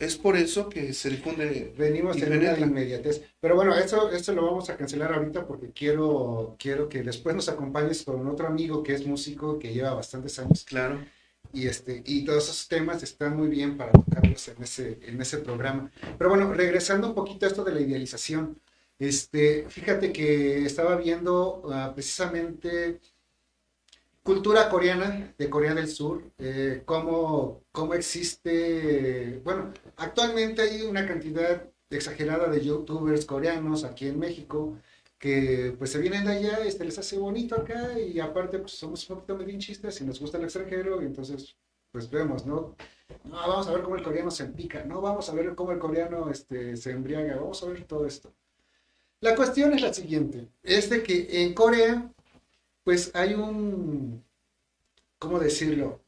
Es 0.00 0.16
por 0.16 0.34
eso 0.34 0.70
que 0.70 0.94
se 0.94 1.10
difunde. 1.10 1.74
Venimos 1.76 2.16
en 2.22 2.32
una 2.32 2.58
inmediatez. 2.58 3.22
Pero 3.38 3.54
bueno, 3.54 3.76
eso, 3.76 4.10
esto 4.10 4.32
lo 4.32 4.46
vamos 4.46 4.70
a 4.70 4.76
cancelar 4.78 5.12
ahorita 5.12 5.46
porque 5.46 5.72
quiero, 5.72 6.56
quiero 6.58 6.88
que 6.88 7.02
después 7.02 7.36
nos 7.36 7.50
acompañes 7.50 8.02
con 8.02 8.26
otro 8.26 8.46
amigo 8.46 8.82
que 8.82 8.94
es 8.94 9.06
músico, 9.06 9.58
que 9.58 9.74
lleva 9.74 9.92
bastantes 9.92 10.38
años. 10.38 10.64
Claro. 10.64 11.04
Y, 11.52 11.66
este, 11.66 12.02
y 12.06 12.24
todos 12.24 12.44
esos 12.44 12.66
temas 12.66 13.02
están 13.02 13.36
muy 13.36 13.48
bien 13.48 13.76
para 13.76 13.92
tocarlos 13.92 14.48
en 14.48 14.62
ese, 14.62 14.98
en 15.02 15.20
ese 15.20 15.36
programa. 15.36 15.90
Pero 16.16 16.30
bueno, 16.30 16.50
regresando 16.54 17.08
un 17.08 17.14
poquito 17.14 17.44
a 17.44 17.50
esto 17.50 17.62
de 17.62 17.74
la 17.74 17.80
idealización. 17.82 18.58
Este, 18.98 19.66
fíjate 19.68 20.12
que 20.12 20.64
estaba 20.64 20.96
viendo 20.96 21.62
uh, 21.62 21.92
precisamente 21.92 23.00
cultura 24.22 24.68
coreana 24.68 25.34
de 25.38 25.50
Corea 25.50 25.74
del 25.74 25.88
Sur, 25.88 26.22
eh, 26.38 26.82
cómo, 26.84 27.62
cómo, 27.72 27.94
existe, 27.94 29.40
bueno, 29.44 29.72
actualmente 29.96 30.62
hay 30.62 30.82
una 30.82 31.06
cantidad 31.06 31.68
exagerada 31.90 32.48
de 32.48 32.64
youtubers 32.64 33.24
coreanos 33.24 33.84
aquí 33.84 34.06
en 34.06 34.18
México 34.18 34.76
que 35.18 35.74
pues 35.78 35.90
se 35.92 35.98
vienen 35.98 36.24
de 36.24 36.32
allá, 36.32 36.58
este 36.64 36.84
les 36.84 36.98
hace 36.98 37.18
bonito 37.18 37.54
acá 37.54 37.98
y 37.98 38.20
aparte 38.20 38.58
pues 38.58 38.72
somos 38.72 39.08
un 39.10 39.16
poquito 39.16 39.36
medinchistas 39.36 40.00
y 40.00 40.04
nos 40.04 40.18
gusta 40.18 40.38
el 40.38 40.44
extranjero 40.44 41.02
y 41.02 41.06
entonces 41.06 41.56
pues 41.92 42.08
vemos, 42.08 42.46
¿no? 42.46 42.76
No, 43.24 43.36
vamos 43.36 43.66
a 43.66 43.72
ver 43.72 43.82
cómo 43.82 43.96
el 43.96 44.02
coreano 44.02 44.30
se 44.30 44.44
empica, 44.44 44.84
no, 44.84 45.00
vamos 45.00 45.28
a 45.28 45.34
ver 45.34 45.54
cómo 45.54 45.72
el 45.72 45.78
coreano 45.78 46.30
este, 46.30 46.76
se 46.76 46.92
embriaga, 46.92 47.36
vamos 47.36 47.62
a 47.62 47.66
ver 47.66 47.84
todo 47.84 48.06
esto. 48.06 48.32
La 49.20 49.34
cuestión 49.36 49.74
es 49.74 49.82
la 49.82 49.92
siguiente, 49.92 50.48
es 50.62 50.88
de 50.88 51.02
que 51.02 51.42
en 51.42 51.52
Corea 51.52 52.10
pues 52.90 53.12
hay 53.14 53.34
un, 53.34 54.24
¿cómo 55.20 55.38
decirlo? 55.38 56.00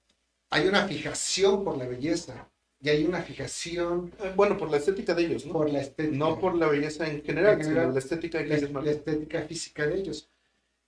Hay 0.50 0.66
una 0.66 0.88
fijación 0.88 1.62
por 1.62 1.78
la 1.78 1.86
belleza 1.86 2.50
y 2.80 2.88
hay 2.88 3.04
una 3.04 3.22
fijación... 3.22 4.12
Eh, 4.18 4.32
bueno, 4.34 4.58
por 4.58 4.68
la 4.68 4.78
estética 4.78 5.14
de 5.14 5.26
ellos, 5.26 5.46
¿no? 5.46 5.52
Por 5.52 5.70
la 5.70 5.80
estética. 5.80 6.16
No 6.16 6.40
por 6.40 6.56
la 6.56 6.66
belleza 6.66 7.08
en 7.08 7.22
general, 7.22 7.62
sino 7.62 7.88
la 7.88 7.96
estética 7.96 8.38
de 8.38 8.56
ellos. 8.56 8.72
La, 8.72 8.90
estética 8.90 9.42
física 9.42 9.86
de 9.86 9.94
ellos. 9.94 10.28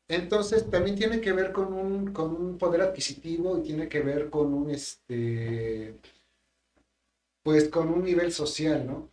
Entonces, 0.08 0.68
también 0.68 0.96
tiene 0.96 1.20
que 1.20 1.30
ver 1.30 1.52
con 1.52 1.72
un, 1.72 2.12
con 2.12 2.34
un 2.34 2.58
poder 2.58 2.80
adquisitivo 2.80 3.58
y 3.58 3.62
tiene 3.62 3.88
que 3.88 4.00
ver 4.00 4.30
con 4.30 4.52
un, 4.52 4.70
este, 4.70 5.94
pues 7.44 7.68
con 7.68 7.88
un 7.88 8.02
nivel 8.02 8.32
social, 8.32 8.84
¿no? 8.84 9.12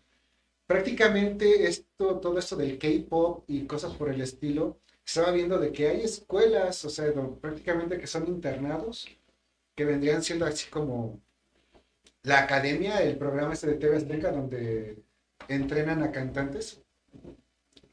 Prácticamente 0.66 1.68
esto, 1.68 2.20
todo 2.20 2.40
esto 2.40 2.56
del 2.56 2.80
K-pop 2.80 3.44
y 3.48 3.68
cosas 3.68 3.94
por 3.94 4.10
el 4.10 4.20
estilo, 4.22 4.80
estaba 5.06 5.32
viendo 5.32 5.60
de 5.60 5.72
que 5.72 5.88
hay 5.88 6.02
escuelas, 6.02 6.84
o 6.86 6.90
sea, 6.90 7.12
prácticamente 7.42 8.00
que 8.00 8.08
son 8.08 8.28
internados, 8.28 9.08
que 9.76 9.86
vendrían 9.86 10.24
siendo 10.24 10.46
así 10.46 10.70
como 10.70 11.20
la 12.24 12.40
academia, 12.40 13.02
el 13.02 13.18
programa 13.18 13.54
este 13.54 13.68
de 13.68 13.76
TV 13.76 13.98
Azteca, 13.98 14.32
donde 14.32 14.98
entrenan 15.48 16.04
a 16.04 16.12
cantantes, 16.12 16.82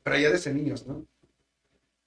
para 0.03 0.19
ya 0.19 0.31
desde 0.31 0.53
niños, 0.53 0.87
¿no? 0.87 1.07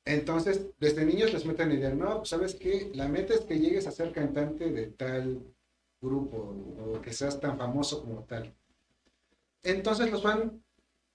Entonces, 0.05 0.61
desde 0.79 1.05
niños 1.05 1.33
les 1.33 1.45
meten 1.45 1.71
idea, 1.71 1.93
no, 1.93 2.17
pues 2.17 2.29
sabes 2.29 2.55
qué, 2.55 2.91
la 2.95 3.07
meta 3.07 3.33
es 3.33 3.41
que 3.41 3.59
llegues 3.59 3.87
a 3.87 3.91
ser 3.91 4.11
cantante 4.11 4.71
de 4.71 4.87
tal 4.87 5.41
grupo 6.01 6.55
o 6.79 7.01
que 7.01 7.13
seas 7.13 7.39
tan 7.39 7.57
famoso 7.57 8.01
como 8.01 8.23
tal. 8.23 8.53
Entonces 9.63 10.11
los 10.11 10.23
van 10.23 10.63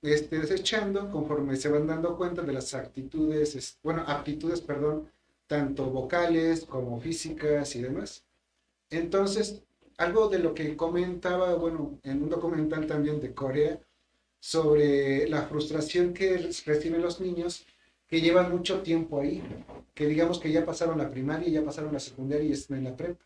este, 0.07 0.39
desechando 0.39 1.11
conforme 1.11 1.57
se 1.57 1.69
van 1.69 1.87
dando 1.87 2.17
cuenta 2.17 2.43
de 2.43 2.53
las 2.53 2.75
actitudes, 2.75 3.79
bueno, 3.83 4.05
aptitudes, 4.07 4.61
perdón, 4.61 5.11
tanto 5.47 5.91
vocales 5.91 6.65
como 6.65 7.01
físicas 7.01 7.75
y 7.77 7.83
demás. 7.83 8.25
Entonces, 8.91 9.63
algo 9.99 10.29
de 10.29 10.39
lo 10.39 10.55
que 10.55 10.77
comentaba, 10.77 11.55
bueno, 11.55 11.99
en 12.03 12.23
un 12.23 12.29
documental 12.29 12.87
también 12.87 13.21
de 13.21 13.35
Corea, 13.35 13.81
sobre 14.39 15.29
la 15.29 15.43
frustración 15.43 16.15
que 16.15 16.37
reciben 16.65 17.03
los 17.03 17.21
niños 17.21 17.67
que 18.07 18.21
llevan 18.21 18.51
mucho 18.51 18.83
tiempo 18.83 19.21
ahí, 19.21 19.43
que 19.95 20.07
digamos 20.07 20.39
que 20.39 20.53
ya 20.53 20.65
pasaron 20.65 20.99
la 20.99 21.11
primaria, 21.11 21.49
ya 21.49 21.65
pasaron 21.65 21.93
la 21.93 22.01
secundaria 22.01 22.47
y 22.47 22.53
están 22.53 22.79
en 22.79 22.85
la 22.85 22.97
prepa 22.97 23.26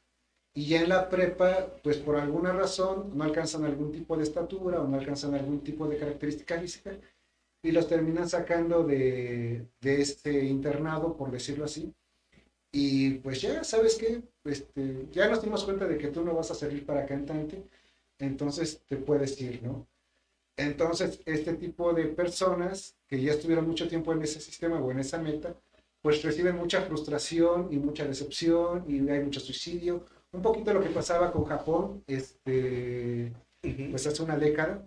y 0.54 0.66
ya 0.66 0.82
en 0.82 0.88
la 0.88 1.08
prepa, 1.08 1.76
pues 1.82 1.98
por 1.98 2.16
alguna 2.16 2.52
razón 2.52 3.16
no 3.16 3.24
alcanzan 3.24 3.64
algún 3.64 3.92
tipo 3.92 4.16
de 4.16 4.24
estatura 4.24 4.80
o 4.80 4.88
no 4.88 4.98
alcanzan 4.98 5.34
algún 5.34 5.60
tipo 5.62 5.86
de 5.86 5.96
característica 5.96 6.60
física 6.60 6.92
y 7.62 7.72
los 7.72 7.88
terminan 7.88 8.28
sacando 8.28 8.82
de, 8.84 9.66
de 9.80 10.00
este 10.00 10.44
internado, 10.44 11.16
por 11.16 11.30
decirlo 11.30 11.64
así. 11.66 11.94
Y 12.72 13.14
pues 13.14 13.42
ya, 13.42 13.64
¿sabes 13.64 13.96
qué? 13.96 14.22
Este, 14.44 15.06
ya 15.12 15.28
nos 15.28 15.42
dimos 15.42 15.64
cuenta 15.64 15.86
de 15.86 15.98
que 15.98 16.08
tú 16.08 16.24
no 16.24 16.34
vas 16.34 16.50
a 16.50 16.54
servir 16.54 16.86
para 16.86 17.06
cantante, 17.06 17.62
entonces 18.18 18.82
te 18.88 18.96
puedes 18.96 19.40
ir, 19.40 19.62
¿no? 19.62 19.88
Entonces, 20.56 21.20
este 21.24 21.54
tipo 21.54 21.92
de 21.94 22.06
personas 22.06 22.96
que 23.08 23.20
ya 23.20 23.32
estuvieron 23.32 23.66
mucho 23.66 23.88
tiempo 23.88 24.12
en 24.12 24.22
ese 24.22 24.40
sistema 24.40 24.80
o 24.80 24.90
en 24.90 24.98
esa 25.00 25.18
meta, 25.18 25.56
pues 26.02 26.22
reciben 26.22 26.56
mucha 26.56 26.82
frustración 26.82 27.68
y 27.72 27.78
mucha 27.78 28.04
decepción 28.04 28.84
y 28.88 29.08
hay 29.08 29.22
mucho 29.22 29.40
suicidio 29.40 30.04
un 30.32 30.42
poquito 30.42 30.72
lo 30.72 30.82
que 30.82 30.90
pasaba 30.90 31.32
con 31.32 31.44
Japón, 31.44 32.04
este, 32.06 33.32
pues 33.90 34.06
hace 34.06 34.22
una 34.22 34.36
década. 34.38 34.84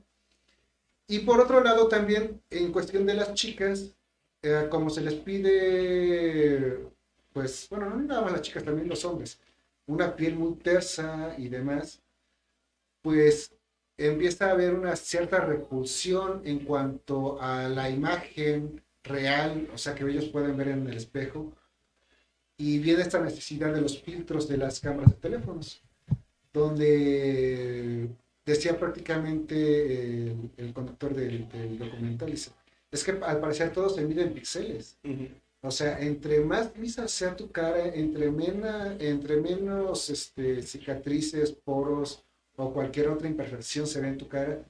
Y 1.08 1.20
por 1.20 1.40
otro 1.40 1.62
lado 1.64 1.88
también, 1.88 2.42
en 2.50 2.72
cuestión 2.72 3.06
de 3.06 3.14
las 3.14 3.34
chicas, 3.34 3.94
eh, 4.42 4.68
como 4.70 4.90
se 4.90 5.02
les 5.02 5.16
pide, 5.16 6.80
pues, 7.34 7.68
bueno, 7.70 7.90
no 7.90 7.98
nada 7.98 8.22
más 8.22 8.32
las 8.34 8.42
chicas, 8.42 8.64
también 8.64 8.88
los 8.90 9.04
hombres, 9.06 9.40
una 9.88 10.16
piel 10.16 10.36
muy 10.36 10.56
tersa 10.56 11.36
y 11.38 11.50
demás, 11.50 12.02
pues 13.02 13.54
empieza 13.98 14.48
a 14.48 14.52
haber 14.52 14.74
una 14.74 14.96
cierta 14.96 15.40
repulsión 15.42 16.42
en 16.46 16.60
cuanto 16.66 17.42
a 17.42 17.68
la 17.70 17.90
imagen 17.90 18.82
real, 19.04 19.70
o 19.74 19.78
sea, 19.78 19.94
que 19.96 20.04
ellos 20.06 20.26
pueden 20.30 20.58
ver 20.58 20.70
en 20.70 20.88
el 20.88 20.98
espejo, 20.98 21.54
y 22.64 22.80
viene 22.80 23.02
esta 23.02 23.20
necesidad 23.20 23.74
de 23.74 23.82
los 23.82 24.02
filtros 24.02 24.48
de 24.48 24.56
las 24.56 24.80
cámaras 24.80 25.12
de 25.12 25.18
teléfonos, 25.18 25.82
donde 26.54 28.08
decía 28.46 28.80
prácticamente 28.80 30.32
el, 30.56 30.72
conductor 30.74 31.14
del, 31.14 31.50
documental, 31.78 32.32
dice, 32.32 32.52
es 32.90 33.04
que 33.04 33.12
al 33.12 33.42
parecer 33.42 33.74
todo 33.74 33.90
se 33.90 34.06
mide 34.06 34.22
en 34.24 34.34
píxeles. 34.34 34.98
O 35.62 35.72
sea, 35.72 36.00
entre 36.00 36.40
más 36.40 36.78
lisa 36.78 37.06
sea 37.10 37.36
tu 37.36 37.52
cara, 37.52 37.86
entre, 37.86 38.32
mena, 38.32 38.96
entre 38.98 39.42
menos 39.42 40.10
este, 40.10 40.62
cicatrices, 40.62 41.52
poros 41.52 42.24
o 42.56 42.72
cualquier 42.72 43.10
otra 43.10 43.28
imperfección 43.28 43.88
se 43.88 44.00
ve 44.00 44.08
en 44.08 44.18
tu 44.18 44.30
cara, 44.30 44.64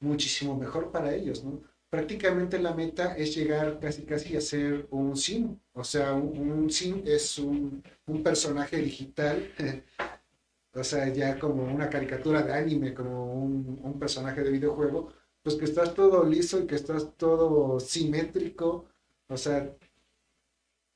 muchísimo 0.00 0.56
mejor 0.56 0.90
para 0.90 1.14
ellos, 1.14 1.44
¿no? 1.44 1.60
Prácticamente 1.90 2.58
la 2.58 2.74
meta 2.74 3.16
es 3.16 3.34
llegar 3.34 3.78
casi 3.80 4.02
casi 4.04 4.36
a 4.36 4.40
ser 4.40 4.86
un 4.90 5.16
sim, 5.16 5.58
o 5.72 5.84
sea, 5.84 6.12
un, 6.14 6.70
sim 6.70 7.02
es 7.06 7.38
un, 7.38 7.82
un 8.06 8.22
personaje 8.22 8.76
digital, 8.78 9.52
o 10.74 10.84
sea, 10.84 11.08
ya 11.12 11.38
como 11.38 11.64
una 11.64 11.88
caricatura 11.88 12.42
de 12.42 12.52
anime, 12.52 12.92
como 12.92 13.32
un, 13.34 13.80
un 13.82 13.98
personaje 13.98 14.42
de 14.42 14.50
videojuego, 14.50 15.12
pues 15.42 15.56
que 15.56 15.64
estás 15.64 15.94
todo 15.94 16.24
liso 16.24 16.60
y 16.60 16.66
que 16.66 16.74
estás 16.74 17.16
todo 17.16 17.78
simétrico, 17.80 18.86
o 19.28 19.36
sea, 19.36 19.72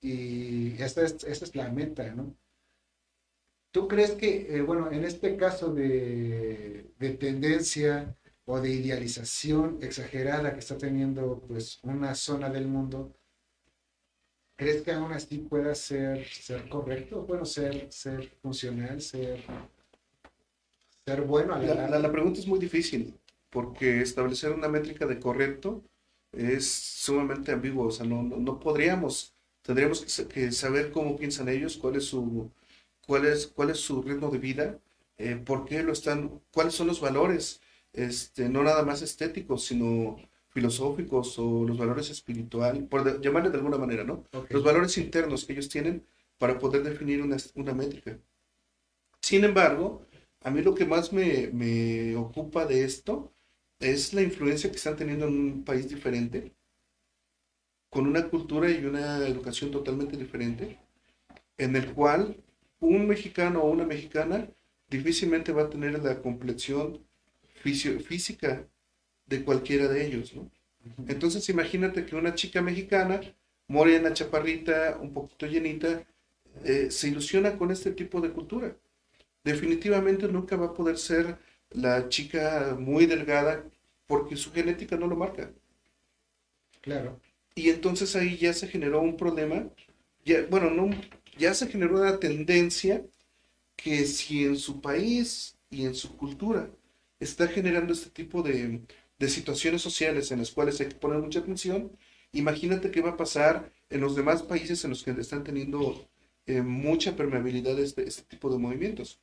y 0.01 0.81
esta 0.83 1.03
es, 1.03 1.25
esta 1.25 1.45
es 1.45 1.55
la 1.57 1.69
meta, 1.71 2.13
¿no? 2.15 2.35
¿Tú 3.73 3.87
crees 3.87 4.13
que, 4.13 4.57
eh, 4.57 4.63
bueno, 4.63 4.91
en 4.91 5.05
este 5.05 5.37
caso 5.37 5.73
de, 5.73 6.91
de, 6.99 7.11
tendencia 7.11 8.17
o 8.51 8.61
de 8.61 8.71
idealización 8.71 9.79
exagerada 9.81 10.53
que 10.53 10.59
está 10.59 10.77
teniendo 10.77 11.41
pues 11.47 11.79
una 11.83 12.15
zona 12.17 12.51
del 12.51 12.67
mundo, 12.67 13.15
¿crees 14.57 14.83
que 14.83 14.91
aún 14.91 15.13
así 15.13 15.39
pueda 15.39 15.73
ser, 15.75 16.27
ser 16.27 16.69
correcto? 16.69 17.25
Bueno, 17.27 17.45
ser, 17.45 17.93
ser 17.93 18.29
funcional, 18.43 19.01
ser, 19.01 19.45
ser 21.07 21.23
bueno. 21.23 21.57
la, 21.59 21.89
la, 21.89 21.99
la 22.01 22.13
pregunta 22.13 22.41
es 22.41 22.47
muy 22.49 22.59
difícil 22.59 23.15
porque 23.51 24.01
establecer 24.01 24.51
una 24.53 24.69
métrica 24.69 25.07
de 25.07 25.21
correcto 25.21 25.85
es 26.33 26.69
sumamente 26.69 27.53
ambiguo, 27.53 27.87
o 27.87 27.91
sea, 27.91 28.07
no, 28.07 28.23
no, 28.23 28.59
podríamos, 28.61 29.35
tendríamos 29.63 30.05
que, 30.27 30.53
saber 30.53 30.91
cómo 30.91 31.17
piensan 31.17 31.49
ellos, 31.49 31.77
cuál 31.77 31.97
es 31.97 32.05
su, 32.05 32.51
cuál 33.07 33.27
es, 33.27 33.47
cuál 33.47 33.71
es 33.71 33.79
su 33.79 34.03
ritmo 34.03 34.31
de 34.31 34.39
vida, 34.39 34.79
eh, 35.19 35.37
por 35.37 35.65
qué 35.67 35.83
lo 35.83 35.93
están, 35.93 36.41
cuáles 36.53 36.75
son 36.75 36.87
los 36.87 37.01
valores, 37.01 37.61
este, 37.93 38.49
no 38.49 38.63
nada 38.63 38.85
más 38.85 39.03
estéticos, 39.03 39.65
sino 39.65 40.17
filosóficos 40.51 41.39
o 41.39 41.65
los 41.65 41.79
valores 41.79 42.11
espirituales, 42.11 42.83
por 42.85 43.21
llamarle 43.21 43.51
de 43.51 43.57
alguna 43.59 43.79
manera, 43.79 44.05
¿no? 44.05 44.25
Los 44.49 44.65
valores 44.65 44.99
internos 44.99 45.45
que 45.45 45.53
ellos 45.53 45.69
tienen 45.69 46.05
para 46.39 46.59
poder 46.59 46.83
definir 46.83 47.23
una, 47.23 47.37
una 47.55 47.73
métrica. 47.75 48.19
Sin 49.21 49.45
embargo, 49.45 50.07
a 50.43 50.51
mí 50.51 50.63
lo 50.63 50.75
que 50.75 50.87
más 50.87 51.13
me, 51.13 51.51
me 51.53 52.17
ocupa 52.17 52.67
de 52.67 52.85
esto 52.85 53.33
es 53.79 54.13
la 54.13 54.23
influencia 54.23 54.71
que 54.71 54.77
están 54.77 54.97
teniendo 54.97 55.27
en 55.27 55.39
un 55.39 55.65
país 55.65 55.89
diferente, 55.89 56.53
con 57.91 58.07
una 58.07 58.29
cultura 58.29 58.71
y 58.71 58.85
una 58.85 59.27
educación 59.27 59.71
totalmente 59.71 60.17
diferente, 60.17 60.79
en 61.59 61.77
el 61.77 61.93
cual 61.93 62.43
un 62.81 63.07
mexicano 63.07 63.63
o 63.63 63.71
una 63.71 63.85
mexicana 63.85 64.49
difícilmente 64.89 65.53
va 65.53 65.63
a 65.63 65.71
tener 65.71 66.03
la 66.03 66.21
complexión 66.23 67.05
física 67.61 68.67
de 69.27 69.45
cualquiera 69.45 69.89
de 69.89 70.07
ellos, 70.07 70.35
Entonces 71.07 71.49
imagínate 71.49 72.05
que 72.07 72.17
una 72.17 72.35
chica 72.35 72.63
mexicana, 72.63 73.21
morena, 73.69 74.13
chaparrita, 74.13 74.99
un 75.01 75.13
poquito 75.13 75.47
llenita, 75.47 76.05
eh, 76.65 76.91
se 76.91 77.09
ilusiona 77.09 77.57
con 77.57 77.71
este 77.71 77.93
tipo 77.93 78.21
de 78.21 78.31
cultura. 78.31 78.77
Definitivamente 79.45 80.27
nunca 80.27 80.57
va 80.57 80.67
a 80.67 80.75
poder 80.75 80.99
ser 80.99 81.39
la 81.71 82.09
chica 82.09 82.77
muy 82.79 83.07
delgada 83.07 83.65
porque 84.07 84.37
su 84.37 84.51
genética 84.53 84.97
no 84.97 85.07
lo 85.07 85.17
marca. 85.17 85.53
Claro. 86.81 87.21
Y 87.55 87.71
entonces 87.71 88.17
ahí 88.17 88.37
ya 88.37 88.53
se 88.53 88.67
generó 88.67 89.01
un 89.01 89.17
problema, 89.17 89.69
ya, 90.25 90.47
bueno, 90.51 90.71
no, 90.71 90.91
ya 91.39 91.55
se 91.55 91.69
generó 91.69 92.01
una 92.01 92.19
tendencia 92.19 93.05
que 93.77 94.07
si 94.07 94.45
en 94.45 94.57
su 94.57 94.81
país 94.81 95.57
y 95.71 95.85
en 95.85 95.95
su 95.95 96.17
cultura 96.17 96.69
está 97.21 97.49
generando 97.49 97.93
este 97.93 98.11
tipo 98.11 98.43
de, 98.43 98.83
situaciones 99.29 99.83
sociales 99.83 100.31
en 100.33 100.39
las 100.39 100.51
cuales 100.51 100.81
hay 100.81 100.89
que 100.89 100.95
poner 100.97 101.19
mucha 101.21 101.41
atención, 101.41 101.93
imagínate 102.33 102.91
qué 102.91 103.03
va 103.03 103.11
a 103.11 103.17
pasar 103.17 103.73
en 103.91 104.01
los 104.01 104.17
demás 104.17 104.43
países 104.43 104.83
en 104.85 104.91
los 104.91 105.03
que 105.03 105.11
están 105.13 105.45
teniendo 105.45 106.09
eh, 106.47 106.63
mucha 106.63 107.17
permeabilidad 107.17 107.79
este, 107.79 108.09
este 108.09 108.23
tipo 108.23 108.51
de 108.51 108.59
movimientos 108.59 109.21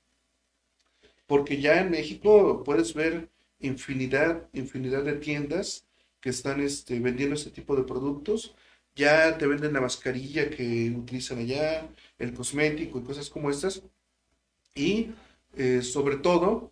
porque 1.27 1.61
ya 1.61 1.81
en 1.81 1.91
México 1.91 2.63
puedes 2.63 2.93
ver 2.93 3.29
infinidad, 3.59 4.47
infinidad 4.53 5.03
de 5.03 5.13
tiendas 5.13 5.85
que 6.21 6.29
están 6.29 6.61
este, 6.61 6.99
vendiendo 6.99 7.35
este 7.35 7.51
tipo 7.51 7.75
de 7.75 7.83
productos. 7.83 8.55
Ya 8.95 9.37
te 9.37 9.45
venden 9.45 9.73
la 9.73 9.81
mascarilla 9.81 10.49
que 10.49 10.89
utilizan 10.97 11.39
allá, 11.39 11.87
el 12.17 12.33
cosmético 12.33 12.99
y 12.99 13.03
cosas 13.03 13.29
como 13.29 13.51
estas. 13.51 13.83
Y 14.73 15.11
eh, 15.55 15.81
sobre 15.81 16.17
todo, 16.17 16.71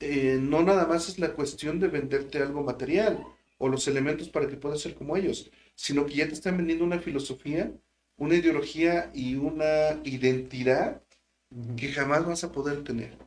eh, 0.00 0.38
no 0.40 0.62
nada 0.62 0.86
más 0.86 1.08
es 1.08 1.18
la 1.18 1.34
cuestión 1.34 1.78
de 1.78 1.88
venderte 1.88 2.38
algo 2.38 2.62
material 2.62 3.24
o 3.58 3.68
los 3.68 3.86
elementos 3.86 4.30
para 4.30 4.48
que 4.48 4.56
puedas 4.56 4.80
ser 4.80 4.94
como 4.94 5.16
ellos, 5.16 5.50
sino 5.74 6.06
que 6.06 6.14
ya 6.14 6.26
te 6.26 6.34
están 6.34 6.56
vendiendo 6.56 6.84
una 6.84 7.00
filosofía, 7.00 7.72
una 8.16 8.34
ideología 8.34 9.10
y 9.14 9.34
una 9.34 10.00
identidad 10.04 11.02
que 11.76 11.92
jamás 11.92 12.26
vas 12.26 12.44
a 12.44 12.52
poder 12.52 12.84
tener. 12.84 13.18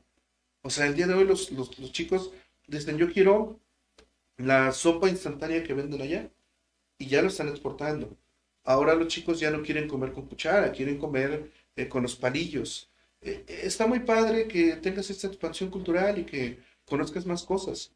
O 0.63 0.69
sea, 0.69 0.88
el 0.88 0.95
día 0.95 1.07
de 1.07 1.13
hoy 1.13 1.26
los, 1.26 1.51
chicos 1.91 2.32
dicen, 2.67 2.97
yo 2.97 3.11
quiero 3.11 3.59
la 4.38 4.71
sopa 4.71 5.09
instantánea 5.09 5.63
que 5.63 5.74
venden 5.74 6.01
allá 6.01 6.30
y 6.97 7.07
ya 7.07 7.21
lo 7.21 7.28
están 7.28 7.49
exportando. 7.49 8.17
Ahora 8.63 8.95
los 8.95 9.09
chicos 9.09 9.39
ya 9.39 9.51
no 9.51 9.61
quieren 9.61 9.88
comer 9.88 10.13
con 10.13 10.26
cuchara, 10.26 10.71
quieren 10.71 10.97
comer 10.97 11.51
eh, 11.76 11.88
con 11.89 12.03
los 12.03 12.15
palillos. 12.15 12.89
Eh, 13.24 13.45
está 13.47 13.88
muy 13.88 13.99
padre 13.99 14.47
que 14.47 14.76
tengas 14.78 15.09
esta 15.09 15.28
expansión 15.28 15.69
cultural 15.69 16.19
y 16.19 16.26
que 16.26 16.59
conozcas 16.86 17.26
más 17.26 17.43
cosas, 17.43 17.91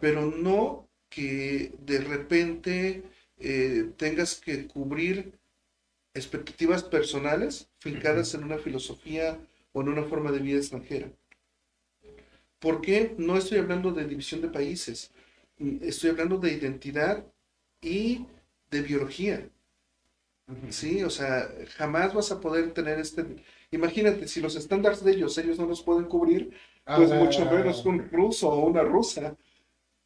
pero 0.00 0.30
no 0.30 0.88
que 1.08 1.72
de 1.80 1.98
repente 2.00 3.02
eh, 3.38 3.90
tengas 3.96 4.36
que 4.36 4.66
cubrir 4.68 5.32
expectativas 6.14 6.84
personales 6.84 7.68
fincadas 7.78 8.34
en 8.34 8.44
una 8.44 8.58
filosofía 8.58 9.38
o 9.72 9.80
en 9.80 9.88
una 9.88 10.04
forma 10.04 10.30
de 10.30 10.38
vida 10.40 10.58
extranjera. 10.58 11.10
¿Por 12.60 12.80
qué? 12.80 13.14
No 13.18 13.36
estoy 13.36 13.58
hablando 13.58 13.90
de 13.92 14.06
división 14.06 14.40
de 14.40 14.48
países, 14.48 15.10
estoy 15.80 16.10
hablando 16.10 16.38
de 16.38 16.52
identidad 16.52 17.24
y 17.80 18.26
de 18.70 18.82
biología. 18.82 19.48
Sí, 20.68 21.02
o 21.02 21.10
sea, 21.10 21.48
jamás 21.76 22.12
vas 22.14 22.30
a 22.32 22.40
poder 22.40 22.72
tener 22.72 22.98
este... 22.98 23.24
Imagínate, 23.72 24.26
si 24.26 24.40
los 24.40 24.56
estándares 24.56 25.04
de 25.04 25.12
ellos, 25.12 25.36
ellos 25.38 25.58
no 25.58 25.66
los 25.66 25.82
pueden 25.82 26.06
cubrir, 26.06 26.50
pues 26.84 27.10
ah, 27.10 27.14
mucho 27.14 27.44
menos 27.44 27.84
un 27.86 28.08
ruso 28.10 28.48
o 28.48 28.66
una 28.66 28.82
rusa. 28.82 29.36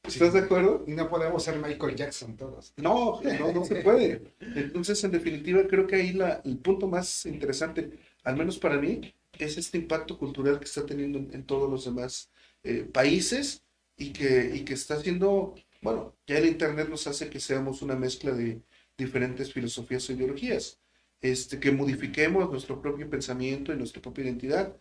¿Estás 0.02 0.34
de 0.34 0.40
acuerdo? 0.40 0.84
Y 0.86 0.92
no 0.92 1.08
podemos 1.08 1.42
ser 1.42 1.58
Michael 1.58 1.96
Jackson 1.96 2.36
todos. 2.36 2.74
No, 2.76 3.22
no, 3.22 3.52
no 3.52 3.64
se 3.64 3.76
puede. 3.76 4.34
Entonces, 4.40 5.02
en 5.02 5.12
definitiva, 5.12 5.66
creo 5.66 5.86
que 5.86 5.96
ahí 5.96 6.12
la, 6.12 6.42
el 6.44 6.58
punto 6.58 6.86
más 6.86 7.24
interesante, 7.24 7.98
al 8.22 8.36
menos 8.36 8.58
para 8.58 8.76
mí, 8.76 9.14
es 9.38 9.56
este 9.56 9.78
impacto 9.78 10.18
cultural 10.18 10.58
que 10.58 10.66
está 10.66 10.84
teniendo 10.84 11.18
en 11.18 11.44
todos 11.44 11.70
los 11.70 11.86
demás 11.86 12.30
eh, 12.62 12.88
países 12.92 13.62
y 13.96 14.12
que, 14.12 14.52
y 14.54 14.64
que 14.64 14.74
está 14.74 14.94
haciendo, 14.94 15.54
bueno, 15.80 16.14
ya 16.26 16.38
el 16.38 16.46
Internet 16.46 16.88
nos 16.88 17.06
hace 17.06 17.30
que 17.30 17.40
seamos 17.40 17.82
una 17.82 17.96
mezcla 17.96 18.32
de 18.32 18.60
diferentes 18.96 19.52
filosofías 19.52 20.08
e 20.08 20.14
ideologías, 20.14 20.80
este, 21.24 21.58
que 21.58 21.72
modifiquemos 21.72 22.50
nuestro 22.50 22.82
propio 22.82 23.08
pensamiento 23.08 23.72
y 23.72 23.76
nuestra 23.78 24.02
propia 24.02 24.24
identidad. 24.24 24.76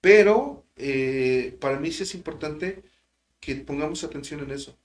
Pero 0.00 0.66
eh, 0.76 1.56
para 1.60 1.78
mí 1.78 1.92
sí 1.92 2.02
es 2.02 2.14
importante 2.16 2.82
que 3.40 3.54
pongamos 3.56 4.02
atención 4.02 4.40
en 4.40 4.50
eso. 4.50 4.76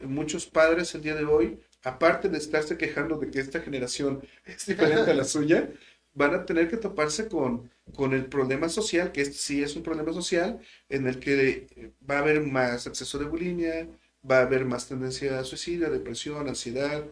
Muchos 0.00 0.46
padres 0.46 0.94
el 0.94 1.02
día 1.02 1.16
de 1.16 1.24
hoy, 1.24 1.60
aparte 1.82 2.28
de 2.28 2.38
estarse 2.38 2.78
quejando 2.78 3.18
de 3.18 3.30
que 3.32 3.40
esta 3.40 3.60
generación 3.60 4.22
es 4.44 4.66
diferente 4.66 5.10
a 5.10 5.14
la 5.14 5.24
suya, 5.24 5.72
van 6.14 6.34
a 6.34 6.46
tener 6.46 6.68
que 6.68 6.76
toparse 6.76 7.28
con, 7.28 7.70
con 7.96 8.12
el 8.14 8.26
problema 8.26 8.68
social, 8.68 9.10
que 9.12 9.24
sí 9.24 9.62
es 9.62 9.74
un 9.74 9.82
problema 9.82 10.12
social, 10.12 10.60
en 10.88 11.08
el 11.08 11.18
que 11.18 11.92
va 12.08 12.18
a 12.18 12.20
haber 12.20 12.42
más 12.42 12.86
exceso 12.86 13.18
de 13.18 13.24
bulimia, 13.26 13.88
va 14.28 14.38
a 14.38 14.42
haber 14.42 14.64
más 14.66 14.86
tendencia 14.88 15.40
a 15.40 15.44
suicidio, 15.44 15.90
depresión, 15.90 16.48
ansiedad. 16.48 17.04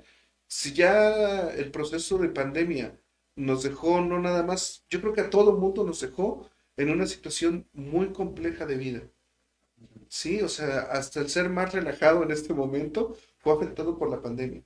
Si 0.47 0.73
ya 0.75 1.51
el 1.51 1.71
proceso 1.73 2.19
de 2.19 2.29
pandemia 2.29 2.97
nos 3.37 3.63
dejó, 3.63 4.01
no 4.01 4.21
nada 4.21 4.43
más, 4.43 4.85
yo 4.91 5.01
creo 5.01 5.13
que 5.15 5.21
a 5.23 5.31
todo 5.31 5.57
mundo 5.59 5.85
nos 5.85 6.01
dejó 6.01 6.51
en 6.77 6.91
una 6.91 7.07
situación 7.07 7.69
muy 7.73 8.13
compleja 8.13 8.67
de 8.67 8.77
vida. 8.77 9.03
Sí, 10.09 10.41
o 10.43 10.49
sea, 10.49 10.81
hasta 10.81 11.21
el 11.21 11.29
ser 11.29 11.49
más 11.49 11.73
relajado 11.73 12.23
en 12.23 12.31
este 12.31 12.53
momento 12.55 13.17
fue 13.39 13.53
afectado 13.55 13.99
por 13.99 14.11
la 14.11 14.21
pandemia. 14.23 14.65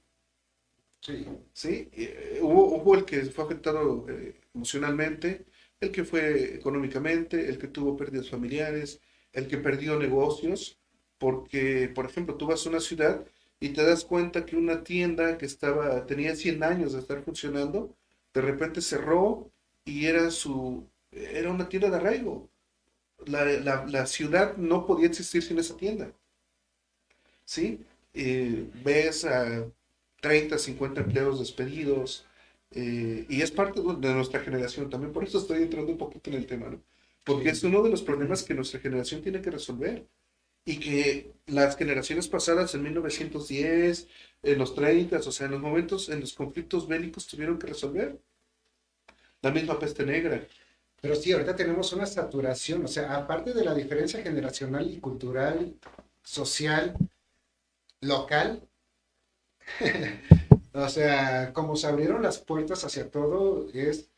Sí. 1.01 1.27
Sí, 1.53 1.89
eh, 1.93 2.41
hubo, 2.43 2.77
hubo, 2.77 2.95
el 2.95 3.05
que 3.05 3.23
fue 3.27 3.45
afectado 3.45 4.07
eh, 4.09 4.35
emocionalmente, 4.55 5.47
el 5.81 5.91
que 5.93 6.05
fue 6.05 6.55
económicamente, 6.55 7.49
el 7.49 7.59
que 7.59 7.69
tuvo 7.69 7.97
pérdidas 7.97 8.29
familiares, 8.29 9.01
el 9.33 9.49
que 9.49 9.57
perdió 9.59 9.99
negocios, 9.99 10.79
porque, 11.19 11.91
por 11.95 12.07
ejemplo, 12.07 12.37
tú 12.37 12.47
vas 12.47 12.67
a 12.67 12.71
una 12.71 12.81
ciudad 12.81 13.27
y 13.61 13.71
te 13.71 13.83
das 13.85 14.05
cuenta 14.05 14.45
que 14.47 14.57
una 14.57 14.85
tienda 14.85 15.39
que 15.39 15.47
estaba, 15.47 16.07
tenía 16.07 16.37
100 16.37 16.63
años 16.65 16.93
de 16.93 17.01
estar 17.01 17.23
funcionando, 17.23 17.97
de 18.35 18.41
repente 18.41 18.81
cerró 18.81 19.51
y 19.85 20.07
era 20.07 20.31
su, 20.31 20.87
era 21.13 21.51
una 21.51 21.69
tienda 21.69 21.91
de 21.91 21.97
arraigo. 21.97 22.49
la, 23.27 24.07
ciudad 24.07 24.57
no 24.57 24.87
podía 24.87 25.07
existir 25.09 25.43
sin 25.43 25.59
esa 25.59 25.77
tienda. 25.77 26.13
¿Sí? 27.45 27.81
Eh, 28.15 28.69
ves 28.85 29.25
a 29.25 29.67
30, 30.21 30.59
50 30.59 31.01
empleados 31.01 31.39
despedidos, 31.41 32.27
eh, 32.73 33.27
y 33.29 33.43
es 33.43 33.51
parte 33.51 33.81
de 33.81 34.15
nuestra 34.15 34.41
generación 34.41 34.91
también, 34.91 35.13
por 35.13 35.25
eso 35.25 35.39
estoy 35.39 35.63
entrando 35.63 35.91
un 35.91 35.99
poquito 35.99 36.31
en 36.31 36.37
el 36.37 36.47
tema, 36.47 36.69
¿no? 36.69 36.81
Porque 37.25 37.51
es 37.51 37.63
uno 37.65 37.83
de 37.83 37.91
los 37.91 38.03
problemas 38.03 38.43
que 38.43 38.55
nuestra 38.55 38.81
generación 38.81 39.23
tiene 39.23 39.43
que 39.43 39.51
resolver 39.51 40.07
y 40.71 40.79
que 40.79 41.33
las 41.47 41.77
generaciones 41.77 42.29
pasadas 42.29 42.73
en 42.77 42.85
1910, 42.85 44.07
en 44.45 44.59
los 44.59 44.73
30, 44.73 45.19
o 45.19 45.33
sea, 45.33 45.47
en 45.47 45.53
los 45.53 45.61
momentos, 45.61 46.09
en 46.09 46.21
los 46.21 46.33
conflictos 46.33 46.87
bélicos 46.87 47.27
tuvieron 47.27 47.59
que 47.59 47.67
resolver. 47.67 48.21
La 49.43 49.51
misma 49.51 49.81
peste 49.81 50.07
negra. 50.07 50.47
Pero 51.01 51.17
sí, 51.17 51.33
ahorita 51.33 51.57
tenemos 51.57 51.93
una 51.93 52.07
saturación, 52.07 52.85
o 52.85 52.89
sea, 52.89 53.17
aparte 53.17 53.53
de 53.53 53.65
la 53.65 53.75
diferencia 53.75 54.23
generacional 54.23 54.89
y 54.89 55.01
cultural, 55.01 55.75
social, 56.23 56.95
local, 58.01 58.63
o 60.73 60.89
sea, 60.89 61.53
como 61.53 61.75
se 61.75 61.89
abrieron 61.89 62.23
las 62.23 62.39
puertas 62.39 62.85
hacia 62.85 63.11
todo, 63.11 63.69
es 63.75 64.10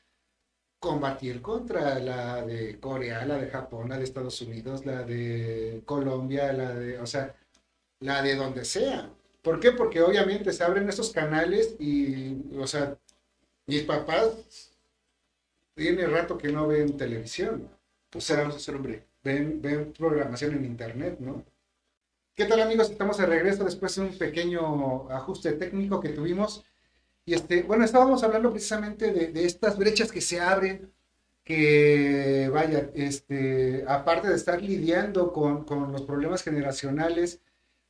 combatir 0.83 1.41
contra 1.41 2.01
la 2.01 2.45
de 2.45 2.81
Corea, 2.81 3.25
la 3.25 3.39
de 3.39 3.49
Japón, 3.49 3.89
la 3.91 3.99
de 3.99 4.05
Estados 4.05 4.41
Unidos, 4.43 4.85
la 4.85 5.05
de 5.05 5.81
Colombia, 5.87 6.53
la 6.53 6.75
de, 6.75 6.99
o 6.99 7.07
sea, 7.07 7.37
la 8.01 8.21
de 8.21 8.35
donde 8.35 8.65
sea. 8.65 9.09
¿Por 9.43 9.61
qué? 9.61 9.71
Porque 9.73 10.03
obviamente 10.03 10.53
se 10.53 10.65
abren 10.65 10.89
esos 10.89 11.13
canales 11.13 11.77
y, 11.79 12.37
o 12.59 12.67
sea, 12.67 12.99
mis 13.67 13.83
papás 13.85 14.73
tiene 15.77 16.05
rato 16.07 16.37
que 16.37 16.51
no 16.51 16.67
ven 16.67 16.97
televisión. 16.97 17.69
O 18.13 18.21
sea, 18.21 18.39
vamos 18.39 18.55
a 18.55 18.59
hacer 18.59 18.75
hombre. 18.75 19.05
Ven, 19.23 19.63
ven 19.63 19.93
programación 19.93 20.57
en 20.57 20.65
internet, 20.65 21.17
¿no? 21.21 21.45
¿Qué 22.35 22.47
tal 22.47 22.61
amigos? 22.61 22.91
Estamos 22.91 23.19
de 23.19 23.27
regreso 23.27 23.63
después 23.65 23.95
de 23.95 24.03
un 24.03 24.19
pequeño 24.19 25.09
ajuste 25.11 25.53
técnico 25.53 26.01
que 26.01 26.09
tuvimos. 26.09 26.65
Y 27.25 27.35
este, 27.35 27.63
bueno, 27.63 27.85
estábamos 27.85 28.23
hablando 28.25 28.51
precisamente 28.51 29.13
de, 29.13 29.45
estas 29.45 29.79
brechas 29.79 30.11
que 30.11 30.21
se 30.21 30.41
abren, 30.41 30.93
que 31.45 32.51
vaya, 32.53 32.91
este, 32.95 33.85
aparte 33.87 34.29
de 34.29 34.37
estar 34.37 34.61
lidiando 34.61 35.33
con, 35.33 35.65
con 35.65 35.93
los 35.93 36.03
problemas 36.03 36.43
generacionales 36.43 37.41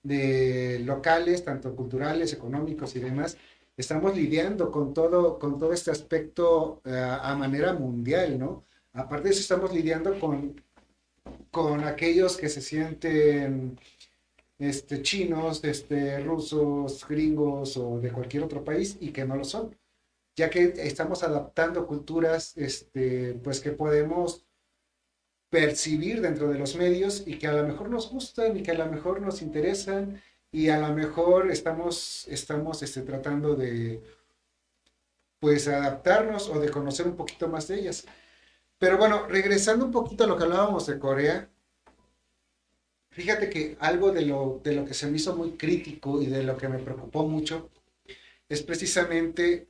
de 0.02 0.80
locales, 0.84 1.44
tanto 1.44 1.74
culturales, 1.76 2.32
económicos 2.32 2.96
y 2.96 3.00
demás, 3.00 3.36
estamos 3.76 4.16
lidiando 4.16 4.70
con 4.70 4.92
todo, 4.92 5.38
con 5.38 5.58
todo 5.58 5.72
este 5.72 5.90
aspecto 5.90 6.80
eh, 6.84 7.18
a 7.22 7.34
manera 7.34 7.72
mundial, 7.72 8.38
¿no? 8.38 8.64
Aparte 8.92 9.28
de 9.28 9.30
eso, 9.30 9.40
estamos 9.40 9.72
lidiando 9.72 10.18
con, 10.20 10.60
con 11.50 11.84
aquellos 11.84 12.36
que 12.36 12.48
se 12.48 12.60
sienten 12.60 13.78
este, 14.62 15.02
chinos, 15.02 15.64
este, 15.64 16.20
rusos, 16.20 17.04
gringos 17.08 17.76
o 17.76 17.98
de 17.98 18.12
cualquier 18.12 18.44
otro 18.44 18.64
país 18.64 18.96
y 19.00 19.10
que 19.10 19.24
no 19.24 19.34
lo 19.34 19.44
son, 19.44 19.76
ya 20.36 20.50
que 20.50 20.74
estamos 20.76 21.24
adaptando 21.24 21.86
culturas 21.86 22.56
este, 22.56 23.34
pues 23.42 23.60
que 23.60 23.72
podemos 23.72 24.46
percibir 25.50 26.20
dentro 26.20 26.48
de 26.48 26.58
los 26.58 26.76
medios 26.76 27.24
y 27.26 27.38
que 27.38 27.48
a 27.48 27.52
lo 27.52 27.64
mejor 27.66 27.90
nos 27.90 28.10
gustan 28.10 28.56
y 28.56 28.62
que 28.62 28.70
a 28.70 28.78
lo 28.78 28.86
mejor 28.86 29.20
nos 29.20 29.42
interesan 29.42 30.22
y 30.52 30.68
a 30.68 30.78
lo 30.78 30.94
mejor 30.94 31.50
estamos, 31.50 32.26
estamos 32.28 32.82
este, 32.84 33.02
tratando 33.02 33.56
de 33.56 34.00
pues 35.40 35.66
adaptarnos 35.66 36.48
o 36.48 36.60
de 36.60 36.70
conocer 36.70 37.08
un 37.08 37.16
poquito 37.16 37.48
más 37.48 37.66
de 37.66 37.80
ellas. 37.80 38.06
Pero 38.78 38.96
bueno, 38.96 39.26
regresando 39.26 39.84
un 39.84 39.90
poquito 39.90 40.22
a 40.22 40.26
lo 40.28 40.36
que 40.36 40.44
hablábamos 40.44 40.86
de 40.86 41.00
Corea, 41.00 41.50
fíjate 43.12 43.48
que 43.50 43.76
algo 43.80 44.12
de 44.12 44.22
lo, 44.26 44.60
de 44.64 44.72
lo 44.74 44.84
que 44.84 44.94
se 44.94 45.06
me 45.10 45.16
hizo 45.18 45.36
muy 45.36 45.52
crítico 45.52 46.20
y 46.22 46.26
de 46.26 46.42
lo 46.42 46.56
que 46.56 46.68
me 46.68 46.78
preocupó 46.78 47.28
mucho 47.28 47.70
es 48.48 48.62
precisamente 48.62 49.68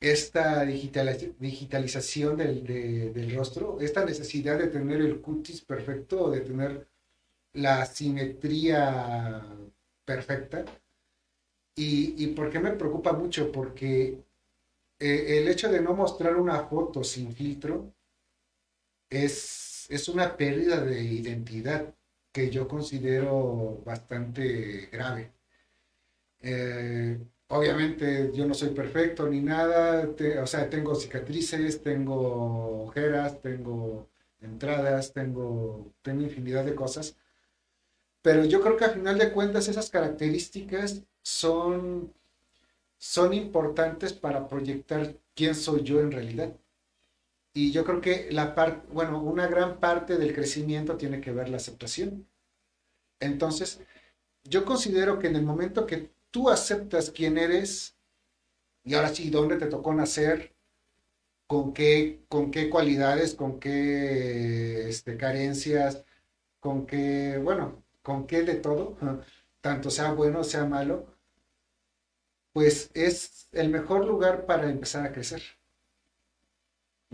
esta 0.00 0.64
digitalización 0.64 2.36
del, 2.36 2.64
del 2.64 3.34
rostro, 3.34 3.78
esta 3.80 4.04
necesidad 4.04 4.58
de 4.58 4.68
tener 4.68 5.00
el 5.00 5.20
cutis 5.20 5.62
perfecto, 5.62 6.30
de 6.30 6.40
tener 6.40 6.86
la 7.54 7.86
simetría 7.86 9.44
perfecta. 10.04 10.64
Y, 11.76 12.22
y 12.24 12.28
por 12.28 12.50
qué 12.50 12.58
me 12.60 12.72
preocupa 12.72 13.12
mucho? 13.12 13.50
Porque 13.52 14.24
eh, 15.00 15.38
el 15.38 15.48
hecho 15.48 15.70
de 15.70 15.80
no 15.82 15.94
mostrar 15.94 16.36
una 16.36 16.66
foto 16.66 17.04
sin 17.04 17.32
filtro 17.34 17.94
es, 19.10 19.63
es 19.90 20.08
una 20.08 20.36
pérdida 20.36 20.80
de 20.80 21.02
identidad 21.02 21.94
que 22.32 22.50
yo 22.50 22.66
considero 22.68 23.82
bastante 23.84 24.88
grave. 24.92 25.32
Eh, 26.40 27.18
obviamente 27.48 28.30
yo 28.34 28.46
no 28.46 28.54
soy 28.54 28.70
perfecto 28.70 29.28
ni 29.28 29.40
nada, 29.40 30.08
o 30.42 30.46
sea, 30.46 30.68
tengo 30.68 30.94
cicatrices, 30.94 31.82
tengo 31.82 32.84
ojeras, 32.86 33.40
tengo 33.40 34.08
entradas, 34.40 35.12
tengo, 35.12 35.92
tengo 36.02 36.22
infinidad 36.22 36.64
de 36.64 36.74
cosas, 36.74 37.16
pero 38.22 38.44
yo 38.44 38.60
creo 38.62 38.76
que 38.76 38.84
a 38.86 38.90
final 38.90 39.18
de 39.18 39.32
cuentas 39.32 39.68
esas 39.68 39.90
características 39.90 41.02
son, 41.22 42.12
son 42.98 43.34
importantes 43.34 44.12
para 44.12 44.48
proyectar 44.48 45.14
quién 45.34 45.54
soy 45.54 45.82
yo 45.82 46.00
en 46.00 46.12
realidad. 46.12 46.54
Y 47.54 47.70
yo 47.72 47.84
creo 47.84 48.00
que 48.00 48.28
la 48.32 48.54
parte, 48.54 48.86
bueno, 48.92 49.22
una 49.22 49.46
gran 49.46 49.78
parte 49.80 50.16
del 50.18 50.34
crecimiento 50.34 50.96
tiene 50.96 51.20
que 51.20 51.32
ver 51.32 51.48
la 51.48 51.56
aceptación. 51.58 52.26
Entonces, 53.20 53.80
yo 54.44 54.64
considero 54.64 55.18
que 55.18 55.28
en 55.28 55.36
el 55.36 55.44
momento 55.44 55.86
que 55.86 56.10
tú 56.30 56.50
aceptas 56.50 57.10
quién 57.10 57.38
eres, 57.38 57.96
y 58.84 58.94
ahora 58.94 59.08
sí, 59.14 59.30
dónde 59.30 59.56
te 59.58 59.66
tocó 59.66 59.94
nacer, 59.94 60.54
con 61.46 61.72
qué, 61.74 62.24
con 62.28 62.50
qué 62.50 62.70
cualidades, 62.70 63.34
con 63.34 63.60
qué 63.60 64.88
este, 64.88 65.16
carencias, 65.16 66.04
con 66.60 66.86
qué, 66.86 67.38
bueno, 67.42 67.84
con 68.02 68.26
qué 68.26 68.42
de 68.42 68.56
todo, 68.56 68.96
tanto 69.60 69.90
sea 69.90 70.12
bueno, 70.12 70.44
sea 70.44 70.64
malo, 70.66 71.06
pues 72.54 72.90
es 72.94 73.48
el 73.52 73.68
mejor 73.68 74.06
lugar 74.06 74.46
para 74.46 74.70
empezar 74.70 75.04
a 75.04 75.12
crecer. 75.12 75.42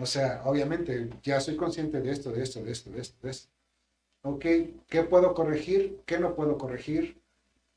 O 0.01 0.07
sea, 0.07 0.43
obviamente, 0.45 1.11
ya 1.23 1.41
soy 1.41 1.57
consciente 1.57 2.01
de 2.01 2.11
esto, 2.11 2.33
de 2.33 2.43
esto, 2.43 2.63
de 2.63 2.73
esto, 2.73 2.91
de 2.91 3.01
esto, 3.01 3.19
de 3.23 3.31
esto. 3.31 3.49
Ok, 4.23 4.45
¿qué 4.89 5.03
puedo 5.05 5.35
corregir? 5.35 6.01
¿Qué 6.07 6.19
no 6.19 6.35
puedo 6.35 6.59
corregir? 6.59 7.21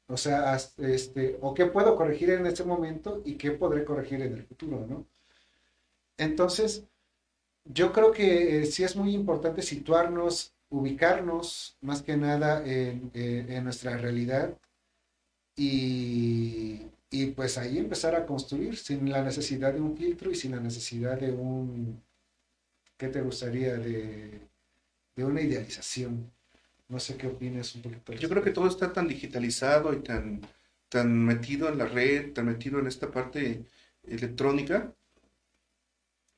O 0.07 0.17
sea, 0.17 0.55
este, 0.55 1.37
o 1.41 1.53
qué 1.53 1.65
puedo 1.65 1.95
corregir 1.95 2.29
en 2.31 2.45
este 2.45 2.63
momento 2.63 3.21
y 3.25 3.35
qué 3.35 3.51
podré 3.51 3.85
corregir 3.85 4.21
en 4.21 4.33
el 4.33 4.43
futuro, 4.43 4.85
¿no? 4.87 5.05
Entonces, 6.17 6.85
yo 7.65 7.93
creo 7.93 8.11
que 8.11 8.61
eh, 8.61 8.65
sí 8.65 8.83
es 8.83 8.95
muy 8.95 9.13
importante 9.13 9.61
situarnos 9.61 10.53
ubicarnos 10.73 11.77
más 11.81 12.01
que 12.01 12.17
nada 12.17 12.63
en, 12.65 13.11
nuestra 13.63 13.95
realidad 13.97 14.57
y, 15.55 16.81
pues 17.35 17.57
ahí 17.57 17.77
empezar 17.77 18.15
a 18.15 18.25
construir 18.25 18.75
sin 18.77 19.09
la 19.09 19.21
necesidad 19.23 19.73
de 19.73 19.81
un 19.81 19.95
filtro 19.95 20.31
y 20.31 20.35
sin 20.35 20.51
la 20.51 20.59
necesidad 20.59 21.19
de 21.19 21.31
un, 21.31 22.01
¿qué 23.03 23.09
te 23.09 23.21
gustaría? 23.21 23.75
De, 23.75 24.47
una 25.17 25.41
idealización. 25.41 26.31
No 26.87 26.99
sé 26.99 27.17
qué 27.17 27.27
opinas 27.27 27.75
un 27.75 27.81
poquito. 27.81 28.13
Yo 28.13 28.29
creo 28.29 28.43
que 28.43 28.51
todo 28.51 28.67
está 28.67 28.93
tan 28.93 29.09
digitalizado 29.09 29.93
y 29.93 29.99
tan, 29.99 30.41
tan 30.87 31.25
metido 31.25 31.67
en 31.67 31.77
la 31.77 31.85
red, 31.85 32.31
tan 32.31 32.45
metido 32.45 32.79
en 32.79 32.87
esta 32.87 33.11
parte 33.11 33.65
electrónica, 34.03 34.93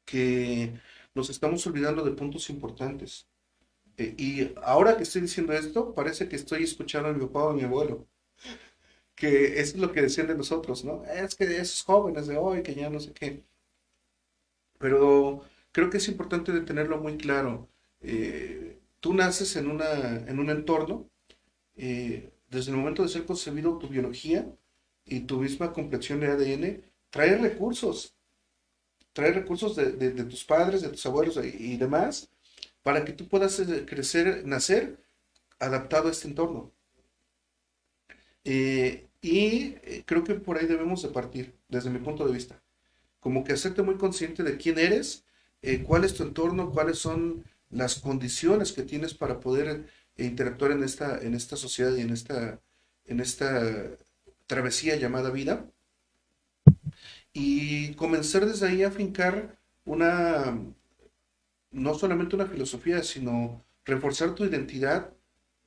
que 0.06 0.74
nos 1.14 1.30
estamos 1.30 1.66
olvidando 1.68 2.04
de 2.04 2.12
puntos 2.12 2.50
importantes. 2.50 3.28
Eh, 3.98 4.16
y 4.18 4.52
ahora 4.64 4.98
que 4.98 5.04
estoy 5.04 5.22
diciendo 5.22 5.54
esto, 5.54 5.94
parece 5.94 6.28
que 6.28 6.36
estoy 6.36 6.64
escuchando 6.64 7.10
a 7.10 7.14
mi 7.14 7.24
papá 7.28 7.44
o 7.44 7.50
a 7.52 7.54
mi 7.54 7.62
abuelo. 7.62 8.08
Que 9.16 9.60
eso 9.62 9.76
es 9.76 9.78
lo 9.78 9.92
que 9.92 10.02
decían 10.02 10.28
de 10.28 10.36
nosotros, 10.36 10.84
¿no? 10.84 11.06
Es 11.06 11.36
que 11.36 11.46
esos 11.46 11.84
jóvenes 11.84 12.28
de 12.28 12.38
hoy, 12.38 12.64
que 12.64 12.74
ya 12.76 12.90
no 12.90 13.00
sé 13.00 13.14
qué. 13.14 13.44
Pero 14.80 15.44
creo 15.76 15.90
que 15.90 15.98
es 15.98 16.08
importante 16.08 16.58
tenerlo 16.62 17.00
muy 17.00 17.18
claro. 17.18 17.68
Eh, 18.00 18.80
tú 19.02 19.14
naces 19.14 19.58
en, 19.58 19.70
una, 19.70 20.20
en 20.26 20.40
un 20.40 20.50
entorno, 20.50 21.10
eh, 21.76 22.32
desde 22.48 22.72
el 22.72 22.78
momento 22.78 23.04
de 23.04 23.10
ser 23.10 23.26
concebido, 23.26 23.78
tu 23.78 23.90
biología 23.90 24.50
y 25.04 25.20
tu 25.22 25.38
misma 25.42 25.74
complexión 25.74 26.22
de 26.22 26.28
ADN 26.28 26.82
trae 27.10 27.36
recursos. 27.36 28.16
Trae 29.12 29.34
recursos 29.34 29.76
de, 29.76 29.92
de, 29.92 30.24
tus 30.24 30.46
padres, 30.46 30.82
de 30.82 30.88
tus 30.88 31.06
abuelos 31.06 31.38
y 31.44 31.76
demás 31.76 32.30
para 32.82 33.04
que 33.04 33.12
tú 33.12 33.28
puedas 33.28 33.60
eh, 33.60 33.86
crecer, 33.86 34.48
nacer 34.48 34.98
adaptado 35.60 36.08
a 36.08 36.12
este 36.12 36.30
entorno. 36.30 36.72
Y 39.22 39.72
creo 40.06 40.24
que 40.24 40.36
por 40.36 40.58
ahí 40.58 40.68
debemos 40.68 41.02
de 41.02 41.10
partir, 41.10 41.54
desde 41.68 41.90
mi 41.90 42.00
punto 42.00 42.26
de 42.26 42.32
vista. 42.32 42.64
Como 43.20 43.44
que 43.44 43.52
hacerte 43.52 43.82
muy 43.82 43.98
consciente 43.98 44.42
de 44.42 44.56
quién 44.56 44.80
eres, 44.80 45.26
cuál 45.86 46.04
es 46.04 46.14
tu 46.14 46.24
entorno, 46.24 46.72
cuáles 46.72 47.00
son 47.00 47.44
las 47.70 47.96
condiciones 47.96 48.72
que 48.72 48.84
tienes 48.84 49.14
para 49.14 49.40
poder 49.40 49.88
interactuar 50.18 50.72
en 50.72 50.84
esta, 50.84 51.20
en 51.20 51.34
esta 51.34 51.56
sociedad 51.58 51.96
y 51.96 52.02
en 52.02 52.12
esta, 52.12 52.62
en 53.06 53.20
esta 53.20 53.98
travesía 54.48 54.96
llamada 54.96 55.30
vida. 55.30 55.70
Y 57.34 57.94
comenzar 57.96 58.46
desde 58.46 58.68
ahí 58.68 58.84
a 58.84 58.92
fincar 58.92 59.60
una, 59.84 60.58
no 61.72 61.94
solamente 61.94 62.36
una 62.36 62.46
filosofía, 62.46 63.04
sino 63.04 63.66
reforzar 63.84 64.36
tu 64.36 64.46
identidad. 64.46 65.14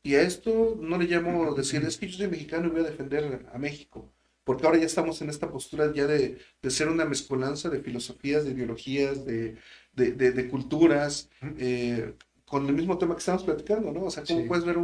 Y 0.02 0.14
a 0.14 0.22
esto 0.22 0.78
no 0.80 0.96
le 0.96 1.06
llamo 1.06 1.54
decir, 1.54 1.82
es 1.84 1.98
que 1.98 2.08
yo 2.08 2.16
soy 2.16 2.28
mexicano 2.28 2.68
y 2.68 2.70
voy 2.70 2.80
a 2.80 2.90
defender 2.90 3.46
a 3.52 3.58
México, 3.58 4.10
porque 4.44 4.64
ahora 4.64 4.78
ya 4.78 4.86
estamos 4.86 5.20
en 5.20 5.28
esta 5.28 5.50
postura 5.50 5.92
ya 5.92 6.06
de, 6.06 6.38
ser 6.70 6.88
una 6.88 7.04
mezcolanza 7.04 7.68
de 7.68 7.80
filosofías, 7.80 8.44
de 8.44 8.52
ideologías, 8.52 9.26
de, 9.26 9.58
de, 9.92 10.48
culturas, 10.48 11.28
eh, 11.58 12.14
con 12.44 12.66
el 12.66 12.74
mismo 12.74 12.98
tema 12.98 13.14
que 13.14 13.20
estamos 13.20 13.44
platicando, 13.44 13.92
¿no? 13.92 14.04
O 14.04 14.10
sea, 14.10 14.24
¿cómo 14.24 14.46
puedes 14.46 14.64
ver 14.64 14.78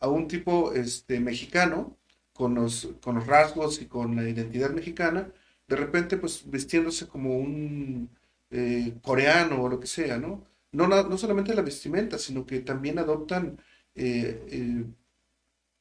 a 0.00 0.08
un 0.08 0.28
tipo 0.28 0.72
este, 0.72 1.20
mexicano 1.20 1.96
con 2.32 2.54
los, 2.54 2.88
con 3.02 3.16
los 3.16 3.26
rasgos 3.26 3.80
y 3.80 3.86
con 3.86 4.16
la 4.16 4.28
identidad 4.28 4.70
mexicana, 4.70 5.32
de 5.68 5.76
repente 5.76 6.16
pues 6.16 6.48
vistiéndose 6.50 7.06
como 7.06 7.38
un 7.38 8.10
eh, 8.50 8.94
coreano 9.02 9.62
o 9.62 9.68
lo 9.68 9.80
que 9.80 9.86
sea, 9.86 10.18
¿no? 10.18 10.44
No, 10.72 10.88
no 10.88 11.18
solamente 11.18 11.54
la 11.54 11.62
vestimenta, 11.62 12.18
sino 12.18 12.44
que 12.44 12.60
también 12.60 12.98
adoptan 12.98 13.58
eh, 13.94 14.84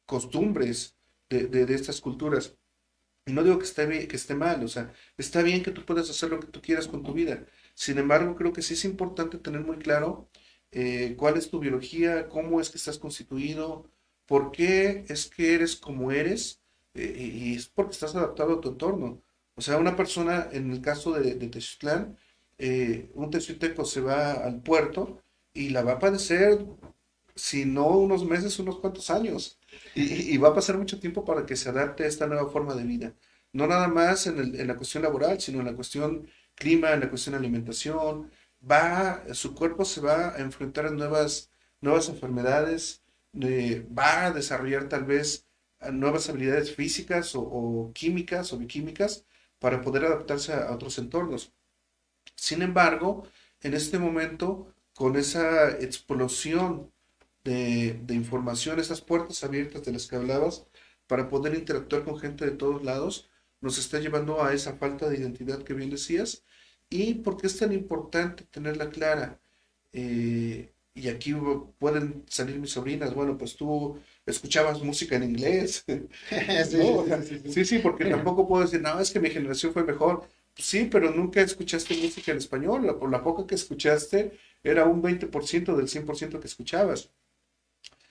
costumbres 0.06 0.96
de, 1.30 1.48
de, 1.48 1.74
estas 1.74 2.00
culturas. 2.00 2.56
Y 3.26 3.32
no 3.34 3.44
digo 3.44 3.58
que 3.58 3.66
esté, 3.66 3.86
bien, 3.88 4.08
que 4.08 4.16
esté 4.18 4.36
mal, 4.36 4.64
o 4.64 4.68
sea, 4.68 4.94
está 5.18 5.42
bien 5.42 5.64
que 5.64 5.72
tú 5.72 5.84
puedas 5.86 6.10
hacer 6.10 6.30
lo 6.30 6.40
que 6.40 6.48
tú 6.48 6.62
quieras 6.62 6.88
con 6.88 7.04
tu 7.04 7.14
vida. 7.14 7.46
Sin 7.74 7.98
embargo, 7.98 8.36
creo 8.36 8.54
que 8.54 8.62
sí 8.62 8.74
es 8.76 8.86
importante 8.86 9.38
tener 9.38 9.62
muy 9.62 9.78
claro 9.78 10.30
cuál 11.18 11.38
es 11.38 11.50
tu 11.50 11.60
biología, 11.60 12.30
cómo 12.30 12.60
es 12.60 12.70
que 12.70 12.78
estás 12.78 12.98
constituido, 12.98 13.90
por 14.26 14.52
qué 14.52 15.06
es 15.08 15.28
que 15.28 15.54
eres 15.54 15.76
como 15.76 16.12
eres, 16.12 16.62
y 16.96 17.56
es 17.56 17.68
porque 17.68 17.92
estás 17.92 18.16
adaptado 18.16 18.54
a 18.54 18.62
tu 18.62 18.70
entorno. 18.70 19.22
O 19.56 19.62
sea, 19.62 19.78
una 19.78 19.96
persona, 19.96 20.50
en 20.52 20.72
el 20.72 20.82
caso 20.82 21.12
de, 21.14 21.36
de 21.36 21.48
eh, 22.58 23.10
un 23.14 23.30
teciuteco 23.32 23.86
se 23.86 24.02
va 24.02 24.34
al 24.34 24.62
puerto 24.62 25.22
y 25.54 25.70
la 25.70 25.84
va 25.84 25.94
a 25.94 26.00
padecer, 26.00 26.66
si 27.36 27.66
no 27.66 27.88
unos 27.98 28.26
meses, 28.26 28.60
unos 28.60 28.80
cuantos 28.80 29.10
años. 29.10 29.60
Y, 29.96 30.38
va 30.38 30.50
a 30.50 30.54
pasar 30.56 30.78
mucho 30.78 31.00
tiempo 31.00 31.26
para 31.26 31.46
que 31.46 31.56
se 31.56 31.70
adapte 31.70 32.04
a 32.04 32.08
esta 32.08 32.28
nueva 32.28 32.50
forma 32.50 32.76
de 32.76 32.84
vida. 32.84 33.14
No 33.54 33.68
nada 33.68 33.88
más 33.88 34.28
en, 34.28 34.68
la 34.68 34.76
cuestión 34.78 35.04
laboral, 35.04 35.40
sino 35.42 35.60
en 35.60 35.66
la 35.66 35.76
cuestión 35.76 36.28
clima, 36.56 36.92
en 36.92 37.02
la 37.02 37.10
cuestión 37.10 37.36
alimentación. 37.36 38.32
Va, 38.70 39.24
su 39.34 39.54
cuerpo 39.56 39.86
se 39.86 40.02
va 40.02 40.36
a 40.36 40.40
enfrentar 40.40 40.86
a 40.86 40.92
nuevas, 40.92 41.52
nuevas 41.82 42.10
enfermedades, 42.10 43.04
eh, 43.42 43.86
va 43.98 44.26
a 44.28 44.32
desarrollar 44.32 44.88
tal 44.90 45.06
vez 45.06 45.48
nuevas 45.92 46.30
habilidades 46.30 46.76
físicas 46.76 47.34
o, 47.36 47.92
químicas 47.94 48.54
o 48.54 48.58
bioquímicas 48.58 49.26
para 49.60 49.82
poder 49.82 50.06
adaptarse 50.06 50.54
a, 50.54 50.72
otros 50.72 50.98
entornos. 50.98 51.54
Sin 52.36 52.62
embargo, 52.62 53.28
en 53.62 53.74
este 53.74 54.00
momento, 54.00 54.74
con 54.94 55.16
esa 55.18 55.72
explosión 55.80 56.92
de, 57.44 58.02
información, 58.10 58.80
esas 58.80 59.02
puertas 59.02 59.44
abiertas 59.44 59.84
de 59.84 59.94
las 59.94 60.08
que 60.08 60.16
hablabas, 60.16 60.66
para 61.08 61.30
poder 61.30 61.56
interactuar 61.56 62.04
con 62.06 62.20
gente 62.20 62.46
de 62.46 62.52
todos 62.52 62.84
lados, 62.84 63.30
nos 63.64 63.78
está 63.78 64.00
llevando 64.00 64.44
a 64.44 64.54
esa 64.54 64.76
falta 64.76 65.10
de 65.10 65.18
identidad 65.18 65.64
que 65.64 65.74
bien 65.74 65.90
decías. 65.90 66.44
¿Y 66.90 67.16
por 67.16 67.38
qué 67.38 67.48
es 67.48 67.58
tan 67.58 67.72
importante 67.72 68.44
tenerla 68.52 68.90
clara? 68.90 69.40
Eh, 69.94 70.70
y 70.94 71.08
aquí 71.08 71.34
pueden 71.80 72.26
salir 72.28 72.60
mis 72.60 72.72
sobrinas, 72.72 73.16
bueno, 73.16 73.38
pues 73.38 73.56
tú 73.56 73.98
escuchabas 74.26 74.84
música 74.84 75.16
en 75.16 75.24
inglés. 75.24 75.86
sí, 77.50 77.66
sí, 77.66 77.80
porque 77.80 78.06
tampoco 78.06 78.48
puedo 78.48 78.64
decir, 78.64 78.82
no, 78.82 79.00
es 79.00 79.12
que 79.12 79.22
mi 79.22 79.30
generación 79.30 79.72
fue 79.74 79.86
mejor. 79.86 80.28
sí, 80.56 80.90
pero 80.92 81.12
nunca 81.12 81.42
escuchaste 81.42 81.96
música 81.96 82.32
en 82.34 82.40
español, 82.40 82.86
la, 82.86 83.00
por 83.00 83.10
la 83.10 83.24
poca 83.24 83.48
que 83.48 83.56
escuchaste 83.56 84.38
era 84.62 84.84
un 84.86 85.02
20% 85.02 85.76
del 85.76 85.88
100% 85.88 86.40
que 86.40 86.48
escuchabas. 86.48 87.10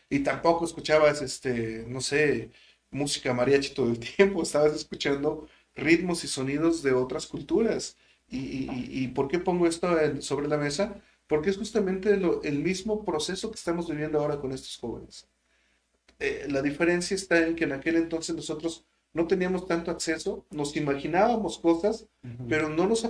Y 0.09 0.21
tampoco 0.21 0.65
escuchabas, 0.65 1.21
este, 1.23 1.85
no 1.89 2.01
sé, 2.01 2.51
música 2.93 3.35
mariachi 3.35 3.75
todo 3.75 3.91
el 3.91 3.99
tiempo, 4.17 4.43
estabas 4.43 4.75
escuchando 4.75 5.49
ritmos 5.75 6.25
y 6.25 6.29
sonidos 6.29 6.83
de 6.83 6.93
otras 6.93 7.27
culturas. 7.27 7.97
¿Y, 8.29 8.69
y, 8.91 9.09
por 9.09 9.29
qué 9.29 9.39
pongo 9.39 9.67
esto 9.67 9.95
sobre 10.23 10.49
la 10.49 10.57
mesa? 10.57 10.97
Porque 11.27 11.51
es 11.51 11.59
justamente 11.59 12.19
el 12.45 12.59
mismo 12.61 13.05
proceso 13.05 13.51
que 13.51 13.57
estamos 13.57 13.91
viviendo 13.91 14.19
ahora 14.19 14.41
con 14.41 14.53
estos 14.53 14.79
jóvenes. 14.79 15.27
Eh, 16.19 16.47
la 16.49 16.63
diferencia 16.63 17.17
está 17.17 17.45
en 17.45 17.57
que 17.57 17.65
en 17.65 17.73
aquel 17.73 17.97
entonces 17.97 18.35
nosotros 18.37 18.87
no 19.13 19.27
teníamos 19.27 19.67
tanto 19.67 19.91
acceso, 19.91 20.47
nos 20.51 20.77
imaginábamos 20.77 21.59
cosas, 21.59 22.07
pero 22.49 22.69
no 22.69 22.87
nos, 22.87 23.05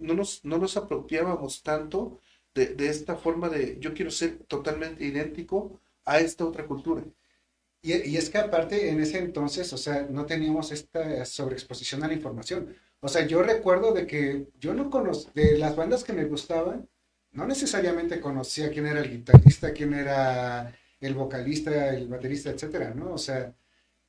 no, 0.00 0.14
nos, 0.14 0.44
no 0.44 0.58
nos 0.58 0.76
apropiábamos 0.76 1.62
tanto 1.62 2.20
de, 2.54 2.88
esta 2.88 3.16
forma 3.16 3.48
de 3.48 3.78
yo 3.80 3.94
quiero 3.94 4.10
ser 4.10 4.38
totalmente 4.46 5.04
idéntico 5.04 5.80
a 6.04 6.20
esta 6.20 6.44
otra 6.44 6.66
cultura. 6.66 7.04
Y, 7.88 8.10
y, 8.10 8.16
es 8.18 8.28
que 8.30 8.38
aparte 8.38 8.90
en 8.90 9.00
ese 9.00 9.18
entonces, 9.18 9.72
o 9.72 9.78
sea, 9.78 10.06
no 10.10 10.26
teníamos 10.26 10.72
esta 10.72 11.24
sobreexposición 11.24 12.04
a 12.04 12.08
la 12.08 12.14
información. 12.14 12.76
O 13.00 13.08
sea, 13.08 13.26
yo 13.26 13.42
recuerdo 13.42 13.92
de 13.92 14.06
que 14.06 14.48
yo 14.60 14.74
no 14.74 14.90
conocía, 14.90 15.30
de 15.34 15.56
las 15.56 15.74
bandas 15.74 16.04
que 16.04 16.12
me 16.12 16.24
gustaban, 16.26 16.88
no 17.32 17.46
necesariamente 17.46 18.20
conocía 18.20 18.70
quién 18.70 18.86
era 18.86 19.00
el 19.00 19.10
guitarrista, 19.10 19.72
quién 19.72 19.94
era 19.94 20.74
el 21.00 21.14
vocalista, 21.14 21.94
el 21.94 22.08
baterista, 22.08 22.50
etcétera, 22.50 22.92
¿no? 22.94 23.12
O 23.14 23.18
sea, 23.18 23.54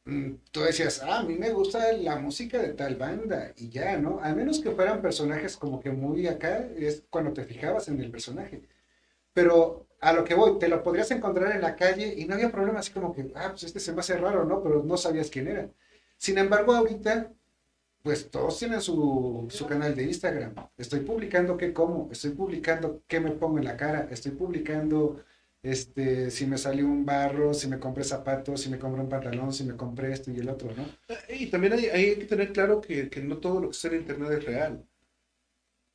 mm, 0.06 0.34
tú 0.52 0.62
decías, 0.62 1.02
ah, 1.04 1.20
a 1.20 1.24
mí 1.24 1.36
me 1.38 1.52
gusta 1.52 1.94
la 1.94 2.18
música 2.18 2.60
de 2.60 2.74
tal 2.74 2.96
banda 2.96 3.54
y 3.58 3.70
ya, 3.70 3.98
¿no? 3.98 4.20
A 4.22 4.34
menos 4.36 4.60
que 4.60 4.72
fueran 4.72 5.02
personajes 5.02 5.58
como 5.58 5.80
que 5.80 5.92
muy 5.92 6.28
acá, 6.28 6.68
es 6.78 7.04
cuando 7.10 7.34
te 7.34 7.46
fijabas 7.46 7.88
en 7.90 8.02
el 8.02 8.12
personaje. 8.12 8.64
Pero 9.34 9.88
a 10.02 10.14
lo 10.14 10.24
que 10.24 10.34
voy, 10.34 10.60
te 10.60 10.68
lo 10.68 10.84
podrías 10.84 11.12
encontrar 11.12 11.56
en 11.56 11.62
la 11.62 11.76
calle 11.76 12.14
y 12.18 12.26
no 12.26 12.36
había 12.36 12.52
problema, 12.52 12.80
así 12.80 12.92
como 12.92 13.14
que, 13.14 13.32
ah, 13.36 13.50
pues 13.52 13.64
este 13.64 13.80
se 13.80 13.94
me 13.94 14.00
hace 14.00 14.18
raro, 14.18 14.46
¿no? 14.46 14.64
Pero 14.64 14.84
no 14.84 14.98
sabías 14.98 15.30
quién 15.30 15.48
era. 15.48 15.70
Sin 16.18 16.38
embargo, 16.38 16.74
ahorita, 16.74 17.32
pues 18.04 18.30
todos 18.32 18.58
tienen 18.60 18.82
su, 18.82 19.48
su 19.50 19.68
canal 19.68 19.96
de 19.96 20.04
Instagram. 20.04 20.56
Estoy 20.78 21.02
publicando 21.02 21.58
qué 21.58 21.74
como, 21.74 22.10
estoy 22.12 22.32
publicando 22.32 23.02
qué 23.08 23.20
me 23.20 23.32
pongo 23.32 23.58
en 23.58 23.66
la 23.66 23.78
cara, 23.78 24.08
estoy 24.12 24.32
publicando 24.32 25.24
este, 25.62 26.32
si 26.32 26.46
me 26.46 26.58
salió 26.58 26.86
un 26.86 27.06
barro, 27.06 27.54
si 27.54 27.68
me 27.68 27.80
compré 27.80 28.04
zapatos, 28.04 28.62
si 28.62 28.70
me 28.70 28.80
compré 28.80 29.02
un 29.02 29.10
pantalón, 29.10 29.52
si 29.54 29.66
me 29.66 29.76
compré 29.76 30.14
esto 30.14 30.32
y 30.32 30.38
el 30.40 30.50
otro, 30.50 30.72
¿no? 30.76 30.86
Y 31.30 31.48
también 31.48 31.74
hay, 31.74 31.86
hay 31.88 32.16
que 32.16 32.26
tener 32.26 32.54
claro 32.54 32.80
que, 32.82 33.10
que, 33.10 33.22
no 33.22 33.38
todo 33.38 33.62
lo 33.62 33.70
que 33.70 33.76
está 33.76 33.90
en 33.90 33.96
internet 33.96 34.32
es 34.32 34.46
real. 34.46 34.86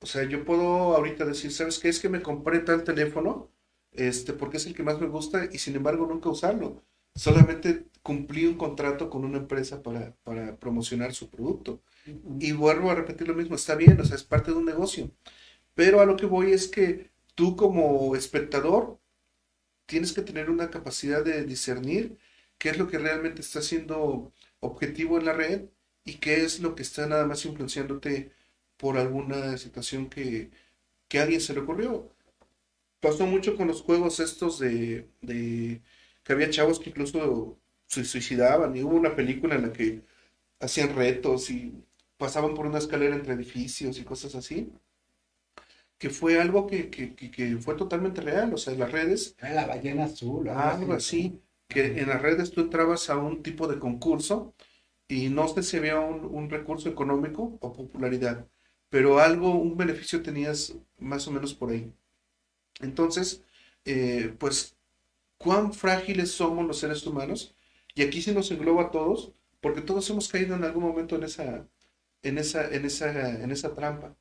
O 0.01 0.07
sea, 0.07 0.25
yo 0.25 0.45
puedo 0.45 0.95
ahorita 0.95 1.25
decir, 1.25 1.51
¿sabes 1.51 1.79
qué? 1.79 1.89
Es 1.89 1.99
que 1.99 2.11
me 2.11 2.21
compré 2.21 2.61
tal 2.61 2.85
teléfono, 2.85 3.51
este, 3.95 4.33
porque 4.35 4.59
es 4.59 4.67
el 4.67 4.75
que 4.75 4.83
más 4.83 5.01
me 5.01 5.09
gusta 5.09 5.49
y 5.53 5.59
sin 5.59 5.77
embargo 5.77 6.07
nunca 6.07 6.29
usarlo. 6.29 6.83
Solamente 7.15 7.87
cumplí 8.03 8.47
un 8.47 8.57
contrato 8.57 9.09
con 9.11 9.25
una 9.25 9.39
empresa 9.39 9.83
para, 9.83 10.15
para 10.25 10.57
promocionar 10.59 11.15
su 11.15 11.31
producto. 11.31 11.83
Y 12.41 12.53
vuelvo 12.53 12.91
a 12.91 12.95
repetir 12.97 13.29
lo 13.29 13.35
mismo, 13.35 13.55
está 13.57 13.75
bien, 13.77 14.01
o 14.01 14.05
sea, 14.05 14.17
es 14.17 14.25
parte 14.25 14.51
de 14.53 14.59
un 14.59 14.67
negocio. 14.67 15.11
Pero 15.75 16.01
a 16.01 16.07
lo 16.07 16.17
que 16.17 16.27
voy 16.27 16.53
es 16.53 16.69
que 16.69 17.11
tú 17.35 17.57
como 17.57 18.17
espectador 18.17 18.99
tienes 19.87 20.13
que 20.13 20.23
tener 20.23 20.51
una 20.51 20.71
capacidad 20.71 21.25
de 21.25 21.45
discernir 21.45 22.19
qué 22.59 22.71
es 22.71 22.79
lo 22.79 22.89
que 22.89 22.99
realmente 22.99 23.41
está 23.43 23.63
siendo 23.63 24.33
objetivo 24.61 25.19
en 25.19 25.27
la 25.27 25.33
red 25.33 25.67
y 26.05 26.15
qué 26.15 26.45
es 26.45 26.61
lo 26.61 26.75
que 26.75 26.83
está 26.83 27.07
nada 27.07 27.27
más 27.27 27.45
influenciándote 27.45 28.33
por 28.77 28.99
alguna 28.99 29.57
situación 29.59 30.09
que, 30.11 30.51
que 31.09 31.19
a 31.19 31.23
alguien 31.25 31.41
se 31.41 31.55
le 31.55 31.61
ocurrió. 31.61 32.11
Pasó 33.05 33.27
mucho 33.27 33.55
con 33.57 33.69
los 33.69 33.83
juegos 33.83 34.19
estos 34.19 34.59
de, 34.59 35.09
de 35.21 35.83
que 36.25 36.33
había 36.33 36.49
chavos 36.49 36.81
que 36.81 36.89
incluso 36.89 37.59
se 37.87 38.03
suicidaban 38.05 38.75
y 38.75 38.83
hubo 38.83 38.97
una 38.97 39.15
película 39.15 39.57
en 39.57 39.63
la 39.63 39.73
que 39.75 40.01
hacían 40.59 40.97
retos 40.97 41.51
y 41.51 41.85
pasaban 42.17 42.55
por 42.55 42.67
una 42.67 42.79
escalera 42.79 43.15
entre 43.15 43.35
edificios 43.35 43.99
y 43.99 44.05
cosas 44.05 44.35
así 44.35 44.73
que 45.99 46.11
fue 46.11 46.41
algo 46.41 46.67
que, 46.67 46.91
que, 46.91 47.15
que, 47.15 47.57
fue 47.59 47.77
totalmente 47.77 48.21
real, 48.21 48.53
o 48.53 48.59
sea, 48.59 48.73
en 48.75 48.81
las 48.81 48.93
redes. 48.93 49.37
Era 49.39 49.55
la 49.55 49.67
ballena 49.67 50.05
azul. 50.05 50.49
Algo 50.49 50.93
así, 50.93 51.41
que 51.69 52.01
en 52.01 52.09
las 52.09 52.21
redes 52.21 52.51
tú 52.51 52.61
entrabas 52.63 53.11
a 53.11 53.17
un 53.17 53.43
tipo 53.43 53.69
de 53.69 53.79
concurso 53.79 54.55
y 55.09 55.29
no 55.29 55.49
sé 55.49 55.63
si 55.63 55.77
había 55.77 56.01
un, 56.01 56.25
un 56.25 56.51
recurso 56.51 56.89
económico 56.89 57.59
o 57.61 57.73
popularidad, 57.73 58.47
pero 58.91 59.19
algo, 59.19 59.55
un 59.55 59.77
beneficio 59.77 60.23
tenías 60.23 60.77
más 60.99 61.27
o 61.29 61.31
menos 61.31 61.55
por 61.55 61.71
ahí. 61.71 61.93
Entonces, 62.81 63.43
eh, 63.85 64.35
pues, 64.39 64.77
¿cuán 65.39 65.73
frágiles 65.73 66.33
somos 66.33 66.67
los 66.67 66.79
seres 66.79 67.07
humanos? 67.07 67.55
Y 67.95 68.03
aquí 68.03 68.23
se 68.23 68.35
nos 68.35 68.51
engloba 68.51 68.85
a 68.85 68.91
todos, 68.91 69.33
porque 69.61 69.81
todos 69.83 70.09
hemos 70.11 70.29
caído 70.29 70.55
en 70.57 70.65
algún 70.65 70.85
momento 70.85 71.17
en 71.17 71.25
esa, 71.25 71.67
en 72.23 72.39
esa, 72.39 72.69
en 72.75 72.85
esa, 72.85 73.43
en 73.43 73.51
esa 73.51 73.75
trampa. 73.75 74.17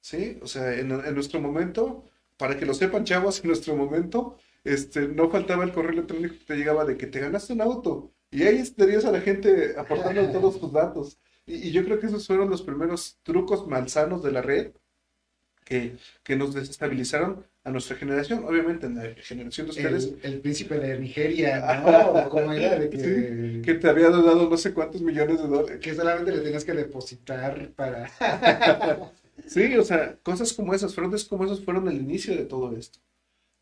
¿sí? 0.00 0.38
O 0.42 0.46
sea, 0.46 0.74
en, 0.78 0.88
nuestro 1.14 1.40
momento 1.40 2.04
para 2.36 2.58
que 2.58 2.66
lo 2.66 2.74
sepan, 2.74 3.04
chavos, 3.04 3.40
en 3.40 3.48
nuestro 3.48 3.76
momento, 3.76 4.38
este, 4.64 5.08
no 5.08 5.30
faltaba 5.30 5.64
el 5.64 5.72
correo 5.72 5.92
electrónico 5.92 6.34
que 6.38 6.44
te 6.44 6.56
llegaba 6.56 6.84
de 6.86 6.96
que 6.96 7.06
te 7.06 7.20
ganaste 7.20 7.52
un 7.52 7.60
auto. 7.60 8.12
Y 8.30 8.44
ahí 8.44 8.62
tenías 8.70 9.04
a 9.04 9.12
la 9.12 9.20
gente 9.20 9.74
aportando 9.78 10.30
todos 10.32 10.58
tus 10.60 10.72
datos. 10.72 11.18
Y, 11.46 11.68
y 11.68 11.72
yo 11.72 11.84
creo 11.84 12.00
que 12.00 12.06
esos 12.06 12.26
fueron 12.26 12.48
los 12.50 12.62
primeros 12.62 13.18
trucos 13.22 13.66
malsanos 13.66 14.22
de 14.22 14.32
la 14.32 14.42
red 14.42 14.72
que, 15.64 15.96
que 16.22 16.36
nos 16.36 16.54
desestabilizaron 16.54 17.46
a 17.64 17.70
nuestra 17.70 17.96
generación. 17.96 18.44
Obviamente, 18.44 18.86
en 18.86 18.96
la 18.96 19.14
generación 19.22 19.66
de 19.66 19.70
ustedes, 19.72 20.14
El, 20.22 20.32
el 20.34 20.40
príncipe 20.40 20.78
de 20.78 20.98
Nigeria, 20.98 21.60
¿no? 21.82 22.28
¿Cómo 22.30 22.52
era? 22.52 22.78
De 22.78 22.88
que, 22.90 22.98
Sí, 22.98 23.62
que 23.62 23.74
te 23.74 23.88
había 23.88 24.10
dado 24.10 24.48
no 24.48 24.56
sé 24.56 24.72
cuántos 24.74 25.02
millones 25.02 25.38
de 25.42 25.48
dólares. 25.48 25.80
que 25.80 25.94
solamente 25.94 26.32
le 26.32 26.40
tenías 26.40 26.64
que 26.64 26.72
depositar 26.74 27.70
para... 27.72 28.10
Sí, 29.46 29.74
o 29.76 29.82
sea, 29.84 30.16
cosas 30.22 30.52
como 30.52 30.74
esas, 30.74 30.94
fraudes 30.94 31.24
como 31.24 31.44
esos 31.44 31.64
fueron 31.64 31.88
el 31.88 31.96
inicio 31.96 32.34
de 32.36 32.44
todo 32.44 32.76
esto. 32.76 33.00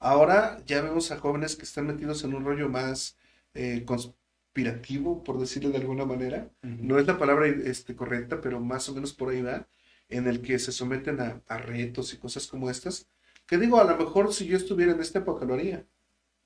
Ahora 0.01 0.63
ya 0.67 0.83
vemos 0.83 1.11
a 1.13 1.19
jóvenes 1.19 1.57
que 1.57 1.65
están 1.65 1.87
metidos 1.87 2.25
en 2.25 2.35
un 2.35 2.45
rollo 2.45 2.69
más 2.69 3.17
eh, 3.55 3.85
conspirativo, 3.85 5.25
por 5.25 5.39
decirlo 5.41 5.71
de 5.71 5.79
alguna 5.79 6.05
manera. 6.05 6.51
No 6.63 6.99
es 6.99 7.07
la 7.07 7.19
palabra 7.19 7.47
este, 7.49 7.97
correcta, 7.97 8.41
pero 8.41 8.61
más 8.61 8.89
o 8.89 8.95
menos 8.95 9.13
por 9.15 9.31
ahí 9.31 9.43
va, 9.43 9.69
en 10.09 10.27
el 10.29 10.43
que 10.43 10.59
se 10.59 10.73
someten 10.73 11.21
a, 11.21 11.43
a 11.49 11.59
retos 11.59 12.13
y 12.15 12.19
cosas 12.19 12.47
como 12.49 12.71
estas. 12.71 13.09
Que 13.49 13.59
digo, 13.59 13.81
a 13.81 13.85
lo 13.85 13.99
mejor 13.99 14.33
si 14.35 14.47
yo 14.47 14.57
estuviera 14.59 14.93
en 14.93 15.01
esta 15.01 15.21
época 15.21 15.47
lo 15.47 15.55
haría. 15.55 15.87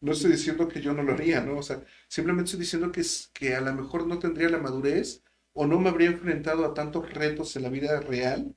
No 0.00 0.12
estoy 0.12 0.32
diciendo 0.32 0.68
que 0.68 0.80
yo 0.82 0.94
no 0.94 1.02
lo 1.04 1.12
haría, 1.14 1.40
¿no? 1.42 1.58
O 1.58 1.62
sea, 1.64 1.84
simplemente 2.08 2.46
estoy 2.50 2.60
diciendo 2.60 2.92
que, 2.92 3.02
que 3.34 3.54
a 3.56 3.60
lo 3.62 3.74
mejor 3.74 4.06
no 4.06 4.18
tendría 4.18 4.48
la 4.50 4.58
madurez 4.58 5.22
o 5.54 5.66
no 5.66 5.80
me 5.80 5.90
habría 5.90 6.08
enfrentado 6.10 6.64
a 6.66 6.74
tantos 6.74 7.12
retos 7.14 7.56
en 7.56 7.62
la 7.64 7.70
vida 7.70 8.00
real 8.00 8.56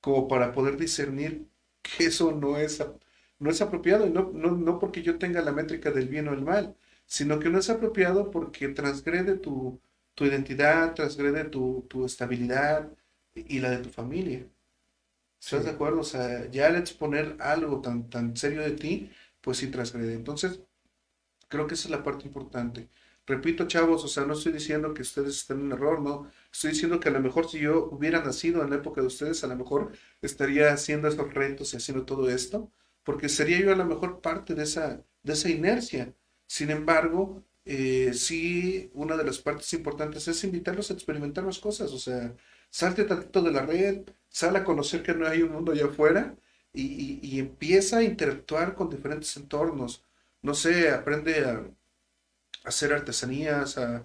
como 0.00 0.28
para 0.28 0.52
poder 0.52 0.76
discernir 0.76 1.48
que 1.82 2.06
eso 2.06 2.32
no 2.32 2.56
es, 2.58 2.82
no 3.38 3.50
es 3.50 3.60
apropiado, 3.62 4.06
y 4.06 4.10
no, 4.10 4.30
no, 4.34 4.52
no 4.52 4.78
porque 4.78 5.02
yo 5.02 5.18
tenga 5.18 5.42
la 5.42 5.52
métrica 5.52 5.90
del 5.90 6.08
bien 6.08 6.28
o 6.28 6.34
el 6.34 6.42
mal, 6.42 6.76
sino 7.06 7.38
que 7.40 7.50
no 7.50 7.58
es 7.58 7.70
apropiado 7.70 8.30
porque 8.30 8.68
transgrede 8.68 9.36
tu, 9.38 9.80
tu 10.14 10.24
identidad, 10.26 10.94
transgrede 10.94 11.44
tu, 11.44 11.86
tu 11.88 12.04
estabilidad 12.06 12.90
y 13.34 13.58
la 13.60 13.70
de 13.70 13.78
tu 13.78 13.90
familia. 13.90 14.46
¿Estás 15.40 15.64
Sí. 15.64 15.64
de 15.64 15.70
acuerdo? 15.70 16.00
O 16.00 16.04
sea, 16.04 16.50
ya 16.50 16.66
al 16.68 16.76
exponer 16.76 17.36
algo 17.40 17.80
tan, 17.80 18.08
tan 18.10 18.36
serio 18.36 18.62
de 18.62 18.72
ti, 18.72 19.10
pues 19.40 19.58
sí 19.58 19.68
transgrede. 19.70 20.14
Entonces, 20.14 20.60
creo 21.48 21.66
que 21.66 21.74
esa 21.74 21.88
es 21.88 21.90
la 21.92 22.02
parte 22.02 22.26
importante. 22.26 22.90
Repito, 23.26 23.66
chavos, 23.66 24.04
o 24.04 24.08
sea, 24.08 24.24
no 24.24 24.34
estoy 24.34 24.52
diciendo 24.52 24.94
que 24.94 25.02
ustedes 25.02 25.36
estén 25.38 25.60
en 25.60 25.72
error, 25.72 26.00
no. 26.00 26.30
Estoy 26.52 26.70
diciendo 26.72 27.00
que 27.00 27.08
a 27.10 27.12
lo 27.12 27.20
mejor 27.20 27.48
si 27.50 27.60
yo 27.60 27.86
hubiera 27.90 28.22
nacido 28.24 28.62
en 28.62 28.70
la 28.70 28.76
época 28.76 29.00
de 29.00 29.06
ustedes, 29.08 29.44
a 29.44 29.46
lo 29.48 29.56
mejor 29.56 29.92
estaría 30.22 30.72
haciendo 30.72 31.08
esos 31.08 31.32
retos 31.34 31.72
y 31.74 31.76
haciendo 31.76 32.04
todo 32.04 32.28
esto, 32.30 32.72
porque 33.04 33.28
sería 33.28 33.60
yo 33.60 33.72
a 33.72 33.76
lo 33.76 33.84
mejor 33.86 34.20
parte 34.20 34.54
de 34.54 34.64
esa, 34.64 35.04
de 35.22 35.32
esa 35.34 35.48
inercia. 35.50 36.14
Sin 36.46 36.70
embargo, 36.70 37.44
eh, 37.64 38.12
sí, 38.14 38.90
una 38.94 39.16
de 39.16 39.24
las 39.24 39.38
partes 39.38 39.72
importantes 39.74 40.26
es 40.28 40.42
invitarlos 40.44 40.90
a 40.90 40.94
experimentar 40.94 41.44
las 41.44 41.58
cosas, 41.58 41.92
o 41.92 41.98
sea, 41.98 42.34
salte 42.70 43.04
tantito 43.04 43.42
de 43.42 43.52
la 43.52 43.64
red, 43.66 44.02
sal 44.30 44.56
a 44.56 44.64
conocer 44.64 45.02
que 45.04 45.14
no 45.14 45.28
hay 45.28 45.42
un 45.42 45.52
mundo 45.52 45.72
allá 45.72 45.86
afuera 45.86 46.36
y, 46.74 47.20
y- 47.22 47.40
empieza 47.40 47.98
a 47.98 48.04
interactuar 48.04 48.74
con 48.76 48.90
diferentes 48.90 49.36
entornos. 49.38 50.04
No 50.42 50.54
sé, 50.54 50.90
aprende 50.90 51.44
a 51.46 51.64
hacer 52.64 52.92
artesanías, 52.92 53.78
a- 53.78 54.04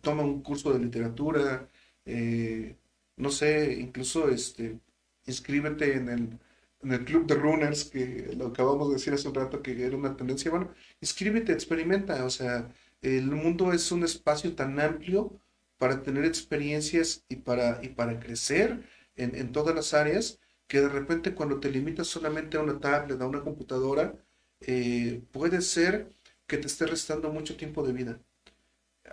toma 0.00 0.22
un 0.22 0.42
curso 0.42 0.72
de 0.72 0.78
literatura, 0.80 1.68
eh, 2.04 2.76
no 3.16 3.30
sé, 3.30 3.74
incluso 3.80 4.28
este, 4.28 4.78
inscríbete 5.26 5.94
en 5.96 6.08
el, 6.08 6.38
en 6.82 6.92
el 6.92 7.04
club 7.04 7.26
de 7.26 7.34
runners, 7.34 7.84
que 7.84 8.32
lo 8.36 8.48
acabamos 8.48 8.88
de 8.88 8.94
decir 8.94 9.12
hace 9.14 9.28
un 9.28 9.34
rato 9.34 9.62
que 9.62 9.84
era 9.86 9.96
una 9.96 10.16
tendencia, 10.16 10.50
bueno, 10.50 10.70
inscríbete, 11.00 11.52
experimenta, 11.52 12.24
o 12.24 12.30
sea, 12.30 12.70
el 13.02 13.26
mundo 13.30 13.72
es 13.72 13.90
un 13.92 14.04
espacio 14.04 14.54
tan 14.54 14.78
amplio 14.80 15.32
para 15.78 16.02
tener 16.02 16.24
experiencias 16.24 17.24
y 17.28 17.36
para, 17.36 17.80
y 17.82 17.88
para 17.90 18.20
crecer 18.20 18.84
en, 19.16 19.34
en 19.36 19.52
todas 19.52 19.74
las 19.74 19.94
áreas, 19.94 20.40
que 20.66 20.80
de 20.80 20.88
repente 20.88 21.34
cuando 21.34 21.60
te 21.60 21.70
limitas 21.70 22.06
solamente 22.08 22.56
a 22.56 22.60
una 22.62 22.80
tablet, 22.80 23.20
a 23.20 23.26
una 23.26 23.42
computadora, 23.42 24.14
eh, 24.60 25.22
puede 25.32 25.60
ser 25.62 26.08
que 26.46 26.58
te 26.58 26.66
esté 26.66 26.86
restando 26.86 27.30
mucho 27.32 27.56
tiempo 27.56 27.82
de 27.86 27.92
vida. 27.92 28.20